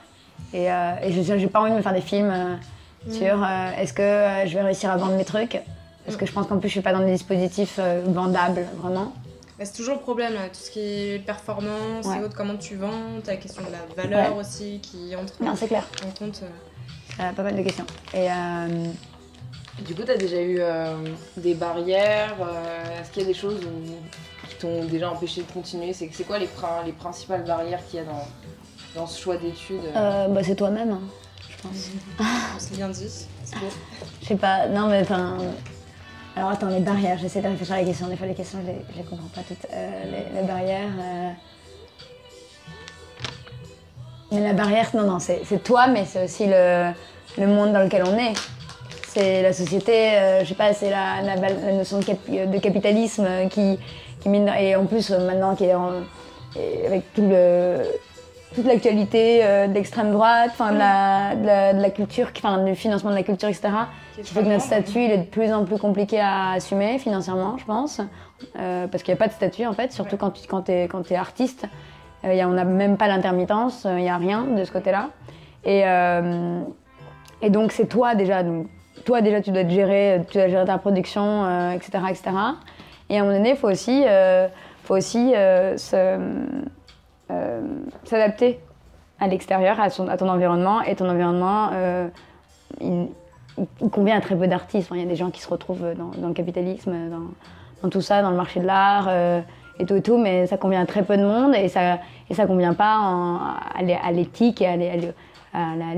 Et, 0.53 0.71
euh, 0.71 0.93
et 1.03 1.11
je 1.11 1.21
j'ai 1.37 1.47
pas 1.47 1.61
envie 1.61 1.71
de 1.71 1.77
me 1.77 1.81
faire 1.81 1.93
des 1.93 2.01
films 2.01 2.29
euh, 2.31 2.55
Mm. 3.07 3.11
sur 3.13 3.43
est-ce 3.79 3.93
que 3.93 4.47
je 4.47 4.53
vais 4.53 4.61
réussir 4.61 4.91
à 4.91 4.97
vendre 4.97 5.13
mes 5.13 5.25
trucs? 5.25 5.59
Parce 6.05 6.15
Mm. 6.15 6.19
que 6.19 6.25
je 6.27 6.31
pense 6.33 6.45
qu'en 6.45 6.59
plus, 6.59 6.67
je 6.69 6.73
suis 6.73 6.81
pas 6.81 6.93
dans 6.93 6.99
des 6.99 7.11
dispositifs 7.13 7.79
vendables, 8.05 8.63
vraiment. 8.77 9.11
Bah, 9.57 9.65
c'est 9.65 9.73
toujours 9.73 9.95
le 9.95 10.01
problème, 10.01 10.33
là, 10.35 10.41
tout 10.49 10.59
ce 10.59 10.69
qui 10.69 10.79
est 11.15 11.25
performance 11.25 12.05
Ouais. 12.05 12.19
et 12.19 12.23
autres, 12.23 12.35
comment 12.37 12.57
tu 12.57 12.75
vends, 12.75 12.91
la 13.25 13.37
question 13.37 13.63
de 13.63 13.69
la 13.71 14.03
valeur 14.03 14.35
aussi 14.37 14.79
qui 14.83 15.15
entre 15.15 15.33
Non, 15.43 15.55
c'est 15.55 15.65
clair. 15.67 15.83
en 16.05 16.11
compte. 16.25 16.41
pas 17.35 17.41
mal 17.41 17.55
de 17.55 17.61
questions. 17.63 17.85
Et 18.13 18.27
Du 19.79 19.95
coup, 19.95 20.03
t'as 20.05 20.17
déjà 20.17 20.39
eu 20.41 20.57
euh, 20.59 20.95
des 21.37 21.53
barrières 21.55 22.35
euh, 22.41 23.01
Est-ce 23.01 23.09
qu'il 23.11 23.23
y 23.23 23.25
a 23.25 23.27
des 23.27 23.33
choses 23.33 23.59
où- 23.65 24.47
qui 24.47 24.55
t'ont 24.57 24.85
déjà 24.85 25.09
empêché 25.09 25.41
de 25.41 25.51
continuer? 25.51 25.93
C'est 25.93 26.09
c'est 26.13 26.23
quoi 26.23 26.37
les, 26.37 26.45
prin- 26.47 26.83
les 26.85 26.91
principales 26.91 27.43
barrières 27.43 27.79
qu'il 27.89 27.99
y 27.99 28.03
a 28.03 28.05
dans, 28.05 28.27
dans 28.95 29.07
ce 29.07 29.19
choix 29.19 29.37
d'études? 29.37 29.79
Euh, 29.95 30.27
bah, 30.27 30.41
c'est 30.43 30.55
toi-même, 30.55 30.91
hein, 30.91 31.01
je 31.49 31.55
pense. 31.63 31.89
C'est 32.59 32.75
bien 32.75 32.89
dit. 32.89 33.09
Je 34.21 34.27
sais 34.27 34.35
pas, 34.35 34.67
non 34.67 34.87
mais 34.87 35.01
enfin. 35.01 35.37
Alors 36.35 36.51
attends, 36.51 36.69
les 36.69 36.79
barrières, 36.79 37.17
j'essaie 37.17 37.41
de 37.41 37.47
réfléchir 37.47 37.75
à 37.75 37.79
la 37.79 37.83
question. 37.85 38.07
Des 38.07 38.15
fois, 38.15 38.27
les 38.27 38.33
questions, 38.35 38.59
je 38.61 38.67
les, 38.67 38.77
je 38.93 38.97
les 38.99 39.03
comprends 39.03 39.27
pas 39.35 39.41
toutes. 39.41 39.65
Euh, 39.73 40.03
les, 40.05 40.41
les 40.41 40.47
barrières. 40.47 40.89
euh, 40.99 41.29
Mais 44.31 44.39
la 44.41 44.53
barrière, 44.53 44.87
non, 44.93 45.03
non, 45.03 45.19
c'est 45.19 45.41
c'est 45.45 45.61
toi, 45.63 45.87
mais 45.87 46.05
c'est 46.05 46.23
aussi 46.23 46.45
le, 46.47 46.91
le 47.37 47.47
monde 47.47 47.73
dans 47.73 47.83
lequel 47.83 48.03
on 48.05 48.17
est. 48.17 48.33
C'est 49.13 49.41
la 49.41 49.51
société, 49.51 50.13
euh, 50.13 50.39
je 50.43 50.49
sais 50.49 50.55
pas, 50.55 50.71
c'est 50.73 50.89
la, 50.89 51.21
la, 51.21 51.35
val- 51.35 51.57
la 51.65 51.73
notion 51.73 51.99
de, 51.99 52.05
cap- 52.05 52.29
de 52.29 52.57
capitalisme 52.59 53.25
euh, 53.27 53.47
qui, 53.49 53.77
qui 54.21 54.29
mine. 54.29 54.49
Et 54.57 54.75
en 54.77 54.85
plus, 54.85 55.11
euh, 55.11 55.27
maintenant, 55.27 55.53
qui 55.55 55.65
est 55.65 55.73
en- 55.75 55.91
avec 56.87 57.13
tout 57.13 57.21
le, 57.29 57.81
toute 58.55 58.65
l'actualité 58.65 59.41
euh, 59.43 59.67
de 59.67 59.73
l'extrême 59.73 60.11
droite, 60.13 60.51
enfin 60.53 60.71
de 60.71 60.77
la, 60.77 61.35
de, 61.35 61.45
la, 61.45 61.73
de 61.73 61.81
la 61.81 61.89
culture, 61.89 62.29
enfin 62.37 62.63
du 62.63 62.73
financement 62.75 63.09
de 63.09 63.15
la 63.15 63.23
culture, 63.23 63.49
etc. 63.49 63.67
Qui 64.15 64.33
fait 64.33 64.43
que 64.43 64.47
notre 64.47 64.63
statut 64.63 65.03
il 65.03 65.11
est 65.11 65.17
de 65.17 65.23
plus 65.25 65.51
en 65.53 65.65
plus 65.65 65.77
compliqué 65.77 66.19
à 66.21 66.51
assumer 66.51 66.97
financièrement, 66.97 67.57
je 67.57 67.65
pense. 67.65 67.99
Euh, 68.59 68.87
parce 68.87 69.03
qu'il 69.03 69.13
n'y 69.13 69.17
a 69.17 69.23
pas 69.23 69.27
de 69.27 69.33
statut 69.33 69.65
en 69.65 69.73
fait, 69.73 69.91
surtout 69.91 70.13
Ouais. 70.13 70.19
quand 70.19 70.31
tu 70.31 70.47
quand 70.47 70.69
es, 70.69 70.87
quand 70.89 71.11
es 71.11 71.15
artiste. 71.15 71.65
Euh, 72.23 72.33
y 72.33 72.39
a- 72.41 72.47
on 72.47 72.51
n'a 72.53 72.63
même 72.65 72.95
pas 72.97 73.07
l'intermittence, 73.07 73.85
il 73.89 73.95
n'y 74.03 74.09
a 74.09 74.17
rien 74.17 74.43
de 74.43 74.63
ce 74.63 74.71
côté-là. 74.71 75.09
Et, 75.65 75.83
et 77.41 77.49
donc 77.49 77.71
c'est 77.73 77.87
toi 77.87 78.15
déjà. 78.15 78.43
Donc, 78.43 78.67
toi 79.03 79.21
déjà 79.21 79.41
tu 79.41 79.51
dois 79.51 79.63
te 79.63 79.69
gérer, 79.69 80.21
tu 80.29 80.37
dois 80.37 80.47
gérer 80.47 80.65
ta 80.65 80.77
production, 80.77 81.45
euh, 81.45 81.71
etc., 81.71 81.91
etc. 82.09 82.31
Et 83.09 83.17
à 83.17 83.21
un 83.21 83.23
moment 83.25 83.37
donné, 83.37 83.51
il 83.51 83.55
faut 83.55 83.69
aussi, 83.69 84.03
euh, 84.07 84.47
faut 84.83 84.95
aussi 84.95 85.33
euh, 85.35 85.75
s'adapter 88.03 88.59
à 89.19 89.27
l'extérieur, 89.27 89.79
à, 89.79 89.89
ton 89.89 90.29
environnement. 90.29 90.81
Et 90.81 90.95
ton 90.95 91.09
environnement, 91.09 91.69
il, 92.79 93.07
convient 93.91 94.17
à 94.17 94.21
très 94.21 94.35
peu 94.35 94.47
d'artistes. 94.47 94.89
Il 94.93 94.99
y 94.99 95.03
a 95.03 95.05
des 95.05 95.15
gens 95.15 95.29
qui 95.29 95.41
se 95.41 95.49
retrouvent 95.49 95.93
dans, 95.95 96.27
le 96.27 96.33
capitalisme, 96.33 96.95
dans, 97.83 97.89
tout 97.89 98.01
ça, 98.01 98.21
dans 98.21 98.31
le 98.31 98.37
marché 98.37 98.59
de 98.59 98.65
l'art 98.65 99.09
et 99.77 99.85
tout 99.85 99.95
et 99.95 100.01
tout, 100.01 100.17
mais 100.17 100.47
ça 100.47 100.57
convient 100.57 100.81
à 100.81 100.85
très 100.85 101.03
peu 101.03 101.17
de 101.17 101.23
monde 101.23 101.53
et 101.53 101.67
ça 101.67 101.99
et 102.29 102.33
ça 102.33 102.45
convient 102.45 102.73
pas 102.73 103.57
à 103.75 103.83
l'é- 103.83 103.99
à 104.01 104.11
l'éthique 104.11 104.61
et 104.61 104.67
à 104.67 104.71
à 104.71 104.75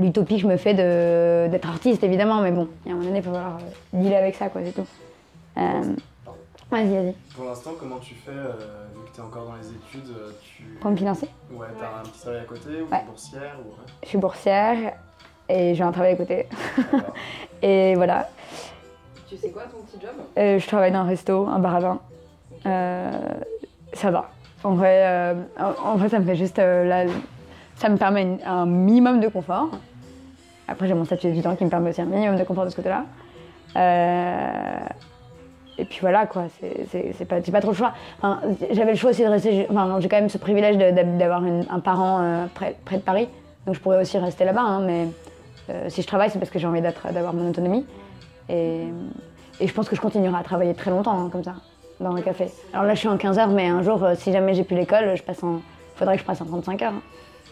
l'utopie 0.00 0.36
que 0.36 0.42
je 0.42 0.46
me 0.46 0.56
fais 0.56 0.74
d'être 0.74 1.68
artiste, 1.68 2.02
évidemment. 2.04 2.40
Mais 2.40 2.50
bon, 2.52 2.68
il 2.84 2.88
y 2.88 2.92
a 2.92 2.94
un 2.94 2.98
moment 2.98 3.08
donné, 3.08 3.20
il 3.20 3.24
va 3.24 3.32
falloir 3.32 3.56
euh, 3.56 3.98
dealer 4.00 4.16
avec 4.16 4.34
ça, 4.34 4.48
quoi, 4.48 4.60
c'est 4.64 4.72
tout. 4.72 4.86
Euh, 5.58 5.94
vas-y, 6.70 6.88
vas-y. 6.94 7.14
Pour 7.36 7.44
l'instant, 7.44 7.70
comment 7.78 7.98
tu 7.98 8.14
fais, 8.14 8.30
euh, 8.30 8.52
vu 8.96 9.04
que 9.04 9.14
tu 9.14 9.20
es 9.20 9.24
encore 9.24 9.46
dans 9.46 9.54
les 9.56 9.70
études, 9.70 10.10
euh, 10.16 10.30
tu... 10.42 10.62
Pour 10.80 10.90
me 10.90 10.96
financer? 10.96 11.28
Ouais, 11.50 11.66
t'as 11.78 12.00
un 12.00 12.08
petit 12.08 12.20
travail 12.20 12.40
à 12.40 12.44
côté, 12.44 12.68
ou 12.82 12.92
Ouais. 12.92 13.02
boursière, 13.06 13.56
ou... 13.60 13.68
ouais, 13.68 13.86
Je 14.02 14.08
suis 14.08 14.18
boursière 14.18 14.92
et 15.48 15.74
j'ai 15.74 15.82
un 15.84 15.92
travail 15.92 16.12
à 16.12 16.16
côté. 16.16 16.48
Et 17.62 17.94
voilà, 17.94 18.28
Tu 19.30 19.36
sais 19.36 19.50
quoi 19.50 19.62
ton 19.62 19.84
petit 19.86 20.00
job? 20.04 20.10
Euh, 20.36 20.58
je 20.58 20.66
travaille 20.66 20.92
dans 20.92 20.98
un 20.98 21.04
resto, 21.04 21.46
un 21.46 21.58
bar 21.58 21.76
à 21.76 21.80
vin. 21.80 22.00
Euh, 22.66 23.10
ça 23.92 24.10
va. 24.10 24.30
En 24.64 24.74
vrai, 24.74 25.06
euh, 25.06 25.34
en, 25.58 25.90
en 25.92 25.96
vrai, 25.96 26.08
ça 26.08 26.18
me 26.18 26.24
fait 26.24 26.36
juste. 26.36 26.58
euh, 26.58 26.84
la- 26.84 27.04
ça 27.76 27.88
me 27.88 27.96
permet 27.96 28.38
un 28.44 28.66
minimum 28.66 29.20
de 29.20 29.28
confort. 29.28 29.68
Après, 30.68 30.86
j'ai 30.88 30.94
mon 30.94 31.04
statut 31.04 31.26
d'étudiant 31.28 31.56
qui 31.56 31.64
me 31.64 31.70
permet 31.70 31.90
aussi 31.90 32.00
un 32.00 32.06
minimum 32.06 32.36
de 32.38 32.44
confort 32.44 32.64
de 32.64 32.70
ce 32.70 32.76
côté-là. 32.76 33.04
Euh, 33.76 34.86
et 35.76 35.84
puis 35.84 35.98
voilà, 36.00 36.26
quoi. 36.26 36.44
C'est- 36.60 37.24
pas, 37.26 37.40
pas 37.40 37.60
trop 37.60 37.72
le 37.72 37.76
choix. 37.76 37.92
J'avais 38.70 38.92
le 38.92 38.96
choix 38.96 39.10
aussi 39.10 39.22
de 39.22 39.28
rester. 39.28 39.66
Enfin, 39.70 39.98
j'ai 40.00 40.08
quand 40.08 40.16
même 40.20 40.28
ce 40.28 40.38
privilège 40.38 40.78
d'avoir 40.78 41.42
un 41.42 41.80
parent 41.80 42.20
euh, 42.22 42.46
près, 42.54 42.76
près 42.84 42.96
de 42.96 43.02
Paris. 43.02 43.28
Donc 43.66 43.74
je 43.74 43.80
pourrais 43.80 44.00
aussi 44.00 44.16
rester 44.18 44.44
là-bas. 44.44 44.60
hein, 44.62 44.80
mais 44.86 45.08
euh, 45.70 45.88
si 45.88 46.02
je 46.02 46.06
travaille, 46.06 46.30
c'est 46.30 46.38
parce 46.38 46.50
que 46.50 46.58
j'ai 46.58 46.66
envie 46.66 46.80
d'avoir 46.82 47.32
mon 47.34 47.48
autonomie. 47.50 47.84
Et, 48.48 48.84
je 49.60 49.72
pense 49.72 49.88
que 49.88 49.96
je 49.96 50.00
continuerai 50.00 50.36
à 50.38 50.42
travailler 50.42 50.74
très 50.74 50.90
longtemps 50.90 51.18
hein, 51.18 51.28
comme 51.30 51.44
ça, 51.44 51.54
dans 52.00 52.12
le 52.12 52.20
café. 52.22 52.48
Alors 52.72 52.84
là, 52.84 52.94
je 52.94 52.98
suis 53.00 53.08
en 53.08 53.16
15 53.16 53.38
heures, 53.38 53.48
mais 53.48 53.68
un 53.68 53.82
jour, 53.82 54.04
si 54.16 54.32
jamais 54.32 54.54
j'ai 54.54 54.64
plus 54.64 54.76
l'école, 54.76 55.16
je 55.16 55.22
passe 55.22 55.42
en. 55.42 55.60
faudrait 55.96 56.16
que 56.16 56.20
je 56.22 56.26
passe 56.26 56.40
en 56.40 56.44
35 56.44 56.82
heures. 56.82 56.92
hein. 56.92 57.02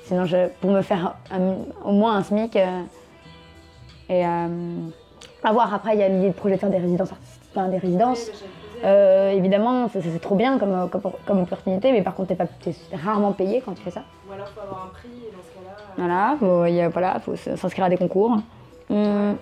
Sinon, 0.05 0.25
je, 0.27 0.49
pour 0.61 0.71
me 0.71 0.83
faire 0.83 1.15
un- 1.31 1.57
au 1.85 1.93
moins 1.93 2.17
un 2.17 2.23
SMIC. 2.23 2.57
euh, 2.57 2.83
et 4.09 4.27
euh, 4.27 4.49
à 5.45 5.53
voir, 5.53 5.73
après, 5.73 5.95
il 5.95 6.01
y 6.01 6.03
a 6.03 6.09
l'idée 6.09 6.29
de 6.29 6.35
projet 6.35 6.57
de 6.57 6.61
faire 6.61 6.71
des 6.71 6.79
résidences 6.79 7.13
artistiques, 7.13 7.43
enfin, 7.55 7.69
des 7.69 7.79
résidences. 7.79 8.31
Euh, 8.85 9.31
évidemment, 9.31 9.89
c'est- 9.89 10.19
trop 10.21 10.35
bien 10.35 10.59
comme, 10.59 10.89
comme, 10.91 11.03
comme 11.25 11.41
opportunité, 11.43 11.93
mais 11.93 12.03
par 12.03 12.15
contre, 12.15 12.29
t'es 12.31 12.35
pas- 12.35 12.47
t'es 12.47 12.75
rarement 12.93 13.33
payé 13.33 13.63
quand 13.65 13.75
tu 13.75 13.83
fais 13.83 13.93
ça. 13.93 14.03
Ou 14.29 14.33
alors 14.33 14.49
faut 14.49 14.61
avoir 14.61 14.87
un 14.87 14.89
prix 14.89 15.09
et 15.09 15.31
dans 15.31 15.43
ce 15.43 15.55
cas-là. 15.55 15.77
euh, 15.79 15.93
Voilà, 15.97 16.37
faut, 16.41 16.67
il 16.67 16.75
y 16.75 16.81
a- 16.81 16.89
voilà, 16.89 17.21
faut 17.21 17.37
s'inscrire 17.37 17.85
à 17.85 17.89
des 17.89 17.97
concours. 17.97 18.33
Hum, 18.91 19.37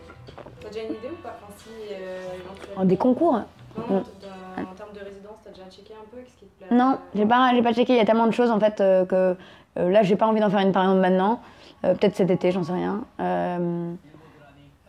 T'as 0.60 0.68
déjà 0.68 0.80
une 0.88 0.94
idée 0.94 1.10
ou 1.10 1.16
pas? 1.22 1.36
Enfin, 1.42 1.52
si 1.56 1.70
euh, 1.90 2.34
éventuellement. 2.44 2.82
en 2.82 2.84
des 2.84 2.96
concours? 2.98 3.32
Non, 3.32 3.44
non, 3.88 3.94
Non. 3.96 4.04
t'as- 4.20 4.60
en 4.62 4.74
termes 4.76 4.92
de 4.94 5.04
résidence, 5.04 5.36
t'as 5.42 5.50
déjà 5.50 5.64
checké 5.70 5.94
un 5.94 6.04
peu? 6.10 6.18
Qu'est-ce 6.18 6.36
qui 6.36 6.44
te 6.44 6.64
plaît? 6.64 6.76
Non, 6.76 6.92
euh, 6.92 6.96
j'ai 7.14 7.24
pas, 7.26 7.50
pas 7.62 7.72
checké. 7.72 7.94
Il 7.94 7.96
y 7.96 8.00
a 8.00 8.04
tellement 8.04 8.26
de 8.26 8.32
choses 8.32 8.50
en 8.50 8.60
fait 8.60 8.80
euh, 8.80 9.06
que 9.06 9.14
euh, 9.14 9.34
là, 9.76 10.02
j'ai 10.02 10.16
pas 10.16 10.26
envie 10.26 10.40
d'en 10.40 10.50
faire 10.50 10.60
une 10.60 10.72
par 10.72 10.82
exemple 10.84 11.00
maintenant. 11.00 11.40
Euh, 11.84 11.94
Peut-être 11.94 12.16
cet 12.16 12.30
été, 12.30 12.50
j'en 12.52 12.62
sais 12.64 12.72
rien. 12.72 13.02
Euh, 13.20 13.92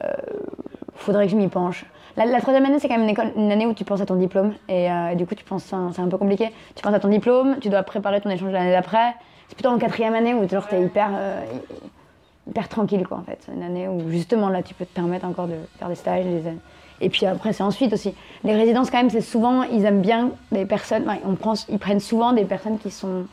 euh, 0.03 0.07
faudrait 0.95 1.25
que 1.25 1.31
je 1.31 1.37
m'y 1.37 1.47
penche. 1.47 1.85
La, 2.17 2.25
la 2.25 2.41
troisième 2.41 2.65
année, 2.65 2.79
c'est 2.79 2.87
quand 2.89 2.95
même 2.97 3.03
une, 3.03 3.09
école- 3.11 3.31
une 3.37 3.51
année 3.51 3.65
où 3.65 3.73
tu 3.73 3.85
penses 3.85 4.01
à 4.01 4.05
ton 4.05 4.15
diplôme. 4.15 4.53
Et, 4.67 4.91
euh, 4.91 5.15
du 5.15 5.25
coup, 5.25 5.35
tu 5.35 5.43
penses, 5.45 5.63
c'est 5.93 6.01
un 6.01 6.07
peu 6.09 6.17
compliqué. 6.17 6.51
Tu 6.75 6.81
penses 6.83 6.93
à 6.93 6.99
ton 6.99 7.07
diplôme, 7.07 7.57
tu 7.61 7.69
dois 7.69 7.83
préparer 7.83 8.19
ton 8.19 8.29
échange 8.29 8.51
l'année 8.51 8.71
d'après. 8.71 9.13
C'est 9.47 9.55
plutôt 9.55 9.69
en 9.69 9.77
quatrième 9.77 10.13
année 10.15 10.33
où 10.33 10.47
genre, 10.49 10.67
t'es 10.67 10.81
hyper, 10.81 11.09
euh, 11.13 11.41
hyper 12.49 12.67
tranquille, 12.67 13.07
quoi, 13.07 13.17
en 13.19 13.23
fait. 13.23 13.37
C'est 13.45 13.53
une 13.53 13.63
année 13.63 13.87
où 13.87 14.09
justement 14.09 14.49
là, 14.49 14.61
tu 14.63 14.73
peux 14.73 14.85
te 14.85 14.93
permettre 14.93 15.25
encore 15.25 15.47
de 15.47 15.55
faire 15.79 15.87
des 15.87 15.95
stages. 15.95 16.25
des- 16.25 16.41
Et 16.99 17.09
puis 17.09 17.25
après, 17.25 17.53
c'est 17.53 17.63
ensuite 17.63 17.93
aussi. 17.93 18.13
Les 18.43 18.53
résidences, 18.55 18.91
quand 18.91 18.97
même, 18.97 19.09
c'est 19.09 19.21
souvent, 19.21 19.63
ils 19.63 19.85
aiment 19.85 20.01
bien 20.01 20.31
des 20.51 20.65
personnes, 20.65 21.03
enfin, 21.07 21.19
on 21.25 21.35
prend, 21.35 21.53
ils 21.69 21.79
prennent 21.79 21.99
souvent 22.01 22.33
des 22.33 22.43
personnes 22.45 22.77
qui 22.77 22.91
sont 22.91 23.25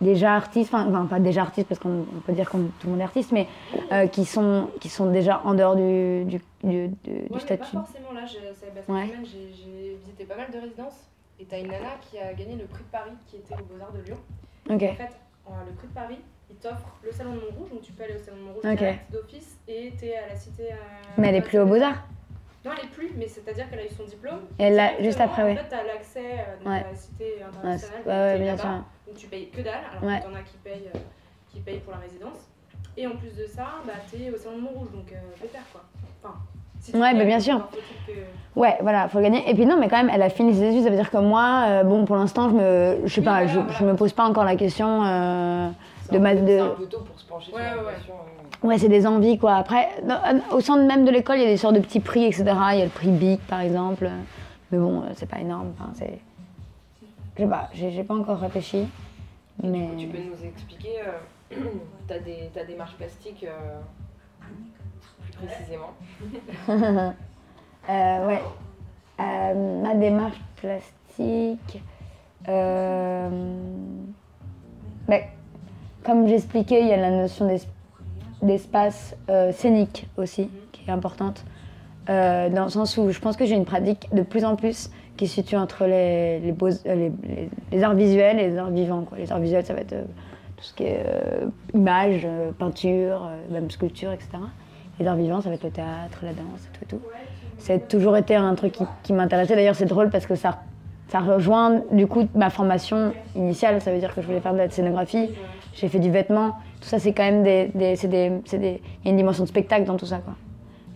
déjà 0.00 0.34
artistes, 0.34 0.72
enfin, 0.74 1.06
pas 1.06 1.18
déjà 1.20 1.42
artistes 1.42 1.68
parce 1.68 1.80
qu'on 1.80 2.00
on 2.16 2.20
peut 2.24 2.32
dire 2.32 2.46
que 2.50 2.56
tout 2.56 2.86
le 2.86 2.90
monde 2.90 3.00
est 3.00 3.04
artiste, 3.04 3.32
mais 3.32 3.46
euh, 3.92 4.06
qui, 4.06 4.24
sont, 4.24 4.68
qui 4.80 4.88
sont 4.88 5.10
déjà 5.10 5.40
en 5.44 5.54
dehors 5.54 5.76
du, 5.76 6.24
du, 6.24 6.38
du, 6.64 6.88
du- 6.88 6.88
du 7.04 7.10
Ouais, 7.12 7.22
mais 7.30 7.30
pas 7.30 7.38
statut. 7.40 7.76
forcément 7.76 8.12
là. 8.12 8.24
je- 8.26 8.38
bah, 8.38 8.80
cette 8.84 8.88
Ouais. 8.88 9.06
semaine, 9.06 9.24
j'ai 9.24 9.96
visité 10.04 10.24
pas 10.24 10.36
mal 10.36 10.50
de 10.52 10.58
résidences. 10.58 11.08
Et 11.38 11.44
t'as 11.44 11.58
une 11.58 11.66
nana 11.68 11.96
qui 12.00 12.18
a 12.18 12.32
gagné 12.32 12.56
le 12.56 12.64
prix 12.64 12.82
de 12.82 12.88
Paris 12.90 13.10
qui 13.26 13.36
était 13.36 13.54
au 13.54 13.64
Beaux-Arts 13.64 13.92
de 13.92 14.00
Lyon. 14.00 14.16
En 14.70 14.78
fait, 14.78 14.92
euh, 15.48 15.50
le 15.68 15.72
prix 15.74 15.86
de 15.88 15.92
Paris, 15.92 16.18
il 16.50 16.56
t'offre 16.56 16.96
le 17.04 17.12
salon 17.12 17.32
de 17.34 17.40
Montrouge, 17.40 17.70
donc 17.70 17.82
tu 17.82 17.92
peux 17.92 18.04
aller 18.04 18.14
au 18.14 18.24
salon 18.24 18.38
de 18.38 18.42
Montrouge 18.42 18.64
Ok. 18.72 18.78
direct 18.78 19.12
d'office 19.12 19.58
et 19.68 19.92
t'es 19.98 20.16
à 20.16 20.28
la 20.28 20.36
cité. 20.36 20.62
euh, 20.72 20.76
Mais 21.18 21.28
elle 21.28 21.34
est 21.36 21.42
plus 21.42 21.58
au 21.58 21.66
Beaux-Arts 21.66 22.02
Non, 22.66 22.72
elle 22.76 22.86
est 22.86 22.88
plus, 22.90 23.12
mais 23.16 23.28
c'est-à-dire 23.28 23.70
qu'elle 23.70 23.78
a 23.78 23.84
eu 23.84 23.94
son 23.96 24.02
diplôme. 24.02 24.40
Et 24.58 24.64
elle 24.64 24.74
l'a 24.74 25.00
juste 25.00 25.20
après, 25.20 25.42
En 25.42 25.46
ouais. 25.46 25.54
fait, 25.56 25.66
t'as 25.70 25.84
l'accès 25.84 26.18
euh, 26.64 26.68
Ouais. 26.68 26.84
à 26.84 26.90
la 26.90 26.94
cité 26.96 27.34
internationale. 27.40 28.02
ouais, 28.04 28.12
ouais, 28.12 28.38
bien 28.40 28.56
sûr. 28.56 28.68
Donc 29.06 29.16
tu 29.16 29.28
payes 29.28 29.48
que 29.50 29.60
dalle, 29.62 29.84
alors 29.92 30.02
Ouais. 30.02 30.20
t'en 30.20 30.34
as 30.34 30.42
qui 30.42 30.56
payent, 30.64 30.90
euh, 30.92 30.98
qui 31.52 31.60
payent 31.60 31.78
pour 31.78 31.92
la 31.92 32.00
résidence. 32.00 32.48
Et 32.96 33.06
en 33.06 33.12
plus 33.14 33.36
de 33.36 33.46
ça, 33.46 33.66
bah, 33.86 33.92
t'es 34.10 34.30
au 34.34 34.36
salon 34.36 34.56
de 34.56 34.62
Montrouge, 34.62 34.90
donc 34.90 35.12
euh, 35.12 35.46
quoi. 35.72 35.82
Enfin, 36.24 36.34
si 36.80 36.90
Ouais, 36.96 37.14
bah, 37.14 37.24
bien 37.24 37.38
sûr. 37.38 37.68
que- 38.04 38.58
Ouais, 38.58 38.76
voilà, 38.80 39.06
faut 39.08 39.20
gagner. 39.20 39.48
Et 39.48 39.54
puis 39.54 39.64
non, 39.66 39.76
mais 39.78 39.88
quand 39.88 39.98
même, 39.98 40.10
elle 40.12 40.22
a 40.22 40.30
fini 40.30 40.52
ses 40.52 40.70
études, 40.70 40.82
ça 40.82 40.90
veut 40.90 40.96
dire 40.96 41.10
que 41.10 41.18
moi, 41.18 41.66
euh, 41.68 41.82
bon, 41.84 42.04
pour 42.04 42.16
l'instant, 42.16 42.48
je 42.48 42.54
me, 42.54 42.98
je 43.04 43.14
sais 43.14 43.20
Oui, 43.20 43.24
pas, 43.26 43.32
voilà, 43.44 43.46
je, 43.46 43.58
voilà. 43.60 43.72
je 43.78 43.84
me 43.84 43.94
pose 43.94 44.12
pas 44.12 44.24
encore 44.24 44.44
la 44.44 44.56
question 44.56 45.04
euh, 45.04 45.68
de 46.12 46.18
un 46.18 46.20
ma, 46.20 46.34
peu- 46.34 46.40
de, 46.42 46.46
C'est 46.46 46.60
un 46.60 46.68
peu 46.70 46.86
tôt 46.86 47.00
pour 47.00 47.18
se 47.18 47.24
pencher 47.26 47.52
Ouais, 47.52 47.62
sur 47.68 47.76
la 47.76 47.82
ouais, 47.82 47.94
euh. 48.62 48.66
Ouais, 48.68 48.78
c'est 48.78 48.88
des 48.88 49.06
envies, 49.06 49.38
quoi. 49.38 49.54
Après, 49.56 49.88
dans- 50.04 50.20
au 50.56 50.60
sein 50.60 50.76
même 50.84 51.04
de 51.04 51.10
l'école, 51.10 51.36
il 51.38 51.42
y 51.42 51.46
a 51.46 51.48
des 51.50 51.56
sortes 51.56 51.74
de 51.74 51.80
petits 51.80 52.00
prix, 52.00 52.24
etc. 52.24 52.44
Il 52.72 52.78
y 52.78 52.82
a 52.82 52.84
le 52.84 52.90
prix 52.90 53.10
BIC, 53.10 53.40
par 53.46 53.60
exemple. 53.60 54.08
Mais 54.72 54.78
bon, 54.78 55.02
euh, 55.02 55.06
c'est 55.14 55.28
pas 55.28 55.38
énorme. 55.40 55.72
Enfin, 55.78 55.90
c'est... 55.94 56.18
Je 57.36 57.42
sais 57.42 57.48
pas, 57.48 57.68
j'ai, 57.74 58.02
pas 58.02 58.14
encore 58.14 58.38
réfléchi. 58.40 58.86
Mais... 59.62 59.88
Tu 59.98 60.06
peux 60.06 60.18
nous 60.18 60.44
expliquer 60.48 60.94
euh, 61.52 61.56
ta, 62.08 62.14
ta 62.54 62.64
démarche 62.64 62.94
plastique 62.94 63.44
euh, 63.48 63.80
plus 65.22 65.46
précisément 65.46 65.92
Euh, 67.88 68.26
ouais. 68.26 68.42
Euh, 69.20 69.82
ma 69.82 69.94
démarche 69.94 70.40
plastique. 70.56 71.80
euh, 72.48 73.28
ben, 75.06 75.22
comme 76.06 76.28
j'expliquais, 76.28 76.80
il 76.80 76.86
y 76.88 76.92
a 76.92 76.96
la 76.96 77.10
notion 77.10 77.46
d'es- 77.46 77.66
d'espace 78.42 79.16
euh, 79.28 79.50
scénique 79.52 80.06
aussi, 80.16 80.48
qui 80.72 80.88
est 80.88 80.92
importante. 80.92 81.44
Euh, 82.08 82.48
dans 82.48 82.64
le 82.64 82.70
sens 82.70 82.96
où 82.96 83.10
je 83.10 83.18
pense 83.18 83.36
que 83.36 83.44
j'ai 83.44 83.56
une 83.56 83.64
pratique 83.64 84.08
de 84.14 84.22
plus 84.22 84.44
en 84.44 84.54
plus 84.54 84.90
qui 85.16 85.26
se 85.26 85.34
situe 85.34 85.56
entre 85.56 85.84
les, 85.86 86.40
euh, 86.62 87.82
arts 87.82 87.94
visuels 87.94 88.38
et 88.38 88.48
les 88.50 88.56
arts 88.58 88.70
vivants. 88.70 89.04
Les 89.18 89.32
arts 89.32 89.40
visuels, 89.40 89.64
ça 89.66 89.74
va 89.74 89.80
être 89.80 89.96
tout 90.56 90.62
ce 90.64 90.74
qui 90.74 90.84
est 90.84 91.04
image, 91.74 92.22
euh, 92.24 92.52
peinture, 92.52 93.28
même 93.50 93.68
sculpture, 93.70 94.12
etc. 94.12 94.28
Les 95.00 95.06
arts 95.06 95.16
vivants, 95.16 95.40
ça 95.40 95.48
va 95.48 95.56
être 95.56 95.64
le 95.64 95.70
théâtre, 95.70 96.20
la 96.22 96.32
danse, 96.32 96.68
tout 96.72 96.84
et 96.84 96.86
tout. 96.86 97.00
C'est 97.58 97.88
toujours 97.88 98.16
été 98.16 98.36
un 98.36 98.54
truc 98.54 98.72
qui, 98.72 98.84
qui 99.02 99.12
m'intéressait. 99.12 99.56
D'ailleurs, 99.56 99.74
c'est 99.74 99.86
drôle 99.86 100.10
parce 100.10 100.26
que 100.26 100.36
ça, 100.36 100.60
ça 101.08 101.18
rejoint 101.20 101.82
du 101.90 102.06
coup 102.06 102.28
ma 102.34 102.50
formation 102.50 103.12
initiale. 103.34 103.80
Ça 103.80 103.90
veut 103.92 103.98
dire 103.98 104.14
que 104.14 104.20
je 104.22 104.26
voulais 104.26 104.40
faire 104.40 104.52
de 104.52 104.58
la 104.58 104.70
scénographie. 104.70 105.30
J'ai 105.76 105.88
fait 105.88 105.98
du 105.98 106.10
vêtement. 106.10 106.52
Tout 106.80 106.88
ça, 106.88 106.98
c'est 106.98 107.12
quand 107.12 107.22
même 107.24 107.42
des. 107.42 107.70
des, 107.74 107.96
c'est 107.96 108.08
des, 108.08 108.32
c'est 108.46 108.58
des- 108.58 108.80
Il 109.02 109.06
y 109.06 109.08
a 109.08 109.10
une 109.10 109.16
dimension 109.16 109.44
de 109.44 109.48
spectacle 109.48 109.84
dans 109.84 109.96
tout 109.96 110.06
ça, 110.06 110.18
quoi. 110.18 110.34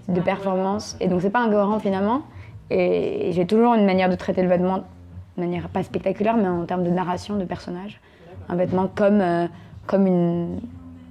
De 0.09 0.21
performance. 0.21 0.97
Et 1.01 1.07
donc, 1.09 1.21
c'est 1.23 1.31
pas 1.31 1.41
incohérent 1.41 1.79
finalement. 1.79 2.23
Et 2.71 3.31
j'ai 3.33 3.47
toujours 3.47 3.75
une 3.75 3.85
manière 3.85 4.09
de 4.09 4.15
traiter 4.17 4.43
le 4.43 4.49
vêtement 4.49 4.79
de 5.37 5.43
manière 5.43 5.69
pas 5.69 5.83
spectaculaire, 5.83 6.37
mais 6.37 6.49
en 6.49 6.65
termes 6.65 6.85
de 6.85 6.91
narration, 6.91 7.37
de 7.37 7.45
personnage. 7.45 8.01
Un 8.49 8.57
vêtement 8.57 8.89
comme, 8.93 9.21
euh, 9.21 9.47
comme, 9.87 10.07
une, 10.07 10.61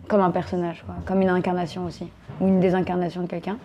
comme 0.07 0.21
un 0.21 0.31
personnage, 0.31 0.83
quoi. 0.85 0.95
comme 1.05 1.21
une 1.21 1.29
incarnation 1.29 1.85
aussi, 1.85 2.07
ou 2.41 2.47
une 2.47 2.59
désincarnation 2.59 3.21
de 3.21 3.27
quelqu'un. 3.27 3.57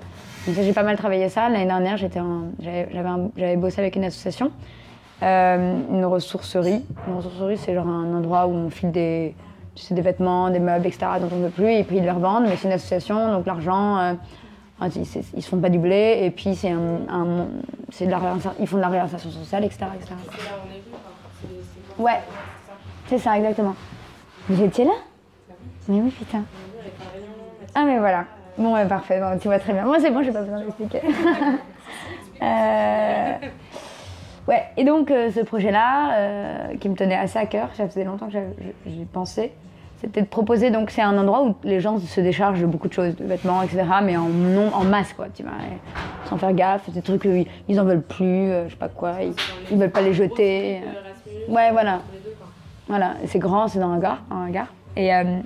Donc 0.47 0.55
ça, 0.57 0.63
j'ai 0.63 0.73
pas 0.73 0.83
mal 0.83 0.97
travaillé 0.97 1.29
ça. 1.29 1.49
L'année 1.49 1.67
dernière, 1.67 1.97
j'étais 1.97 2.21
j'avais 2.61 3.57
bossé 3.57 3.81
avec 3.81 3.97
une 3.97 4.05
association, 4.05 4.51
euh, 5.23 5.79
une 5.91 6.05
ressourcerie. 6.05 6.85
Une 7.09 7.15
ressourcerie, 7.15 7.57
c'est 7.59 7.75
genre 7.75 7.89
un 7.89 8.15
endroit 8.15 8.47
où 8.47 8.53
on 8.53 8.71
file 8.71 8.91
des, 8.93 9.35
sais, 9.83 9.95
des 9.95 10.03
vêtements, 10.03 10.51
des 10.51 10.59
meubles, 10.61 10.87
etc. 10.87 11.07
dont 11.21 11.29
on 11.33 11.37
ne 11.39 11.45
veut 11.45 11.51
plus, 11.51 11.71
et 11.73 11.85
puis 11.85 11.97
ils 11.97 12.03
les 12.03 12.11
revendent. 12.11 12.45
Mais 12.45 12.57
c'est 12.57 12.69
une 12.69 12.75
association, 12.75 13.33
donc 13.33 13.47
l'argent, 13.47 13.99
euh, 13.99 14.13
ils, 14.95 15.07
c'est- 15.07 15.25
ils 15.37 15.43
se 15.43 15.49
font 15.49 15.59
pas 15.59 15.69
du 15.71 15.79
blé, 15.79 16.21
et 16.23 16.31
puis 16.31 16.55
c'est 16.55 16.71
un, 16.71 16.79
un- 17.09 17.47
c'est 17.91 18.07
de 18.07 18.11
la 18.11 18.21
ils 18.61 18.67
font 18.67 18.77
de 18.77 18.83
la 18.83 18.89
réinsertion 18.89 19.31
sociale, 19.31 19.65
etc. 19.65 19.87
etc. 19.97 20.15
C'est 20.31 20.45
là 20.45 20.51
où 20.57 20.69
on 20.69 20.71
est 20.71 20.79
vu, 20.79 20.83
enfin, 20.93 21.11
c'est- 21.41 21.49
c'est 21.49 21.97
quoi 21.97 22.05
Ouais. 22.13 22.21
C'est 23.09 23.19
ça, 23.19 23.37
exactement. 23.37 23.75
Vous 24.49 24.63
étiez 24.63 24.85
là? 24.85 24.93
Mais 25.89 26.01
oui, 26.01 26.11
putain. 26.11 26.43
Ah, 27.75 27.85
mais 27.85 27.99
voilà. 27.99 28.25
Bon, 28.57 28.73
ouais, 28.75 28.87
parfait, 28.87 29.21
bon, 29.21 29.37
tu 29.39 29.49
vois 29.49 29.59
très 29.59 29.73
bien. 29.73 29.85
Moi, 29.85 29.99
c'est 30.01 30.11
bon, 30.11 30.23
j'ai 30.23 30.31
pas 30.33 30.43
besoin 30.43 30.61
d'expliquer. 30.61 31.01
Euh, 32.43 33.33
Ouais, 34.47 34.63
et 34.77 34.85
donc, 34.85 35.11
euh, 35.11 35.31
ce 35.31 35.41
projet-là, 35.41 36.15
euh, 36.15 36.77
qui 36.79 36.89
me 36.89 36.95
tenait 36.95 37.15
assez 37.15 37.39
à 37.39 37.47
cœur, 37.47 37.69
ça 37.75 37.89
faisait 37.89 38.05
longtemps 38.05 38.29
que 38.29 38.39
j'y 38.87 39.05
pensais, 39.07 39.53
c'était 40.01 40.21
de 40.21 40.27
proposer, 40.27 40.71
donc 40.71 40.91
c'est 40.91 41.01
un 41.01 41.17
endroit 41.17 41.45
où 41.45 41.55
les 41.65 41.81
gens 41.81 41.99
se 41.99 42.21
déchargent 42.21 42.61
de 42.61 42.67
beaucoup 42.67 42.89
de 42.89 42.93
choses, 42.93 43.17
de 43.17 43.25
vêtements, 43.25 43.63
etc., 43.63 43.85
mais 44.03 44.19
en, 44.19 44.29
non, 44.29 44.71
en 44.75 44.85
masse, 44.85 45.15
quoi, 45.15 45.27
tu 45.35 45.43
vois, 45.43 45.53
sans 46.27 46.37
faire 46.37 46.53
gaffe, 46.53 46.91
des 46.91 47.01
trucs, 47.01 47.25
ils, 47.25 47.47
ils 47.69 47.81
en 47.81 47.85
veulent 47.85 48.03
plus, 48.03 48.51
euh, 48.51 48.67
je 48.67 48.73
sais 48.73 48.77
pas 48.77 48.89
quoi, 48.89 49.15
ils, 49.23 49.33
ils 49.71 49.79
veulent 49.79 49.91
pas 49.91 50.03
les 50.03 50.13
jeter. 50.13 50.83
Ouais, 51.49 51.73
voilà. 51.73 52.01
Voilà, 52.87 53.15
c'est 53.27 53.39
grand, 53.39 53.67
c'est 53.69 53.79
dans 53.79 53.89
un 53.89 53.99
gare, 53.99 54.23
un 54.31 54.49
hangar. 54.49 54.67
Et, 54.95 55.15
euh, 55.15 55.39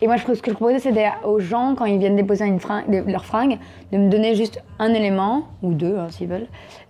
et 0.00 0.06
moi, 0.06 0.16
je, 0.16 0.22
ce 0.22 0.42
que 0.42 0.50
je 0.50 0.56
proposais, 0.56 0.78
c'était 0.78 1.10
aux 1.24 1.40
gens, 1.40 1.74
quand 1.74 1.86
ils 1.86 1.98
viennent 1.98 2.14
déposer 2.14 2.44
une 2.44 2.60
fringue, 2.60 2.84
leur 3.08 3.24
fringue, 3.24 3.58
de 3.90 3.98
me 3.98 4.08
donner 4.08 4.36
juste 4.36 4.62
un 4.78 4.94
élément, 4.94 5.48
ou 5.62 5.72
deux, 5.72 5.96
hein, 5.98 6.06
s'ils 6.10 6.28
veulent, 6.28 6.46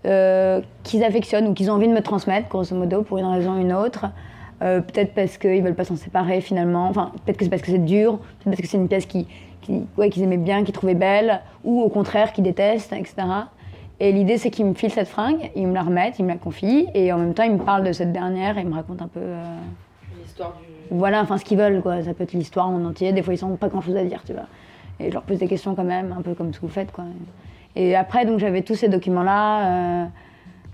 euh, 0.07 0.61
qu'ils 0.85 1.05
affectionnent 1.05 1.49
ou 1.49 1.55
qu'ils 1.55 1.71
ont 1.71 1.75
envie 1.75 1.89
de 1.89 1.93
me 1.93 2.01
transmettre, 2.03 2.49
grosso 2.49 2.75
modo, 2.75 3.03
pour 3.03 3.19
une 3.19 3.27
raison 3.27 3.55
ou 3.57 3.61
une 3.61 3.73
autre. 3.73 4.07
Euh, 4.63 4.81
peut-être 4.81 5.13
parce 5.15 5.37
qu'ils 5.37 5.63
veulent 5.63 5.75
pas 5.75 5.85
s'en 5.85 5.97
séparer 5.97 6.41
finalement, 6.41 6.89
enfin, 6.89 7.13
peut-être 7.25 7.37
que 7.37 7.45
c'est 7.45 7.51
parce 7.51 7.61
que 7.63 7.71
c'est 7.71 7.85
dur, 7.85 8.13
peut-être 8.19 8.45
parce 8.47 8.61
que 8.63 8.67
c'est 8.69 8.79
une 8.79 8.89
pièce 8.89 9.05
qui, 9.05 9.27
qui- 9.61 9.83
ouais, 9.99 10.09
qu'ils 10.09 10.23
aimaient 10.23 10.39
bien, 10.39 10.65
qu'ils 10.65 10.73
trouvaient 10.73 10.95
belle, 10.95 11.41
ou 11.65 11.83
au 11.83 11.89
contraire, 11.91 12.33
qu'ils 12.33 12.45
détestent, 12.45 12.95
etc. 12.95 13.15
Et 14.01 14.13
l'idée, 14.13 14.39
c'est 14.39 14.51
qu'ils 14.51 14.65
me 14.65 14.73
filent 14.75 14.91
cette 14.91 15.09
fringue, 15.09 15.51
ils 15.57 15.67
me 15.67 15.75
la 15.75 15.83
remettent, 15.83 16.19
ils 16.19 16.25
me 16.25 16.31
la 16.31 16.37
confient, 16.37 16.87
et 16.95 17.13
en 17.13 17.19
même 17.19 17.35
temps, 17.35 17.43
ils 17.43 17.53
me 17.53 17.59
parlent 17.59 17.85
de 17.85 17.93
cette 17.93 18.13
dernière 18.13 18.57
et 18.57 18.63
ils 18.63 18.67
me 18.69 18.75
racontent 18.75 19.05
un 19.05 19.09
peu. 19.09 19.21
euh, 19.21 19.43
L'histoire 20.23 20.53
du. 20.59 20.95
voilà, 20.97 21.21
enfin 21.21 21.37
ce 21.39 21.45
qu'ils 21.45 21.59
veulent, 21.59 21.83
quoi. 21.83 22.03
Ça 22.03 22.15
peut 22.15 22.25
être 22.25 22.33
l'histoire 22.33 22.69
en 22.69 22.83
entier. 22.85 23.13
Des 23.13 23.23
fois, 23.23 23.35
ils 23.35 23.45
n'ont 23.45 23.57
pas 23.57 23.69
grand 23.69 23.81
chose 23.83 23.97
à 23.97 24.05
dire, 24.05 24.23
tu 24.25 24.33
vois. 24.33 24.47
Et 25.01 25.09
je 25.09 25.13
leur 25.15 25.23
pose 25.23 25.39
des 25.39 25.49
questions 25.49 25.75
quand 25.75 25.85
même, 25.85 26.15
un 26.19 26.23
peu 26.23 26.33
comme 26.35 26.53
ce 26.55 26.61
que 26.61 26.67
vous 26.67 26.73
faites, 26.73 26.93
quoi. 26.93 27.05
Et 27.77 27.95
après, 27.95 28.25
donc, 28.25 28.39
j'avais 28.39 28.63
tous 28.63 28.75
ces 28.75 28.89
documents-là 28.89 30.03
euh, 30.03 30.05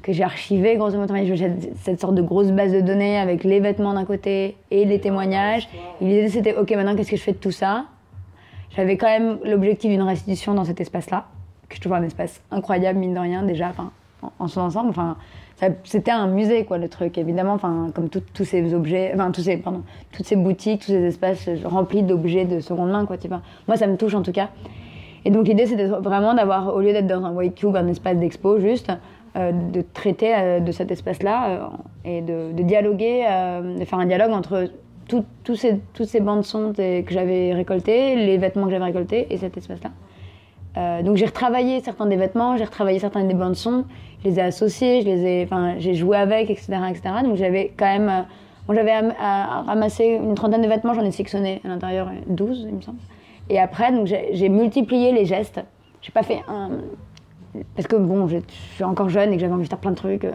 que 0.03 0.13
j'ai 0.13 0.23
archivés, 0.23 0.77
grosso 0.77 0.97
modo. 0.97 1.13
J'ai 1.35 1.51
cette 1.83 2.01
sorte 2.01 2.15
de 2.15 2.23
grosse 2.23 2.53
base 2.53 2.73
de 2.73 2.81
données 2.81 3.19
avec 3.19 3.43
les 3.43 3.59
vêtements 3.59 3.93
d'un 3.93 4.05
côté 4.05 4.57
et 4.71 4.85
les 4.85 5.01
témoignages. 5.01 5.69
Et 6.01 6.05
l'idée, 6.05 6.29
c'était, 6.29 6.55
OK, 6.57 6.71
maintenant, 6.71 6.95
qu'est-ce 6.95 7.11
que 7.11 7.17
je 7.17 7.23
fais 7.23 7.33
de 7.33 7.39
tout 7.39 7.51
ça? 7.51 7.87
J'avais 8.77 8.97
quand 8.97 9.09
même 9.09 9.39
l'objectif 9.45 9.91
d'une 9.91 10.03
restitution 10.03 10.55
dans 10.55 10.65
cet 10.65 10.81
espace-là, 10.81 11.27
que 11.69 11.75
je 11.77 11.81
trouve 11.81 11.95
un 11.95 12.03
espace 12.05 12.41
incroyable, 12.51 13.01
mine 13.01 13.15
de 13.15 13.19
rien, 13.19 13.43
déjà, 13.43 13.69
enfin, 13.69 13.91
en, 14.23 14.31
en 14.39 14.49
son 14.49 14.61
ensemble. 14.61 14.91
Enfin, 14.91 15.17
c'était 15.85 16.11
un 16.11 16.27
musée, 16.27 16.65
quoi, 16.65 16.79
le 16.79 16.89
truc, 16.89 17.19
évidemment, 17.19 17.53
enfin, 17.53 17.91
comme 17.95 18.09
tous 18.09 18.45
ces 18.45 18.75
objets, 18.75 19.13
enfin, 19.15 19.31
tous 19.31 19.43
ces, 19.43 19.57
pardon, 19.57 19.83
toutes 20.11 20.27
ces 20.27 20.37
boutiques, 20.37 20.81
tous 20.81 20.93
ces 20.93 21.05
espaces 21.05 21.49
remplis 21.65 22.03
d'objets 22.03 22.45
de 22.45 22.61
seconde 22.61 22.91
main, 22.91 23.07
quoi, 23.07 23.19
tu 23.19 23.29
vois. 23.29 23.43
Moi, 23.69 23.77
ça 23.77 23.87
me 23.87 23.97
touche, 23.97 24.15
en 24.15 24.23
tout 24.23 24.33
cas. 24.33 24.49
Et 25.25 25.31
donc, 25.31 25.47
l'idée, 25.47 25.67
c'était 25.67 25.87
vraiment 25.87 26.35
d'avoir, 26.35 26.75
au 26.75 26.81
lieu 26.81 26.93
d'être 26.93 27.07
dans 27.07 27.25
un 27.25 27.33
white 27.33 27.55
cube, 27.55 27.77
un 27.77 27.87
espace 27.89 28.17
d'expo, 28.17 28.59
juste, 28.59 28.91
euh, 29.37 29.53
de 29.53 29.83
traiter 29.95 30.35
euh, 30.35 30.61
de 30.61 30.73
cet 30.73 30.91
espace-là 30.91 31.49
euh, 31.49 31.59
et 32.05 32.21
de, 32.21 32.53
dialoguer, 32.63 33.25
de 33.79 33.85
faire 33.85 33.99
un 33.99 34.07
dialogue 34.07 34.33
entre 34.33 34.69
tout- 35.09 35.25
ces, 35.57 35.81
toutes 35.95 36.07
ces 36.07 36.21
bandes 36.21 36.45
son 36.45 36.73
que 36.75 37.05
j'avais 37.11 37.53
récoltées, 37.55 38.17
les 38.17 38.37
vêtements 38.39 38.65
que 38.65 38.71
j'avais 38.71 38.85
récoltés 38.85 39.27
et 39.31 39.37
cet 39.37 39.57
espace-là. 39.57 39.91
Donc 41.03 41.17
j'ai 41.17 41.27
retravaillé 41.27 41.81
certains 41.81 42.07
des 42.07 42.17
vêtements, 42.17 42.57
j'ai 42.57 42.65
retravaillé 42.65 42.99
certains 42.99 43.25
des 43.25 43.35
bandes 43.35 43.57
son, 43.57 43.85
je 44.25 44.29
les 44.31 44.39
ai 44.39 44.43
associés, 44.43 45.03
je 45.03 45.07
les 45.07 45.25
ai, 45.27 45.45
enfin 45.45 45.75
j'ai 45.79 45.93
joué 45.95 46.17
avec, 46.17 46.49
etc., 46.49 46.67
etc. 46.89 47.03
Donc 47.25 47.37
j'avais 47.37 47.73
quand 47.77 47.85
même, 47.85 48.25
bon, 48.67 48.75
j'avais 48.75 48.99
ramassé 49.19 50.19
une 50.23 50.35
trentaine 50.35 50.63
de 50.63 50.69
vêtements, 50.69 50.95
j'en 50.95 51.05
ai 51.05 51.11
sélectionné 51.11 51.61
à 51.65 51.69
l'intérieur 51.69 52.09
euh, 52.09 52.13
12, 52.29 52.67
il 52.71 52.77
me 52.77 52.81
semble. 52.81 52.97
Et 53.53 53.59
après, 53.59 53.93
j'ai 54.33 54.49
multiplié 54.49 55.13
les 55.13 55.27
gestes. 55.27 55.61
J'ai 56.01 56.11
pas 56.11 56.23
fait 56.23 56.41
un, 56.49 56.71
parce 57.77 57.87
que 57.87 57.97
bon, 57.97 58.27
je, 58.27 58.39
suis 58.75 58.83
encore 58.83 59.11
jeune 59.11 59.31
et 59.31 59.37
que 59.37 59.43
j'avais 59.43 59.53
envie 59.53 59.65
de 59.65 59.69
faire 59.69 59.79
plein 59.79 59.91
de 59.91 59.97
trucs 59.97 60.25
euh, 60.25 60.33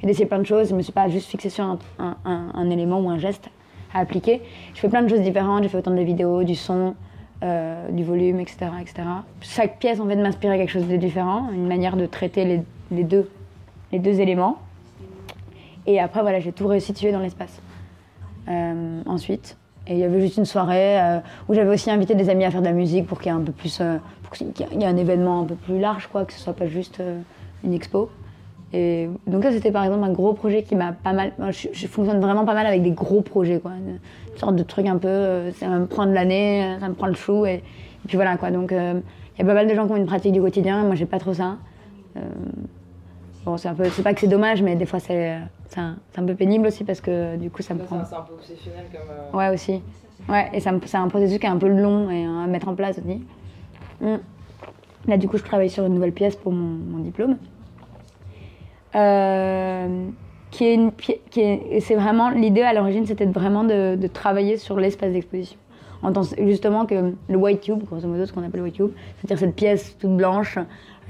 et 0.00 0.06
d'essayer 0.06 0.26
plein 0.26 0.38
de 0.38 0.46
choses. 0.46 0.70
Je 0.70 0.76
me 0.76 0.82
suis 0.82 0.92
pas 0.92 1.08
juste 1.08 1.28
fixée 1.28 1.50
sur 1.50 1.64
un, 1.98 2.70
élément 2.70 3.00
ou 3.00 3.10
un 3.10 3.18
geste 3.18 3.50
à 3.92 3.98
appliquer. 3.98 4.40
Je 4.72 4.78
fais 4.78 4.88
plein 4.88 5.02
de 5.02 5.08
choses 5.08 5.20
différentes. 5.20 5.64
J'ai 5.64 5.68
fait 5.68 5.78
autant 5.78 5.90
de 5.90 6.00
vidéos, 6.00 6.44
du 6.44 6.54
son, 6.54 6.94
euh, 7.42 7.90
du 7.90 8.04
volume, 8.04 8.38
etc., 8.38 8.70
etc. 8.80 9.02
Chaque 9.40 9.80
pièce 9.80 9.98
en 9.98 10.06
fait 10.06 10.14
de 10.14 10.22
m'inspirer 10.22 10.56
quelque 10.56 10.70
chose 10.70 10.86
de 10.86 10.96
différent, 10.96 11.48
une 11.52 11.66
manière 11.66 11.96
de 11.96 12.06
traiter 12.06 12.62
les, 12.92 13.02
deux, 13.02 13.26
éléments. 13.92 14.58
Et 15.88 15.98
après, 15.98 16.20
voilà, 16.20 16.38
j'ai 16.38 16.52
tout 16.52 16.68
resitué 16.68 17.10
dans 17.10 17.18
l'espace. 17.18 17.60
Euh, 18.48 19.02
ensuite. 19.06 19.56
Et 19.90 19.94
il 19.94 19.98
y 19.98 20.04
avait 20.04 20.20
juste 20.20 20.36
une 20.36 20.44
soirée 20.44 21.00
euh, 21.00 21.18
où 21.48 21.54
j'avais 21.54 21.74
aussi 21.74 21.90
invité 21.90 22.14
des 22.14 22.30
amis 22.30 22.44
à 22.44 22.52
faire 22.52 22.60
de 22.60 22.66
la 22.66 22.72
musique 22.72 23.08
pour 23.08 23.18
qu'il 23.20 23.32
y 23.32 23.34
ait 23.34 23.38
un 23.38 23.42
peu 23.42 23.50
plus, 23.50 23.80
euh, 23.80 23.96
pour 24.22 24.32
qu'il 24.32 24.46
y 24.46 24.82
ait 24.84 24.86
un 24.86 24.96
événement 24.96 25.40
un 25.40 25.44
peu 25.44 25.56
plus 25.56 25.80
large, 25.80 26.06
quoi, 26.06 26.24
que 26.24 26.32
ce 26.32 26.38
soit 26.38 26.52
pas 26.52 26.68
juste 26.68 27.00
euh, 27.00 27.18
une 27.64 27.74
expo. 27.74 28.08
Et 28.72 29.08
donc 29.26 29.42
ça, 29.42 29.50
c'était 29.50 29.72
par 29.72 29.82
exemple 29.82 30.04
un 30.04 30.12
gros 30.12 30.32
projet 30.32 30.62
qui 30.62 30.76
m'a 30.76 30.92
pas 30.92 31.12
mal. 31.12 31.32
je, 31.50 31.86
fonctionne 31.88 32.20
vraiment 32.20 32.44
pas 32.44 32.54
mal 32.54 32.68
avec 32.68 32.84
des 32.84 32.92
gros 32.92 33.20
projets, 33.20 33.58
quoi, 33.58 33.72
une 33.72 33.98
sorte 34.38 34.54
de 34.54 34.62
truc 34.62 34.86
un 34.86 34.96
peu. 34.96 35.50
ça 35.58 35.66
me 35.66 35.86
prend 35.86 36.06
de 36.06 36.12
l'année, 36.12 36.76
ça 36.78 36.88
me 36.88 36.94
prend 36.94 37.08
le 37.08 37.14
chou, 37.14 37.44
et, 37.44 37.54
et 37.54 37.62
puis 38.06 38.14
voilà, 38.14 38.36
quoi. 38.36 38.52
Donc 38.52 38.70
il 38.70 39.40
y 39.40 39.42
a 39.42 39.44
pas 39.44 39.54
mal 39.54 39.66
de 39.66 39.74
gens 39.74 39.86
qui 39.86 39.92
ont 39.92 39.96
une 39.96 40.06
pratique 40.06 40.30
du 40.30 40.40
quotidien. 40.40 40.84
Moi, 40.84 40.94
j'ai 40.94 41.06
pas 41.06 41.18
trop 41.18 41.34
ça. 41.34 41.56
Euh, 43.40 43.44
bon, 43.44 43.56
c'est 43.56 43.68
un 43.68 43.74
peu, 43.74 43.84
c'est 43.90 44.02
pas 44.02 44.14
que 44.14 44.20
c'est 44.20 44.28
dommage, 44.28 44.62
mais 44.62 44.76
des 44.76 44.86
fois 44.86 45.00
c'est, 45.00 45.38
c'est 45.68 45.80
un, 45.80 45.96
c'est 46.12 46.20
un 46.20 46.24
peu 46.24 46.34
pénible 46.34 46.66
aussi 46.66 46.84
parce 46.84 47.00
que 47.00 47.36
du 47.36 47.50
coup, 47.50 47.62
ça 47.62 47.74
me 47.74 47.80
Ça, 47.80 47.84
prend. 47.86 48.04
C'est 48.04 48.14
un 48.14 48.20
peu 48.22 48.34
obsessionnel 48.34 48.84
comme. 48.92 49.00
euh, 49.10 49.36
Ouais, 49.36 49.54
aussi. 49.54 49.82
Ouais, 50.28 50.50
et 50.52 50.60
ça 50.60 50.72
c'est 50.84 50.96
un 50.96 51.08
processus 51.08 51.38
qui 51.38 51.46
est 51.46 51.50
un 51.50 51.56
peu 51.58 51.68
long 51.68 52.10
et 52.10 52.24
à 52.24 52.46
mettre 52.46 52.68
en 52.68 52.74
place 52.74 52.98
aussi. 52.98 53.22
Mm. 54.00 54.16
Là, 55.08 55.16
du 55.16 55.28
coup, 55.28 55.38
je 55.38 55.42
travaille 55.44 55.70
sur 55.70 55.86
une 55.86 55.94
nouvelle 55.94 56.12
pièce 56.12 56.36
pour 56.36 56.52
mon, 56.52 56.78
mon 56.96 56.98
diplôme. 56.98 57.36
Euh, 58.94 60.08
qui 60.50 60.64
est 60.66 60.74
une 60.74 60.90
qui 60.92 61.40
est, 61.40 61.80
c'est 61.80 61.94
vraiment 61.94 62.28
l'idée 62.30 62.62
à 62.62 62.72
l'origine, 62.74 63.06
c'était 63.06 63.24
vraiment 63.24 63.62
de, 63.62 63.94
de 63.94 64.06
travailler 64.08 64.56
sur 64.56 64.78
l'espace 64.80 65.12
d'exposition. 65.12 65.56
En 66.02 66.12
tant, 66.12 66.22
justement 66.38 66.86
que 66.86 67.12
le 67.28 67.36
white 67.36 67.60
cube, 67.60 67.84
grosso 67.84 68.08
modo, 68.08 68.26
ce 68.26 68.32
qu'on 68.32 68.40
appelle 68.42 68.60
le 68.60 68.64
white 68.64 68.76
cube, 68.76 68.90
c'est-à-dire 69.18 69.38
cette 69.38 69.54
pièce 69.54 69.96
toute 69.98 70.16
blanche, 70.16 70.58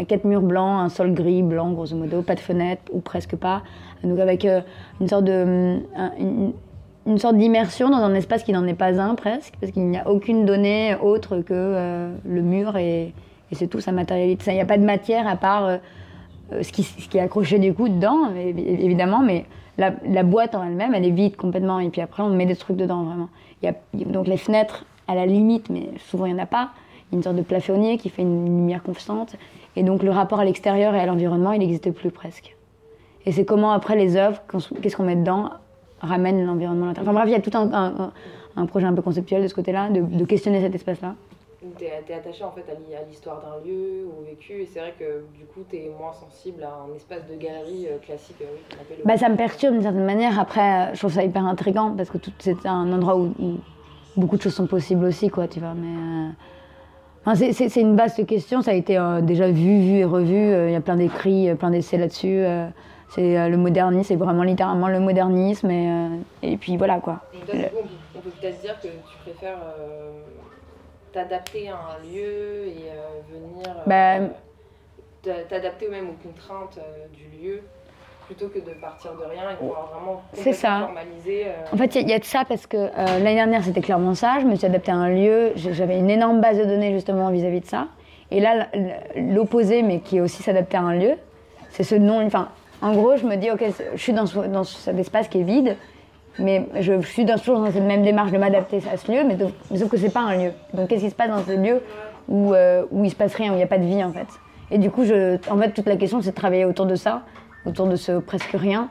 avec 0.00 0.08
quatre 0.08 0.24
murs 0.24 0.40
blancs, 0.40 0.80
un 0.80 0.88
sol 0.88 1.12
gris, 1.12 1.42
blanc, 1.42 1.72
grosso 1.72 1.94
modo, 1.94 2.22
pas 2.22 2.34
de 2.34 2.40
fenêtre 2.40 2.82
ou 2.90 3.00
presque 3.00 3.36
pas, 3.36 3.62
donc 4.02 4.18
avec 4.18 4.46
euh, 4.46 4.62
une 5.00 5.08
sorte 5.08 5.24
de 5.24 5.78
un- 5.94 6.12
une, 7.06 7.18
sorte 7.18 7.36
d'immersion 7.36 7.90
dans 7.90 7.98
un 7.98 8.14
espace 8.14 8.42
qui 8.42 8.52
n'en 8.52 8.66
est 8.66 8.74
pas 8.74 8.98
un 9.00 9.14
presque, 9.14 9.54
parce 9.60 9.72
qu'il 9.72 9.86
n'y 9.86 9.98
a 9.98 10.08
aucune 10.08 10.46
donnée 10.46 10.96
autre 11.02 11.38
que 11.38 11.52
euh, 11.52 12.14
le 12.24 12.40
mur 12.40 12.76
et, 12.78 13.12
et 13.50 13.54
c'est 13.54 13.66
tout 13.66 13.80
sa 13.80 13.92
matérialité. 13.92 14.52
Il 14.52 14.54
n'y 14.54 14.60
a 14.60 14.66
pas 14.66 14.78
de 14.78 14.84
matière 14.84 15.26
à 15.28 15.36
part 15.36 15.66
euh, 15.66 15.76
ce, 16.62 16.72
qui, 16.72 16.82
ce 16.82 17.08
qui 17.08 17.18
est 17.18 17.20
accroché 17.20 17.58
du 17.58 17.74
coup 17.74 17.88
dedans, 17.88 18.30
évidemment, 18.34 19.20
mais 19.20 19.44
la, 19.76 19.92
la 20.06 20.22
boîte 20.22 20.54
en 20.54 20.62
elle-même, 20.62 20.94
elle 20.94 21.04
est 21.04 21.10
vide 21.10 21.36
complètement. 21.36 21.78
Et 21.78 21.90
puis 21.90 22.00
après, 22.00 22.22
on 22.22 22.30
met 22.30 22.46
des 22.46 22.56
trucs 22.56 22.76
dedans, 22.76 23.02
vraiment. 23.02 23.28
Il 23.62 23.66
y 23.66 23.68
a 23.68 23.74
donc 24.06 24.26
les 24.26 24.36
fenêtres, 24.38 24.86
à 25.08 25.14
la 25.14 25.26
limite, 25.26 25.68
mais 25.68 25.88
souvent 25.98 26.24
il 26.26 26.34
n'y 26.34 26.40
en 26.40 26.42
a 26.42 26.46
pas. 26.46 26.70
Il 27.10 27.14
y 27.14 27.16
a 27.16 27.18
une 27.18 27.22
sorte 27.24 27.36
de 27.36 27.42
plafonnier 27.42 27.98
qui 27.98 28.08
fait 28.08 28.22
une 28.22 28.44
lumière 28.44 28.82
constante. 28.82 29.34
Et 29.76 29.82
donc 29.82 30.02
le 30.02 30.10
rapport 30.10 30.40
à 30.40 30.44
l'extérieur 30.44 30.94
et 30.94 31.00
à 31.00 31.06
l'environnement, 31.06 31.52
il 31.52 31.60
n'existe 31.60 31.90
plus 31.92 32.10
presque. 32.10 32.56
Et 33.26 33.32
c'est 33.32 33.44
comment 33.44 33.72
après 33.72 33.96
les 33.96 34.16
œuvres, 34.16 34.40
qu'est-ce 34.82 34.96
qu'on 34.96 35.04
met 35.04 35.16
dedans, 35.16 35.50
ramène 36.00 36.44
l'environnement. 36.44 36.86
à 36.86 36.88
l'intérieur. 36.88 37.10
Enfin 37.12 37.18
bref, 37.20 37.28
il 37.28 37.32
y 37.32 37.36
a 37.36 37.40
tout 37.40 37.56
un, 37.56 37.72
un- 37.72 38.12
un 38.56 38.66
projet 38.66 38.86
un 38.86 38.94
peu 38.94 39.02
conceptuel 39.02 39.42
de 39.42 39.48
ce 39.48 39.54
côté-là, 39.54 39.90
de, 39.90 40.00
de 40.00 40.24
questionner 40.24 40.60
cet 40.60 40.74
espace-là. 40.74 41.14
Tu 41.78 41.84
es, 41.84 42.14
attaché 42.14 42.42
en 42.42 42.50
fait 42.52 42.62
à 42.70 43.04
l'histoire 43.06 43.42
d'un 43.42 43.62
lieu, 43.68 44.06
au 44.18 44.24
vécu, 44.24 44.62
et 44.62 44.66
c'est 44.66 44.80
vrai 44.80 44.94
que 44.98 45.22
du 45.38 45.44
coup 45.44 45.60
tu 45.70 45.76
es 45.76 45.90
moins 45.98 46.12
sensible 46.14 46.62
à 46.62 46.72
un 46.90 46.94
espace 46.96 47.20
de 47.30 47.36
galerie 47.36 47.86
euh, 47.86 47.98
classique 47.98 48.36
euh, 48.40 48.46
oui, 48.90 48.96
Bah, 49.04 49.18
ça 49.18 49.28
me 49.28 49.36
perturbe 49.36 49.74
d'une 49.74 49.82
certaine 49.82 50.06
manière. 50.06 50.40
Après, 50.40 50.88
euh, 50.88 50.94
je 50.94 50.98
trouve 51.00 51.12
ça 51.12 51.22
hyper 51.22 51.44
intriguant 51.44 51.92
parce 51.94 52.08
que 52.08 52.16
c'est 52.38 52.64
un 52.64 52.90
endroit 52.90 53.16
où, 53.16 53.34
où 53.38 53.52
beaucoup 54.16 54.38
de 54.38 54.42
choses 54.42 54.54
sont 54.54 54.66
possibles 54.66 55.04
aussi, 55.04 55.28
quoi, 55.28 55.48
tu 55.48 55.60
vois. 55.60 55.74
Mais 55.74 55.86
euh, 55.86 56.30
enfin, 57.24 57.34
c'est- 57.52 57.80
une 57.80 57.96
vaste 57.96 58.26
question. 58.26 58.62
Ça 58.62 58.72
a 58.72 58.74
été 58.74 58.98
euh, 58.98 59.20
déjà 59.20 59.50
vu, 59.50 59.80
vu 59.80 59.96
et 59.98 60.04
revu. 60.04 60.34
Euh, 60.34 60.68
Il 60.68 60.72
y 60.72 60.76
a 60.76 60.80
plein 60.80 60.96
d'écrits, 60.96 61.48
euh, 61.50 61.54
plein 61.54 61.70
d'essais 61.70 61.98
là-dessus. 61.98 62.44
C'est 63.08 63.48
le 63.48 63.56
modernisme, 63.56 64.08
c'est 64.08 64.16
vraiment 64.16 64.44
littéralement 64.44 64.88
le 64.88 65.00
modernisme. 65.00 65.70
Et, 65.70 66.08
et 66.42 66.56
puis 66.56 66.76
voilà, 66.76 67.00
quoi. 67.00 67.20
Donc 67.32 67.46
toi, 67.46 67.54
du 67.56 67.64
coup, 67.70 67.78
on 68.14 68.20
peut, 68.20 68.30
peut-être 68.30 68.60
dire 68.60 68.80
que 68.80 68.88
tu 68.88 69.16
préfères 69.18 69.58
t'adapter 71.12 71.68
à 71.68 71.76
un 71.76 71.98
lieu 71.98 72.66
et 72.66 72.90
venir 73.30 73.74
Bah, 73.86 74.20
t'a- 75.22 75.42
t'adapter 75.44 75.88
même 75.88 76.08
aux 76.10 76.22
contraintes 76.22 76.78
du 77.12 77.28
lieu 77.28 77.62
plutôt 78.30 78.46
que 78.46 78.60
de 78.60 78.74
partir 78.80 79.10
de 79.14 79.24
rien 79.28 79.50
et 79.52 79.56
pouvoir 79.56 79.90
vraiment 79.92 80.22
C'est 80.34 80.52
ça. 80.52 80.82
formaliser. 80.86 81.46
euh, 81.46 81.74
En 81.74 81.76
fait, 81.76 81.96
il 81.96 82.02
y, 82.02 82.04
a- 82.04 82.06
il 82.06 82.10
y 82.10 82.14
a 82.14 82.18
de 82.20 82.24
ça 82.24 82.44
parce 82.48 82.64
que 82.68 82.76
euh, 82.76 82.90
l'année 82.96 83.34
dernière, 83.34 83.64
c'était 83.64 83.80
clairement 83.80 84.14
ça. 84.14 84.38
Je 84.40 84.46
me 84.46 84.54
suis 84.54 84.66
adaptée 84.66 84.92
à 84.92 84.94
un 84.94 85.08
lieu. 85.08 85.50
J'avais 85.56 85.98
une 85.98 86.08
énorme 86.10 86.40
base 86.40 86.56
de 86.56 86.64
données 86.64 86.92
justement 86.92 87.28
vis-à-vis 87.30 87.58
de 87.60 87.66
ça. 87.66 87.88
Et 88.30 88.38
là, 88.38 88.68
l'opposé, 89.16 89.82
mais 89.82 89.98
qui 89.98 90.18
est 90.18 90.20
aussi 90.20 90.44
s'adapter 90.44 90.76
à 90.76 90.82
un 90.82 90.94
lieu, 90.94 91.14
c'est 91.70 91.82
ce 91.82 91.96
non. 91.96 92.24
Enfin, 92.24 92.50
en 92.82 92.92
gros, 92.92 93.16
je 93.16 93.26
me 93.26 93.34
dis, 93.34 93.50
ok, 93.50 93.64
je 93.94 94.00
suis 94.00 94.12
dans, 94.12 94.26
ce- 94.26 94.38
dans 94.46 94.62
cet 94.62 94.96
espace 94.96 95.26
qui 95.26 95.40
est 95.40 95.44
vide, 95.44 95.76
mais 96.38 96.66
je, 96.78 97.00
suis 97.02 97.24
dans, 97.24 97.36
toujours 97.36 97.58
dans 97.58 97.72
cette 97.72 97.82
même 97.82 98.02
démarche 98.04 98.30
de 98.30 98.38
m'adapter 98.38 98.80
à 98.92 98.96
ce 98.96 99.10
lieu, 99.10 99.24
mais, 99.26 99.34
de- 99.34 99.48
mais 99.72 99.78
sauf 99.78 99.88
que 99.90 99.96
c'est 99.96 100.12
pas 100.14 100.20
un 100.20 100.36
lieu. 100.36 100.52
Donc, 100.72 100.86
qu'est-ce 100.88 101.02
qui 101.02 101.10
se 101.10 101.16
passe 101.16 101.30
dans 101.30 101.42
ce 101.42 101.50
lieu 101.60 101.82
où, 102.28 102.54
euh, 102.54 102.84
où 102.92 103.04
il 103.04 103.10
se 103.10 103.16
passe 103.16 103.34
rien, 103.34 103.50
où 103.50 103.54
il 103.54 103.58
n'y 103.58 103.64
a 103.64 103.66
pas 103.66 103.78
de 103.78 103.84
vie 103.86 104.04
en 104.04 104.12
fait? 104.12 104.28
Et 104.70 104.78
du 104.78 104.88
coup, 104.92 105.04
je, 105.04 105.36
en 105.50 105.58
fait, 105.58 105.72
toute 105.72 105.86
la 105.88 105.96
question, 105.96 106.22
c'est 106.22 106.30
de 106.30 106.36
travailler 106.36 106.64
autour 106.64 106.86
de 106.86 106.94
ça, 106.94 107.22
autour 107.64 107.86
de 107.86 107.96
ce 107.96 108.18
presque 108.18 108.52
rien, 108.52 108.88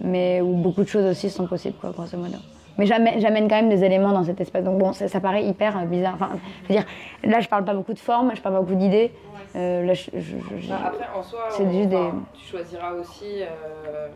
mais 0.00 0.40
où 0.40 0.54
beaucoup 0.54 0.82
de 0.82 0.88
choses 0.88 1.04
aussi 1.06 1.30
sont 1.30 1.46
possibles, 1.46 1.76
quoi, 1.80 1.90
grosso 1.90 2.16
modo. 2.16 2.38
Mais 2.78 2.84
j'amène 2.86 3.48
quand 3.48 3.56
même 3.56 3.70
des 3.70 3.84
éléments 3.84 4.12
dans 4.12 4.24
cet 4.24 4.38
espace. 4.40 4.62
Donc 4.62 4.78
bon, 4.78 4.92
ça, 4.92 5.08
ça 5.08 5.18
paraît 5.20 5.44
hyper 5.44 5.78
euh, 5.78 5.84
bizarre. 5.86 6.14
Enfin, 6.14 6.30
je 6.64 6.74
veux 6.74 6.78
dire, 6.80 6.84
là, 7.24 7.40
je 7.40 7.48
parle 7.48 7.64
pas 7.64 7.72
beaucoup 7.72 7.94
de 7.94 7.98
forme, 7.98 8.32
je 8.36 8.42
parle 8.42 8.56
pas 8.56 8.60
beaucoup 8.60 8.74
d'idées. 8.74 9.12
Euh, 9.54 9.82
là, 9.86 9.94
je, 9.94 10.10
je- 10.12 10.36
je- 10.60 10.68
bah, 10.68 10.80
après, 10.88 11.06
en 11.16 11.22
soi, 11.22 11.46
C'est 11.50 11.62
on- 11.64 11.72
juste 11.72 11.88
des- 11.88 11.96
enfin, 11.96 12.22
tu 12.34 12.44
choisiras 12.46 12.92
aussi 12.92 13.40
euh, 13.40 14.08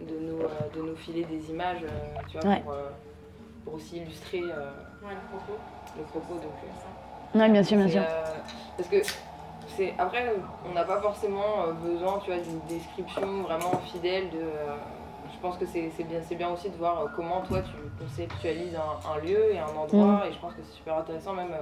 de, 0.00 0.14
nous, 0.26 0.40
euh, 0.40 0.48
de 0.76 0.82
nous 0.90 0.96
filer 0.96 1.24
des 1.24 1.48
images, 1.50 1.84
euh, 1.84 2.20
tu 2.28 2.38
vois, 2.38 2.50
Ouais. 2.50 2.60
pour, 2.62 2.72
euh, 2.72 2.88
pour 3.64 3.74
aussi 3.74 3.98
illustrer 3.98 4.40
euh, 4.42 4.70
Ouais, 5.06 5.14
le 5.14 5.28
propos. 5.38 5.58
le 5.96 6.02
propos. 6.04 6.34
Donc, 6.34 6.42
euh, 6.64 7.38
Ouais, 7.38 7.48
bien 7.50 7.62
sûr, 7.62 7.76
bien 7.76 7.88
sûr. 7.88 8.00
euh, 8.00 8.24
parce 8.76 8.88
que 8.88 8.96
c'est 9.78 9.94
après 9.96 10.34
on 10.68 10.74
n'a 10.74 10.82
pas 10.84 11.00
forcément 11.00 11.62
euh, 11.68 11.72
besoin 11.72 12.18
tu 12.24 12.30
vois 12.32 12.40
d'une 12.40 12.58
description 12.68 13.42
vraiment 13.42 13.70
fidèle 13.92 14.28
de 14.30 14.38
euh, 14.38 14.74
je 15.32 15.38
pense 15.40 15.56
que 15.56 15.66
c'est 15.66 15.88
bien 16.02 16.18
c'est 16.28 16.34
bien 16.34 16.50
aussi 16.50 16.68
de 16.68 16.76
voir 16.76 17.00
euh, 17.00 17.06
comment 17.14 17.40
toi 17.42 17.60
tu 17.62 17.76
conceptualises 18.02 18.74
un, 18.74 19.10
un 19.14 19.18
lieu 19.24 19.52
et 19.54 19.58
un 19.58 19.74
endroit 19.80 20.24
Mm. 20.24 20.28
et 20.28 20.32
je 20.32 20.38
pense 20.40 20.52
que 20.54 20.62
c'est 20.64 20.76
super 20.76 20.96
intéressant 20.98 21.32
même 21.32 21.54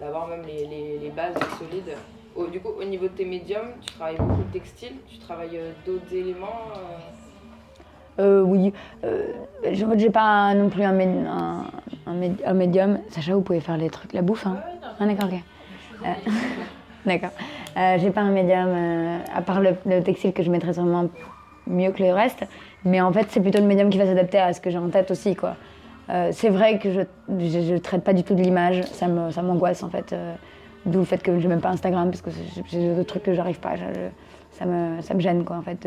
d'avoir 0.00 0.26
même 0.26 0.42
les, 0.44 0.66
les, 0.66 0.98
les 0.98 1.10
bases 1.10 1.34
solides 1.58 1.94
Au- 2.34 2.48
du 2.48 2.58
coup 2.60 2.70
au 2.80 2.84
niveau 2.84 3.04
de 3.04 3.12
tes 3.12 3.24
médiums 3.24 3.70
tu 3.80 3.94
travailles 3.94 4.16
beaucoup 4.18 4.42
de 4.42 4.52
textile 4.52 4.94
tu 5.08 5.18
travailles 5.18 5.60
d'autres 5.86 6.12
éléments 6.12 6.60
euh, 6.76 6.98
Euh, 8.18 8.40
oui. 8.40 8.72
Euh, 9.04 9.32
j'ai- 9.70 10.10
pas 10.10 10.54
non 10.54 10.68
plus 10.70 10.82
un, 10.82 10.94
mé- 10.94 11.26
un, 11.28 11.64
un 12.06 12.14
mé- 12.14 12.42
un 12.46 12.54
médium. 12.54 12.98
Sacha, 13.10 13.34
vous 13.34 13.42
pouvez 13.42 13.60
faire 13.60 13.76
les 13.76 13.90
trucs, 13.90 14.14
la 14.14 14.22
bouffe, 14.22 14.46
hein 14.46 14.56
Ah, 14.98 15.04
d'accord, 15.06 15.28
ok. 15.28 16.06
D'accord. 17.06 17.30
Euh, 17.76 17.98
j'ai 18.00 18.10
pas 18.10 18.20
un 18.22 18.32
médium, 18.32 18.66
euh, 18.68 19.18
à 19.34 19.40
part 19.40 19.60
le, 19.60 19.76
le 19.86 20.02
textile 20.02 20.32
que 20.32 20.42
je 20.42 20.50
mettrais 20.50 20.74
sûrement 20.74 21.08
mieux 21.68 21.92
que 21.92 22.02
le 22.02 22.12
reste. 22.12 22.44
Mais 22.84 23.00
en 23.00 23.12
fait, 23.12 23.26
c'est 23.30 23.40
plutôt 23.40 23.60
le 23.60 23.64
médium 23.66 23.90
qui 23.90 23.98
va 23.98 24.06
s'adapter 24.06 24.38
à 24.38 24.52
ce 24.52 24.60
que 24.60 24.70
j'ai 24.70 24.78
en 24.78 24.88
tête 24.88 25.10
aussi, 25.10 25.36
quoi. 25.36 25.54
Euh, 26.10 26.30
c'est 26.32 26.48
vrai 26.50 26.78
que 26.78 26.90
je, 26.92 27.00
je, 27.38 27.76
traite 27.78 28.02
pas 28.04 28.12
du 28.12 28.22
tout 28.22 28.34
de 28.34 28.42
l'image, 28.42 28.82
ça 28.82 29.08
me- 29.08 29.30
ça 29.30 29.42
m'angoisse 29.42 29.82
en 29.82 29.88
fait. 29.90 30.12
euh, 30.12 30.34
D'où 30.84 31.00
le 31.00 31.04
fait 31.04 31.20
que 31.20 31.40
je 31.40 31.48
même 31.48 31.60
pas 31.60 31.70
Instagram 31.70 32.10
parce 32.10 32.22
que 32.22 32.30
j'ai- 32.70 32.94
d'autres 32.94 33.08
trucs 33.08 33.24
que 33.24 33.34
j'arrive 33.34 33.58
pas. 33.58 33.74
je- 33.74 33.82
ça, 34.52 34.64
me, 34.66 35.00
ça 35.02 35.14
me 35.14 35.20
gêne 35.20 35.44
quoi 35.44 35.56
en 35.56 35.62
fait. 35.62 35.86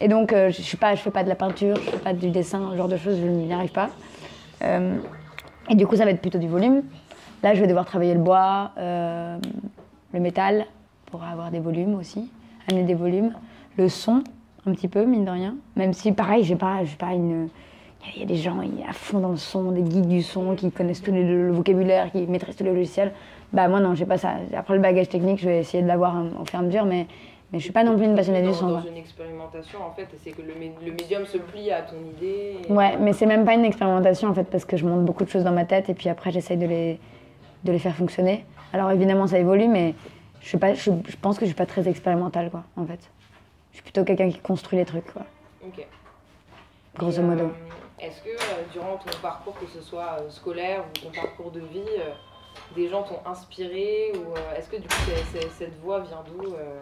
et 0.00 0.08
donc, 0.08 0.32
je 0.34 0.50
suis 0.62 0.76
pas, 0.76 0.94
je 0.94 1.00
fais 1.00 1.10
pas 1.10 1.24
de 1.24 1.28
la 1.28 1.34
peinture, 1.34 1.76
je 1.76 1.90
fais 1.90 1.96
pas 1.98 2.12
du 2.12 2.30
dessin, 2.30 2.68
ce 2.72 2.76
genre 2.76 2.88
de 2.88 2.96
choses, 2.98 3.18
je 3.18 3.26
n'y 3.26 3.52
arrive 3.52 3.72
pas. 3.72 3.88
Et 4.62 5.74
du 5.74 5.86
coup, 5.86 5.96
ça 5.96 6.04
va 6.04 6.10
être 6.10 6.20
plutôt 6.20 6.38
du 6.38 6.48
volume. 6.48 6.82
Là, 7.42 7.54
je 7.54 7.60
vais 7.60 7.66
devoir 7.66 7.86
travailler 7.86 8.14
le 8.14 8.20
bois, 8.20 8.70
euh, 8.78 9.38
le 10.12 10.20
métal, 10.20 10.66
pour 11.06 11.22
avoir 11.24 11.50
des 11.50 11.60
volumes 11.60 11.94
aussi, 11.94 12.30
amener 12.70 12.84
des 12.84 12.94
volumes. 12.94 13.32
Le 13.78 13.88
son, 13.88 14.22
un 14.66 14.72
petit 14.72 14.88
peu, 14.88 15.04
mine 15.04 15.24
de 15.24 15.30
rien. 15.30 15.54
Même 15.76 15.92
si, 15.92 16.12
pareil, 16.12 16.44
j'ai 16.44 16.56
pas, 16.56 16.80
pas 16.98 17.12
une. 17.14 17.48
Il 18.14 18.20
y 18.20 18.22
a 18.22 18.26
des 18.26 18.36
gens 18.36 18.56
à 18.88 18.92
fond 18.92 19.18
dans 19.20 19.28
le 19.30 19.36
son, 19.36 19.72
des 19.72 19.84
geeks 19.84 20.08
du 20.08 20.22
son 20.22 20.54
qui 20.54 20.70
connaissent 20.70 21.02
tout 21.02 21.12
les- 21.12 21.22
le 21.24 21.50
vocabulaire, 21.52 22.10
qui 22.10 22.26
maîtrisent 22.26 22.56
tous 22.56 22.64
les 22.64 22.72
logiciels. 22.72 23.12
Bah, 23.52 23.68
moi, 23.68 23.78
non, 23.80 23.94
j'ai 23.94 24.06
pas 24.06 24.16
ça. 24.16 24.36
Après, 24.56 24.74
le 24.74 24.80
bagage 24.80 25.08
technique, 25.10 25.38
je 25.38 25.46
vais 25.48 25.58
essayer 25.60 25.82
de 25.82 25.88
l'avoir 25.88 26.14
au 26.40 26.44
fur 26.46 26.58
et 26.60 26.62
à 26.62 26.64
mesure, 26.64 26.86
mais, 26.86 27.06
mais 27.52 27.58
je 27.58 27.64
suis 27.64 27.72
pas 27.72 27.84
non 27.84 27.96
plus 27.96 28.06
une 28.06 28.14
passionnée 28.14 28.40
du 28.42 28.54
son. 28.54 28.68
dans 28.68 28.80
une 28.80 28.96
expérimentation 28.96 29.80
en 29.86 29.90
fait 29.92 30.06
c'est 30.22 30.30
que 30.30 30.40
le 30.40 30.92
médium 30.92 31.26
se 31.26 31.36
plie 31.36 31.70
à 31.72 31.82
ton 31.82 31.96
idée 32.16 32.56
et- 32.68 32.72
Ouais, 32.72 32.96
mais 33.00 33.12
c'est 33.12 33.26
même 33.26 33.44
pas 33.44 33.54
une 33.54 33.64
expérimentation 33.64 34.28
en 34.28 34.34
fait, 34.34 34.44
parce 34.44 34.64
que 34.64 34.76
je 34.76 34.86
monte 34.86 35.04
beaucoup 35.04 35.24
de 35.24 35.28
choses 35.28 35.42
dans 35.44 35.50
ma 35.52 35.64
tête 35.64 35.88
et 35.90 35.94
puis 35.94 36.08
après 36.08 36.30
j'essaye 36.30 36.56
de 36.56 36.66
les, 36.66 37.00
de 37.64 37.72
les 37.72 37.78
faire 37.78 37.94
fonctionner. 37.94 38.44
Alors 38.72 38.90
évidemment 38.90 39.26
ça 39.26 39.38
évolue, 39.38 39.68
mais 39.68 39.94
je, 40.40 40.48
suis 40.48 40.58
pas, 40.58 40.74
je, 40.74 40.90
je 41.08 41.16
pense 41.16 41.36
que 41.38 41.44
je 41.44 41.50
suis 41.50 41.56
pas 41.56 41.66
très 41.66 41.88
expérimentale 41.88 42.50
quoi, 42.50 42.64
en 42.76 42.86
fait. 42.86 43.00
Je 43.70 43.76
suis 43.76 43.82
plutôt 43.82 44.04
quelqu'un 44.04 44.30
qui 44.30 44.38
construit 44.38 44.78
les 44.78 44.84
trucs 44.84 45.12
quoi, 45.12 45.22
Ok. 45.66 45.86
grosso 46.96 47.22
modo. 47.22 47.44
euh, 47.44 47.48
Est-ce 48.00 48.20
que 48.22 48.30
euh, 48.30 48.62
durant 48.72 48.96
ton 48.96 49.16
parcours, 49.22 49.54
que 49.58 49.66
ce 49.66 49.80
soit 49.80 50.18
euh, 50.20 50.30
scolaire 50.30 50.84
ou 50.88 50.98
ton 50.98 51.10
parcours 51.12 51.50
de 51.50 51.60
vie, 51.60 51.82
euh, 51.98 52.10
des 52.74 52.88
gens 52.88 53.02
t'ont 53.02 53.20
inspiré 53.26 54.12
ou 54.14 54.32
euh, 54.36 54.56
est-ce 54.56 54.68
que 54.68 54.76
du 54.76 54.88
coup 54.88 54.94
cette 55.58 55.78
voix 55.80 56.00
vient 56.00 56.22
d'où 56.26 56.54
euh? 56.54 56.80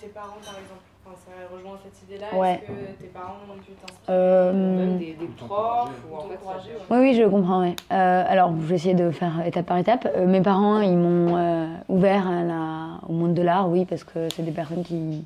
Tes 0.00 0.08
parents, 0.08 0.36
par 0.44 0.54
exemple, 0.58 0.82
enfin, 1.08 1.16
ça 1.26 1.54
rejoint 1.54 1.78
cette 1.82 2.02
idée-là. 2.08 2.38
Ouais. 2.38 2.54
Est-ce 2.54 2.66
que 2.96 3.02
tes 3.02 3.08
parents 3.08 3.34
ont 3.50 3.58
pu 3.58 3.72
t'inspirer 3.72 4.16
Euh, 4.16 4.52
Même 4.78 4.98
des, 4.98 5.14
des 5.14 5.26
profs 5.26 5.90
ou 6.10 6.14
en 6.16 6.20
fait 6.20 6.34
t'encourager, 6.36 6.70
ça- 6.88 6.94
ouais. 6.94 7.00
Oui, 7.00 7.08
oui, 7.10 7.14
je 7.14 7.28
comprends. 7.28 7.60
ouais. 7.62 7.74
Euh, 7.92 8.24
alors, 8.28 8.52
je 8.60 8.66
vais 8.66 8.74
essayer 8.76 8.94
de 8.94 9.10
faire 9.10 9.44
étape 9.46 9.66
par 9.66 9.78
étape. 9.78 10.08
Euh, 10.16 10.26
mes 10.26 10.40
parents, 10.40 10.80
ils 10.80 10.96
m'ont 10.96 11.36
euh, 11.36 11.66
ouvert 11.88 12.28
à 12.28 12.42
la- 12.44 13.00
au 13.08 13.12
monde 13.12 13.34
de 13.34 13.42
l'art, 13.42 13.68
oui, 13.70 13.84
parce 13.84 14.04
que 14.04 14.28
c'est 14.34 14.42
des 14.42 14.50
personnes 14.52 14.84
qui, 14.84 15.24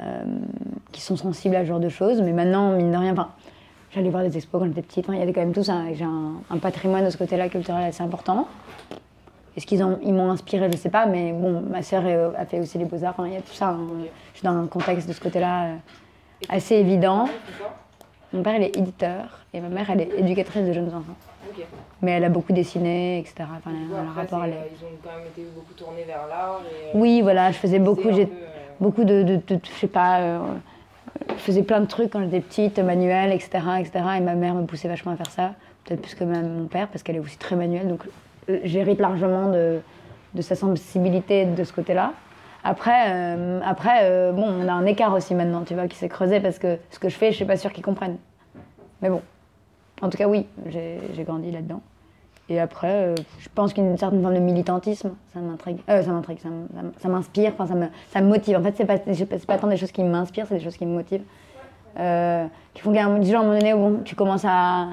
euh, 0.00 0.22
qui 0.92 1.00
sont 1.00 1.16
sensibles 1.16 1.56
à 1.56 1.60
ce 1.60 1.66
genre 1.66 1.80
de 1.80 1.88
choses. 1.88 2.20
Mais 2.22 2.32
maintenant, 2.32 2.72
mine 2.72 2.90
de 2.92 2.96
rien, 2.96 3.12
enfin, 3.12 3.28
j'allais 3.92 4.10
voir 4.10 4.22
des 4.22 4.36
expos 4.36 4.60
quand 4.60 4.66
j'étais 4.66 4.82
petite. 4.82 5.04
Enfin, 5.06 5.14
il 5.14 5.20
y 5.20 5.22
avait 5.22 5.32
quand 5.32 5.40
même 5.40 5.52
tout 5.52 5.64
ça. 5.64 5.82
J'ai 5.92 6.04
un, 6.04 6.34
un 6.50 6.58
patrimoine 6.58 7.04
de 7.04 7.10
ce 7.10 7.16
côté-là 7.18 7.48
culturel 7.48 7.84
assez 7.84 8.02
important. 8.02 8.46
Est-ce 9.58 9.66
qu'ils 9.66 9.84
ils 10.04 10.14
m'ont 10.14 10.30
inspiré 10.30 10.66
Je 10.68 10.76
ne 10.76 10.80
sais 10.80 10.88
pas, 10.88 11.06
mais 11.06 11.32
bon, 11.32 11.64
ma 11.68 11.82
sœur 11.82 12.04
euh, 12.06 12.30
a 12.38 12.46
fait 12.46 12.60
aussi 12.60 12.78
les 12.78 12.84
beaux-arts. 12.84 13.16
Il 13.26 13.32
y 13.32 13.36
a 13.36 13.40
tout 13.40 13.52
ça. 13.52 13.70
hein. 13.70 13.80
Je 14.32 14.38
suis 14.38 14.46
dans 14.46 14.56
un 14.56 14.68
contexte 14.68 15.08
de 15.08 15.12
ce 15.12 15.20
côté-là 15.20 15.64
euh, 15.64 15.74
assez 16.48 16.76
évident. 16.76 17.28
Mon 18.32 18.44
père, 18.44 18.54
il 18.54 18.62
est 18.62 18.76
éditeur 18.76 19.40
et 19.52 19.60
ma 19.60 19.68
mère, 19.68 19.90
elle 19.90 20.02
est 20.02 20.10
éducatrice 20.16 20.64
de 20.64 20.72
jeunes 20.72 20.86
enfants. 20.94 21.16
Mais 22.02 22.12
elle 22.12 22.22
a 22.22 22.28
beaucoup 22.28 22.52
dessiné, 22.52 23.18
etc. 23.18 23.48
Enfin, 23.58 23.72
elle 23.74 23.98
après, 23.98 24.20
rapport, 24.22 24.44
elle 24.44 24.50
est- 24.50 24.54
euh, 24.54 24.58
ils 24.80 24.84
ont 24.84 24.88
quand 25.02 25.10
même 25.18 25.26
été 25.26 25.42
beaucoup 25.52 25.72
tournés 25.72 26.04
vers 26.04 26.28
l'art. 26.28 26.60
euh, 26.64 26.90
Oui, 26.94 27.20
voilà, 27.20 27.50
je 27.50 27.56
faisais 27.58 27.80
beaucoup, 27.80 28.12
j'ai 28.12 28.26
euh, 28.26 28.26
beaucoup 28.78 29.02
de, 29.02 29.24
de, 29.24 29.36
de- 29.44 29.60
je 29.64 29.70
sais 29.80 29.88
pas, 29.88 30.20
euh, 30.20 30.38
je 31.30 31.34
faisais 31.42 31.64
plein 31.64 31.80
de 31.80 31.86
trucs 31.86 32.10
quand 32.12 32.20
j'étais 32.22 32.40
petite, 32.40 32.78
manuel, 32.78 33.32
etc., 33.32 33.58
etc. 33.80 34.04
Et 34.18 34.20
ma 34.20 34.34
mère 34.36 34.54
me 34.54 34.66
poussait 34.66 34.86
vachement 34.86 35.10
à 35.10 35.16
faire 35.16 35.30
ça, 35.32 35.54
peut-être 35.84 36.02
plus 36.02 36.14
que 36.14 36.22
ma- 36.22 36.42
mon 36.42 36.66
père, 36.66 36.86
parce 36.86 37.02
qu'elle 37.02 37.16
est 37.16 37.20
aussi 37.20 37.38
très 37.38 37.56
manuelle. 37.56 37.88
Donc 37.88 38.04
euh, 38.06 38.10
j'hérite 38.64 39.00
largement 39.00 39.50
de, 39.50 39.80
de 40.34 40.42
sa 40.42 40.54
sensibilité 40.54 41.44
de 41.44 41.64
ce 41.64 41.72
côté-là. 41.72 42.12
Après, 42.64 43.06
euh, 43.08 43.60
après 43.64 44.00
euh, 44.02 44.32
bon, 44.32 44.44
on 44.46 44.68
a 44.68 44.72
un 44.72 44.86
écart 44.86 45.14
aussi 45.14 45.34
maintenant, 45.34 45.62
tu 45.62 45.74
vois, 45.74 45.86
qui 45.86 45.96
s'est 45.96 46.08
creusé 46.08 46.40
parce 46.40 46.58
que 46.58 46.78
ce 46.90 46.98
que 46.98 47.08
je 47.08 47.16
fais, 47.16 47.30
je 47.30 47.36
suis 47.36 47.44
pas 47.44 47.56
sûre 47.56 47.72
qu'ils 47.72 47.84
comprennent. 47.84 48.18
Mais 49.00 49.10
bon, 49.10 49.22
en 50.02 50.08
tout 50.08 50.18
cas, 50.18 50.26
oui, 50.26 50.46
j'ai 50.66 51.24
grandi 51.24 51.50
là-dedans. 51.50 51.80
Et 52.50 52.58
après, 52.58 52.92
euh, 52.92 53.14
je 53.40 53.48
pense 53.54 53.74
qu'une 53.74 53.96
certaine 53.98 54.22
forme 54.22 54.34
de 54.34 54.40
militantisme, 54.40 55.12
ça 55.34 55.40
m'intrigue. 55.40 55.78
Ça 55.86 56.10
m'intrigue, 56.10 56.38
ça 56.98 57.08
m'inspire, 57.08 57.52
enfin, 57.52 57.66
ça 57.66 57.74
me, 57.74 57.86
ça 58.10 58.20
motive. 58.22 58.56
En 58.56 58.62
fait, 58.62 58.74
c'est 58.76 58.86
pas, 58.86 58.98
pas 58.98 59.58
tant 59.58 59.66
des 59.66 59.76
choses 59.76 59.92
qui 59.92 60.02
m'inspirent, 60.02 60.46
c'est 60.48 60.56
des 60.56 60.64
choses 60.64 60.76
qui 60.76 60.86
me 60.86 60.94
motivent. 60.94 61.24
Qui 61.94 62.82
font 62.82 62.92
qu'à 62.92 63.04
un 63.04 63.08
moment 63.08 63.52
donné, 63.52 63.74
bon, 63.74 64.00
tu 64.04 64.14
commences 64.14 64.44
à, 64.46 64.88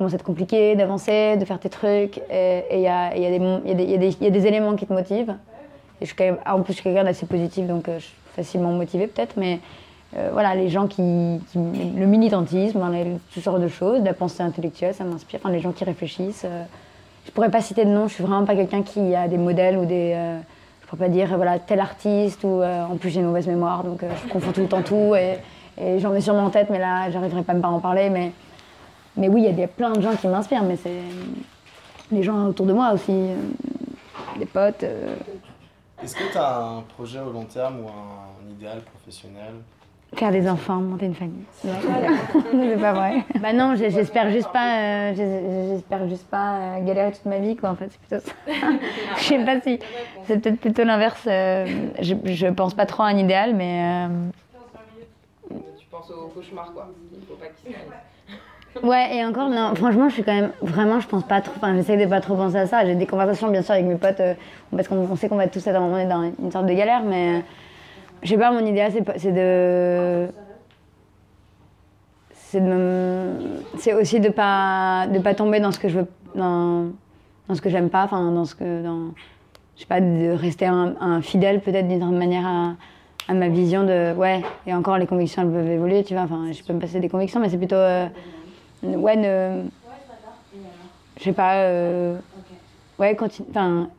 commence 0.00 0.14
à 0.14 0.16
être 0.16 0.22
compliqué 0.24 0.76
d'avancer, 0.76 1.36
de 1.36 1.44
faire 1.44 1.58
tes 1.58 1.68
trucs. 1.68 2.18
Et 2.32 2.62
il 2.72 2.80
y 2.80 2.88
a, 2.88 3.14
y 3.16 3.26
a 3.26 3.30
y 3.30 4.22
y 4.22 4.26
a 4.26 4.30
des- 4.30 4.46
éléments 4.46 4.74
qui 4.74 4.86
te 4.86 4.92
motivent. 4.94 5.34
Et 6.00 6.02
je 6.02 6.06
suis 6.06 6.16
quand 6.16 6.24
même, 6.24 6.38
en 6.46 6.62
plus, 6.62 6.72
je 6.72 6.78
suis 6.80 6.84
quelqu'un 6.84 7.04
d'assez 7.04 7.26
positif, 7.26 7.66
donc 7.66 7.86
euh, 7.86 7.98
je 7.98 8.04
suis 8.06 8.14
facilement 8.34 8.72
motivée 8.72 9.06
peut-être. 9.06 9.34
Mais, 9.36 9.60
euh, 10.16 10.30
voilà, 10.32 10.54
les 10.54 10.70
gens 10.70 10.86
qui, 10.86 11.02
le 11.54 12.06
militantisme, 12.06 12.80
hein, 12.80 12.92
toutes 13.34 13.42
sortes 13.42 13.60
de 13.60 13.68
choses, 13.68 14.02
la 14.02 14.14
pensée 14.14 14.42
intellectuelle, 14.42 14.94
ça 14.94 15.04
m'inspire. 15.04 15.38
Enfin, 15.42 15.52
les 15.52 15.60
gens 15.60 15.72
qui 15.72 15.84
réfléchissent. 15.84 16.46
euh, 16.46 16.62
je 17.26 17.30
pourrais 17.32 17.50
pas 17.50 17.60
citer 17.60 17.84
de 17.84 17.90
nom, 17.90 18.08
je 18.08 18.14
suis 18.14 18.24
vraiment 18.24 18.46
pas 18.46 18.56
quelqu'un 18.56 18.82
qui 18.82 19.14
a 19.14 19.28
des 19.28 19.36
modèles 19.36 19.76
ou 19.76 19.84
des. 19.84 20.14
euh, 20.16 20.38
je 20.82 20.86
pourrais 20.88 21.06
pas 21.06 21.12
dire 21.12 21.28
voilà 21.36 21.58
tel 21.60 21.78
artiste 21.78 22.42
ou 22.42 22.62
euh, 22.62 22.82
en 22.84 22.96
plus 22.96 23.10
j'ai 23.10 23.20
une 23.20 23.26
mauvaise 23.26 23.46
mémoire 23.46 23.84
donc 23.84 24.00
je 24.02 24.28
confonds 24.32 24.50
tout 24.50 24.62
le 24.62 24.66
temps 24.66 24.82
tout 24.82 25.14
et, 25.14 25.36
j'en 26.00 26.12
ai 26.16 26.20
sûrement 26.20 26.46
en 26.46 26.50
tête 26.50 26.68
mais 26.68 26.80
là 26.80 27.08
j'arriverai 27.12 27.42
pas 27.42 27.52
même 27.52 27.62
pas 27.62 27.68
à 27.68 27.70
en 27.70 27.78
parler 27.78 28.10
mais 29.16 29.28
oui 29.28 29.42
il 29.42 29.44
y 29.46 29.48
a 29.48 29.52
des, 29.52 29.66
plein 29.66 29.92
de 29.92 30.00
gens 30.00 30.14
qui 30.16 30.26
m'inspirent 30.28 30.62
mais 30.64 30.76
c'est 30.76 31.00
les 32.12 32.22
gens 32.22 32.46
autour 32.46 32.66
de 32.66 32.72
moi 32.72 32.92
aussi 32.92 33.12
euh, 33.12 33.36
des 34.38 34.46
potes 34.46 34.82
euh, 34.82 35.14
Est-ce 36.02 36.14
que 36.16 36.30
tu 36.32 36.38
as 36.38 36.58
un 36.58 36.80
projet 36.82 37.20
au 37.20 37.30
long 37.30 37.44
terme 37.44 37.80
ou 37.80 37.88
un 37.88 38.50
idéal 38.50 38.80
professionnel? 38.82 39.54
Faire 40.16 40.32
des 40.32 40.48
enfants, 40.48 40.80
monter 40.80 41.06
une 41.06 41.14
famille. 41.14 41.44
C'est 41.62 41.68
pas 42.80 42.92
vrai. 42.92 43.24
Bah 43.40 43.52
non, 43.52 43.76
j'espère 43.76 44.28
juste 44.30 44.48
pas, 44.48 45.10
euh, 45.12 45.14
j'espère 45.14 46.08
juste 46.08 46.26
pas 46.26 46.56
euh, 46.56 46.84
galérer 46.84 47.12
toute 47.12 47.26
ma 47.26 47.38
vie, 47.38 47.54
quoi. 47.54 47.70
En 47.70 47.76
fait, 47.76 47.90
c'est 47.90 48.00
plutôt 48.00 48.26
ça. 48.26 48.32
Je 49.18 49.22
sais 49.22 49.44
pas 49.44 49.60
si, 49.60 49.78
c'est 50.26 50.38
peut-être 50.40 50.58
plutôt 50.58 50.82
l'inverse. 50.82 51.22
euh, 51.28 51.64
je, 52.00 52.14
je 52.24 52.46
pense 52.48 52.74
pas 52.74 52.86
trop 52.86 53.04
à 53.04 53.06
un 53.06 53.18
idéal, 53.18 53.54
mais 53.54 54.08
Tu 55.78 55.86
penses 55.88 56.10
au 56.10 56.26
cauchemar, 56.28 56.72
quoi. 56.72 56.88
Il 57.14 57.24
faut 57.26 57.34
pas 57.34 57.46
qu'il 57.46 57.72
se 57.72 57.76
réalise. 57.78 57.94
Ouais. 58.82 59.16
Et 59.16 59.24
encore, 59.24 59.48
non. 59.48 59.74
Franchement, 59.74 60.08
je 60.08 60.14
suis 60.14 60.24
quand 60.24 60.34
même, 60.34 60.52
vraiment, 60.62 61.00
je 61.00 61.08
pense 61.08 61.24
pas 61.24 61.40
trop. 61.40 61.54
Enfin, 61.56 61.74
j'essaie 61.74 61.96
de 61.96 62.06
pas 62.06 62.20
trop 62.20 62.36
penser 62.36 62.56
à 62.56 62.66
ça. 62.66 62.84
J'ai 62.84 62.94
des 62.94 63.06
conversations, 63.06 63.48
bien 63.48 63.62
sûr, 63.62 63.74
avec 63.74 63.86
mes 63.86 63.96
potes, 63.96 64.20
euh, 64.20 64.34
parce 64.74 64.88
qu'on 64.88 64.96
on 64.96 65.16
sait 65.16 65.28
qu'on 65.28 65.36
va 65.36 65.48
tous 65.48 65.66
être 65.66 65.74
à 65.74 65.78
un 65.78 65.80
moment 65.80 65.96
donné 65.96 66.06
dans 66.06 66.44
une 66.44 66.52
sorte 66.52 66.66
de 66.66 66.74
galère, 66.74 67.02
mais 67.02 67.42
je 68.22 68.28
sais 68.28 68.38
pas. 68.38 68.50
Mon 68.52 68.64
idéal, 68.64 68.92
c'est 69.16 69.32
de 69.32 70.28
c'est 72.50 72.60
de 72.60 73.30
c'est 73.78 73.94
aussi 73.94 74.18
de 74.18 74.28
pas 74.28 75.06
de 75.06 75.20
pas 75.20 75.34
tomber 75.34 75.60
dans 75.60 75.70
ce 75.70 75.78
que 75.78 75.88
je 75.88 76.00
veux 76.00 76.06
dans, 76.34 76.86
dans 77.48 77.54
ce 77.54 77.60
que 77.60 77.70
j'aime 77.70 77.90
pas 77.90 78.04
enfin 78.04 78.32
dans 78.32 78.44
ce 78.44 78.56
que 78.56 78.82
dans 78.82 79.12
je 79.76 79.82
sais 79.82 79.86
pas 79.86 80.00
de 80.00 80.32
rester 80.32 80.66
un, 80.66 81.22
fidèle 81.22 81.60
peut-être 81.60 81.86
d'une 81.86 82.00
certaine 82.00 82.18
manière 82.18 82.46
à, 82.46 82.74
à 83.28 83.34
ma 83.34 83.48
vision 83.48 83.84
de 83.84 84.14
ouais 84.14 84.42
et 84.66 84.74
encore 84.74 84.98
les 84.98 85.06
convictions 85.06 85.42
elles 85.42 85.50
peuvent 85.50 85.70
évoluer 85.70 86.02
tu 86.02 86.14
vois 86.14 86.24
enfin 86.24 86.50
je 86.50 86.62
peux 86.64 86.72
me 86.72 86.80
passer 86.80 86.98
des 86.98 87.08
convictions 87.08 87.38
mais 87.38 87.48
c'est 87.48 87.56
plutôt 87.56 87.76
euh, 87.76 88.06
ouais 88.82 89.16
ne 89.16 89.68
je 91.18 91.24
sais 91.24 91.32
pas 91.32 91.62
euh, 91.64 92.18
ouais 92.98 93.14
continue 93.16 93.48
enfin 93.50 93.90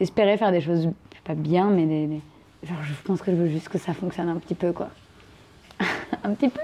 espérer 0.00 0.36
faire 0.36 0.52
des 0.52 0.60
choses 0.60 0.88
pas 1.24 1.34
bien 1.34 1.70
mais 1.70 1.86
des, 1.86 2.06
des- 2.06 2.22
genre 2.62 2.82
je 2.82 2.94
pense 3.02 3.22
que 3.22 3.30
je 3.30 3.36
veux 3.36 3.46
juste 3.48 3.68
que 3.68 3.78
ça 3.78 3.92
fonctionne 3.94 4.28
un 4.28 4.36
petit 4.38 4.54
peu 4.54 4.72
quoi 4.72 4.88
un 6.24 6.34
petit 6.34 6.48
peu 6.48 6.60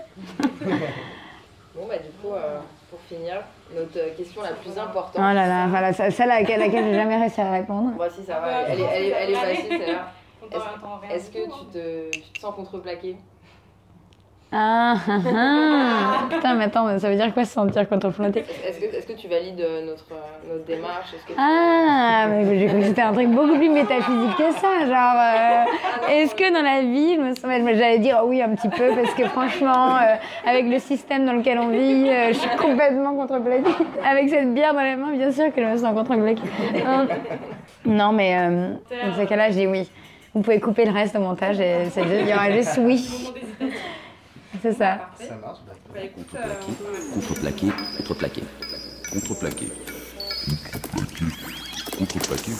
Bon, 1.75 1.87
bah, 1.87 1.97
du 1.97 2.11
coup, 2.11 2.35
euh, 2.35 2.59
pour 2.91 3.01
finir, 3.01 3.43
notre 3.75 3.99
euh, 3.99 4.15
question 4.15 4.43
la 4.43 4.53
plus 4.53 4.77
importante. 4.77 5.17
Oh 5.17 5.21
là 5.35 5.49
là, 5.49 5.69
voilà, 5.69 5.95
celle 5.95 6.31
à 6.31 6.41
laquelle, 6.41 6.61
laquelle 6.61 6.85
j'ai 6.85 6.93
jamais 6.95 7.17
réussi 7.17 7.41
à 7.41 7.51
répondre. 7.51 7.93
Voici, 7.97 8.23
ça 8.23 8.41
va. 8.41 8.61
Elle 8.69 8.79
est, 8.79 8.83
elle 8.83 9.03
est, 9.05 9.09
elle 9.09 9.31
est 9.31 9.35
facile, 9.35 9.79
celle-là. 9.79 10.13
Est-ce 11.11 11.31
que 11.31 11.39
tu 11.59 11.65
te, 11.73 12.11
tu 12.11 12.31
te 12.31 12.39
sens 12.39 12.55
contreplaqué? 12.55 13.17
Ah, 14.55 14.95
ah, 15.09 15.19
ah. 15.35 16.27
Putain, 16.29 16.55
mais 16.55 16.65
attends, 16.65 16.85
mais 16.87 16.99
ça 16.99 17.09
veut 17.09 17.17
dire 17.17 17.33
quoi 17.33 17.45
se 17.47 17.53
sentir 17.55 17.89
contreflanté 17.89 18.41
Est-ce 18.67 18.79
que, 18.79 18.97
est-ce 18.97 19.07
que 19.07 19.15
tu 19.15 19.27
valides 19.27 19.61
euh, 19.61 19.87
notre, 19.87 20.05
euh, 20.13 20.53
notre 20.53 20.65
démarche? 20.67 21.13
Que 21.27 21.33
tu- 21.33 21.39
Ah, 21.39 22.27
mais 22.29 22.59
j'ai 22.59 22.67
cru 22.67 22.81
que 22.81 22.85
c'était 22.85 23.01
un 23.03 23.13
truc 23.15 23.29
beaucoup 23.29 23.57
plus 23.57 23.71
métaphysique 23.71 24.37
que 24.37 24.53
ça. 24.53 24.85
Genre, 24.87 25.17
euh, 25.17 26.11
est-ce 26.13 26.35
que 26.35 26.53
dans 26.53 26.63
la 26.63 26.83
vie, 26.83 27.15
je 27.17 27.21
me 27.21 27.35
sens. 27.35 27.77
J'allais 27.79 27.99
dire 27.99 28.21
oh 28.23 28.27
oui, 28.29 28.43
un 28.43 28.55
petit 28.55 28.69
peu, 28.69 28.91
parce 28.95 29.15
que 29.15 29.25
franchement, 29.27 29.97
euh, 29.97 30.17
avec 30.47 30.67
le 30.67 30.79
système 30.79 31.25
dans 31.25 31.33
lequel 31.33 31.59
on 31.59 31.69
vit, 31.69 32.09
euh, 32.11 32.29
je 32.29 32.35
suis 32.35 32.57
complètement 32.59 33.15
contreplaquée. 33.15 33.71
Avec 34.07 34.29
cette 34.29 34.53
bière 34.53 34.75
dans 34.75 34.83
les 34.83 34.97
mains, 34.97 35.13
bien 35.13 35.33
sûr 35.33 35.53
que 35.55 35.63
je 35.63 35.67
me 35.67 35.77
sens 35.79 35.95
contreplaquée. 35.95 36.43
Hein. 36.87 37.07
Non, 37.87 38.13
mais 38.13 38.37
dans 38.37 39.17
ce 39.17 39.23
cas-là, 39.27 39.49
dis 39.51 39.67
oui. 39.67 39.91
Vous 40.35 40.41
pouvez 40.41 40.61
couper 40.61 40.85
le 40.87 40.93
reste 40.93 41.15
au 41.17 41.21
montage 41.21 41.61
et 41.61 41.77
il 41.97 42.29
y 42.29 42.33
aura 42.33 42.51
juste 42.51 42.79
oui. 42.83 43.31
C'est 44.61 44.73
ça. 44.73 44.97
Parfait. 44.97 45.29
Ça 45.29 45.37
marche 45.37 45.59
bah, 45.67 45.73
Bah 45.95 46.01
écoute, 46.03 46.27
euh, 46.35 46.55
on 46.69 46.73
peut- 46.73 47.15
Contreplaqué, 47.15 47.67
contreplaqué. 47.99 48.43
Contreplaqué. 49.13 49.69
Contreplaqué. 51.99 52.53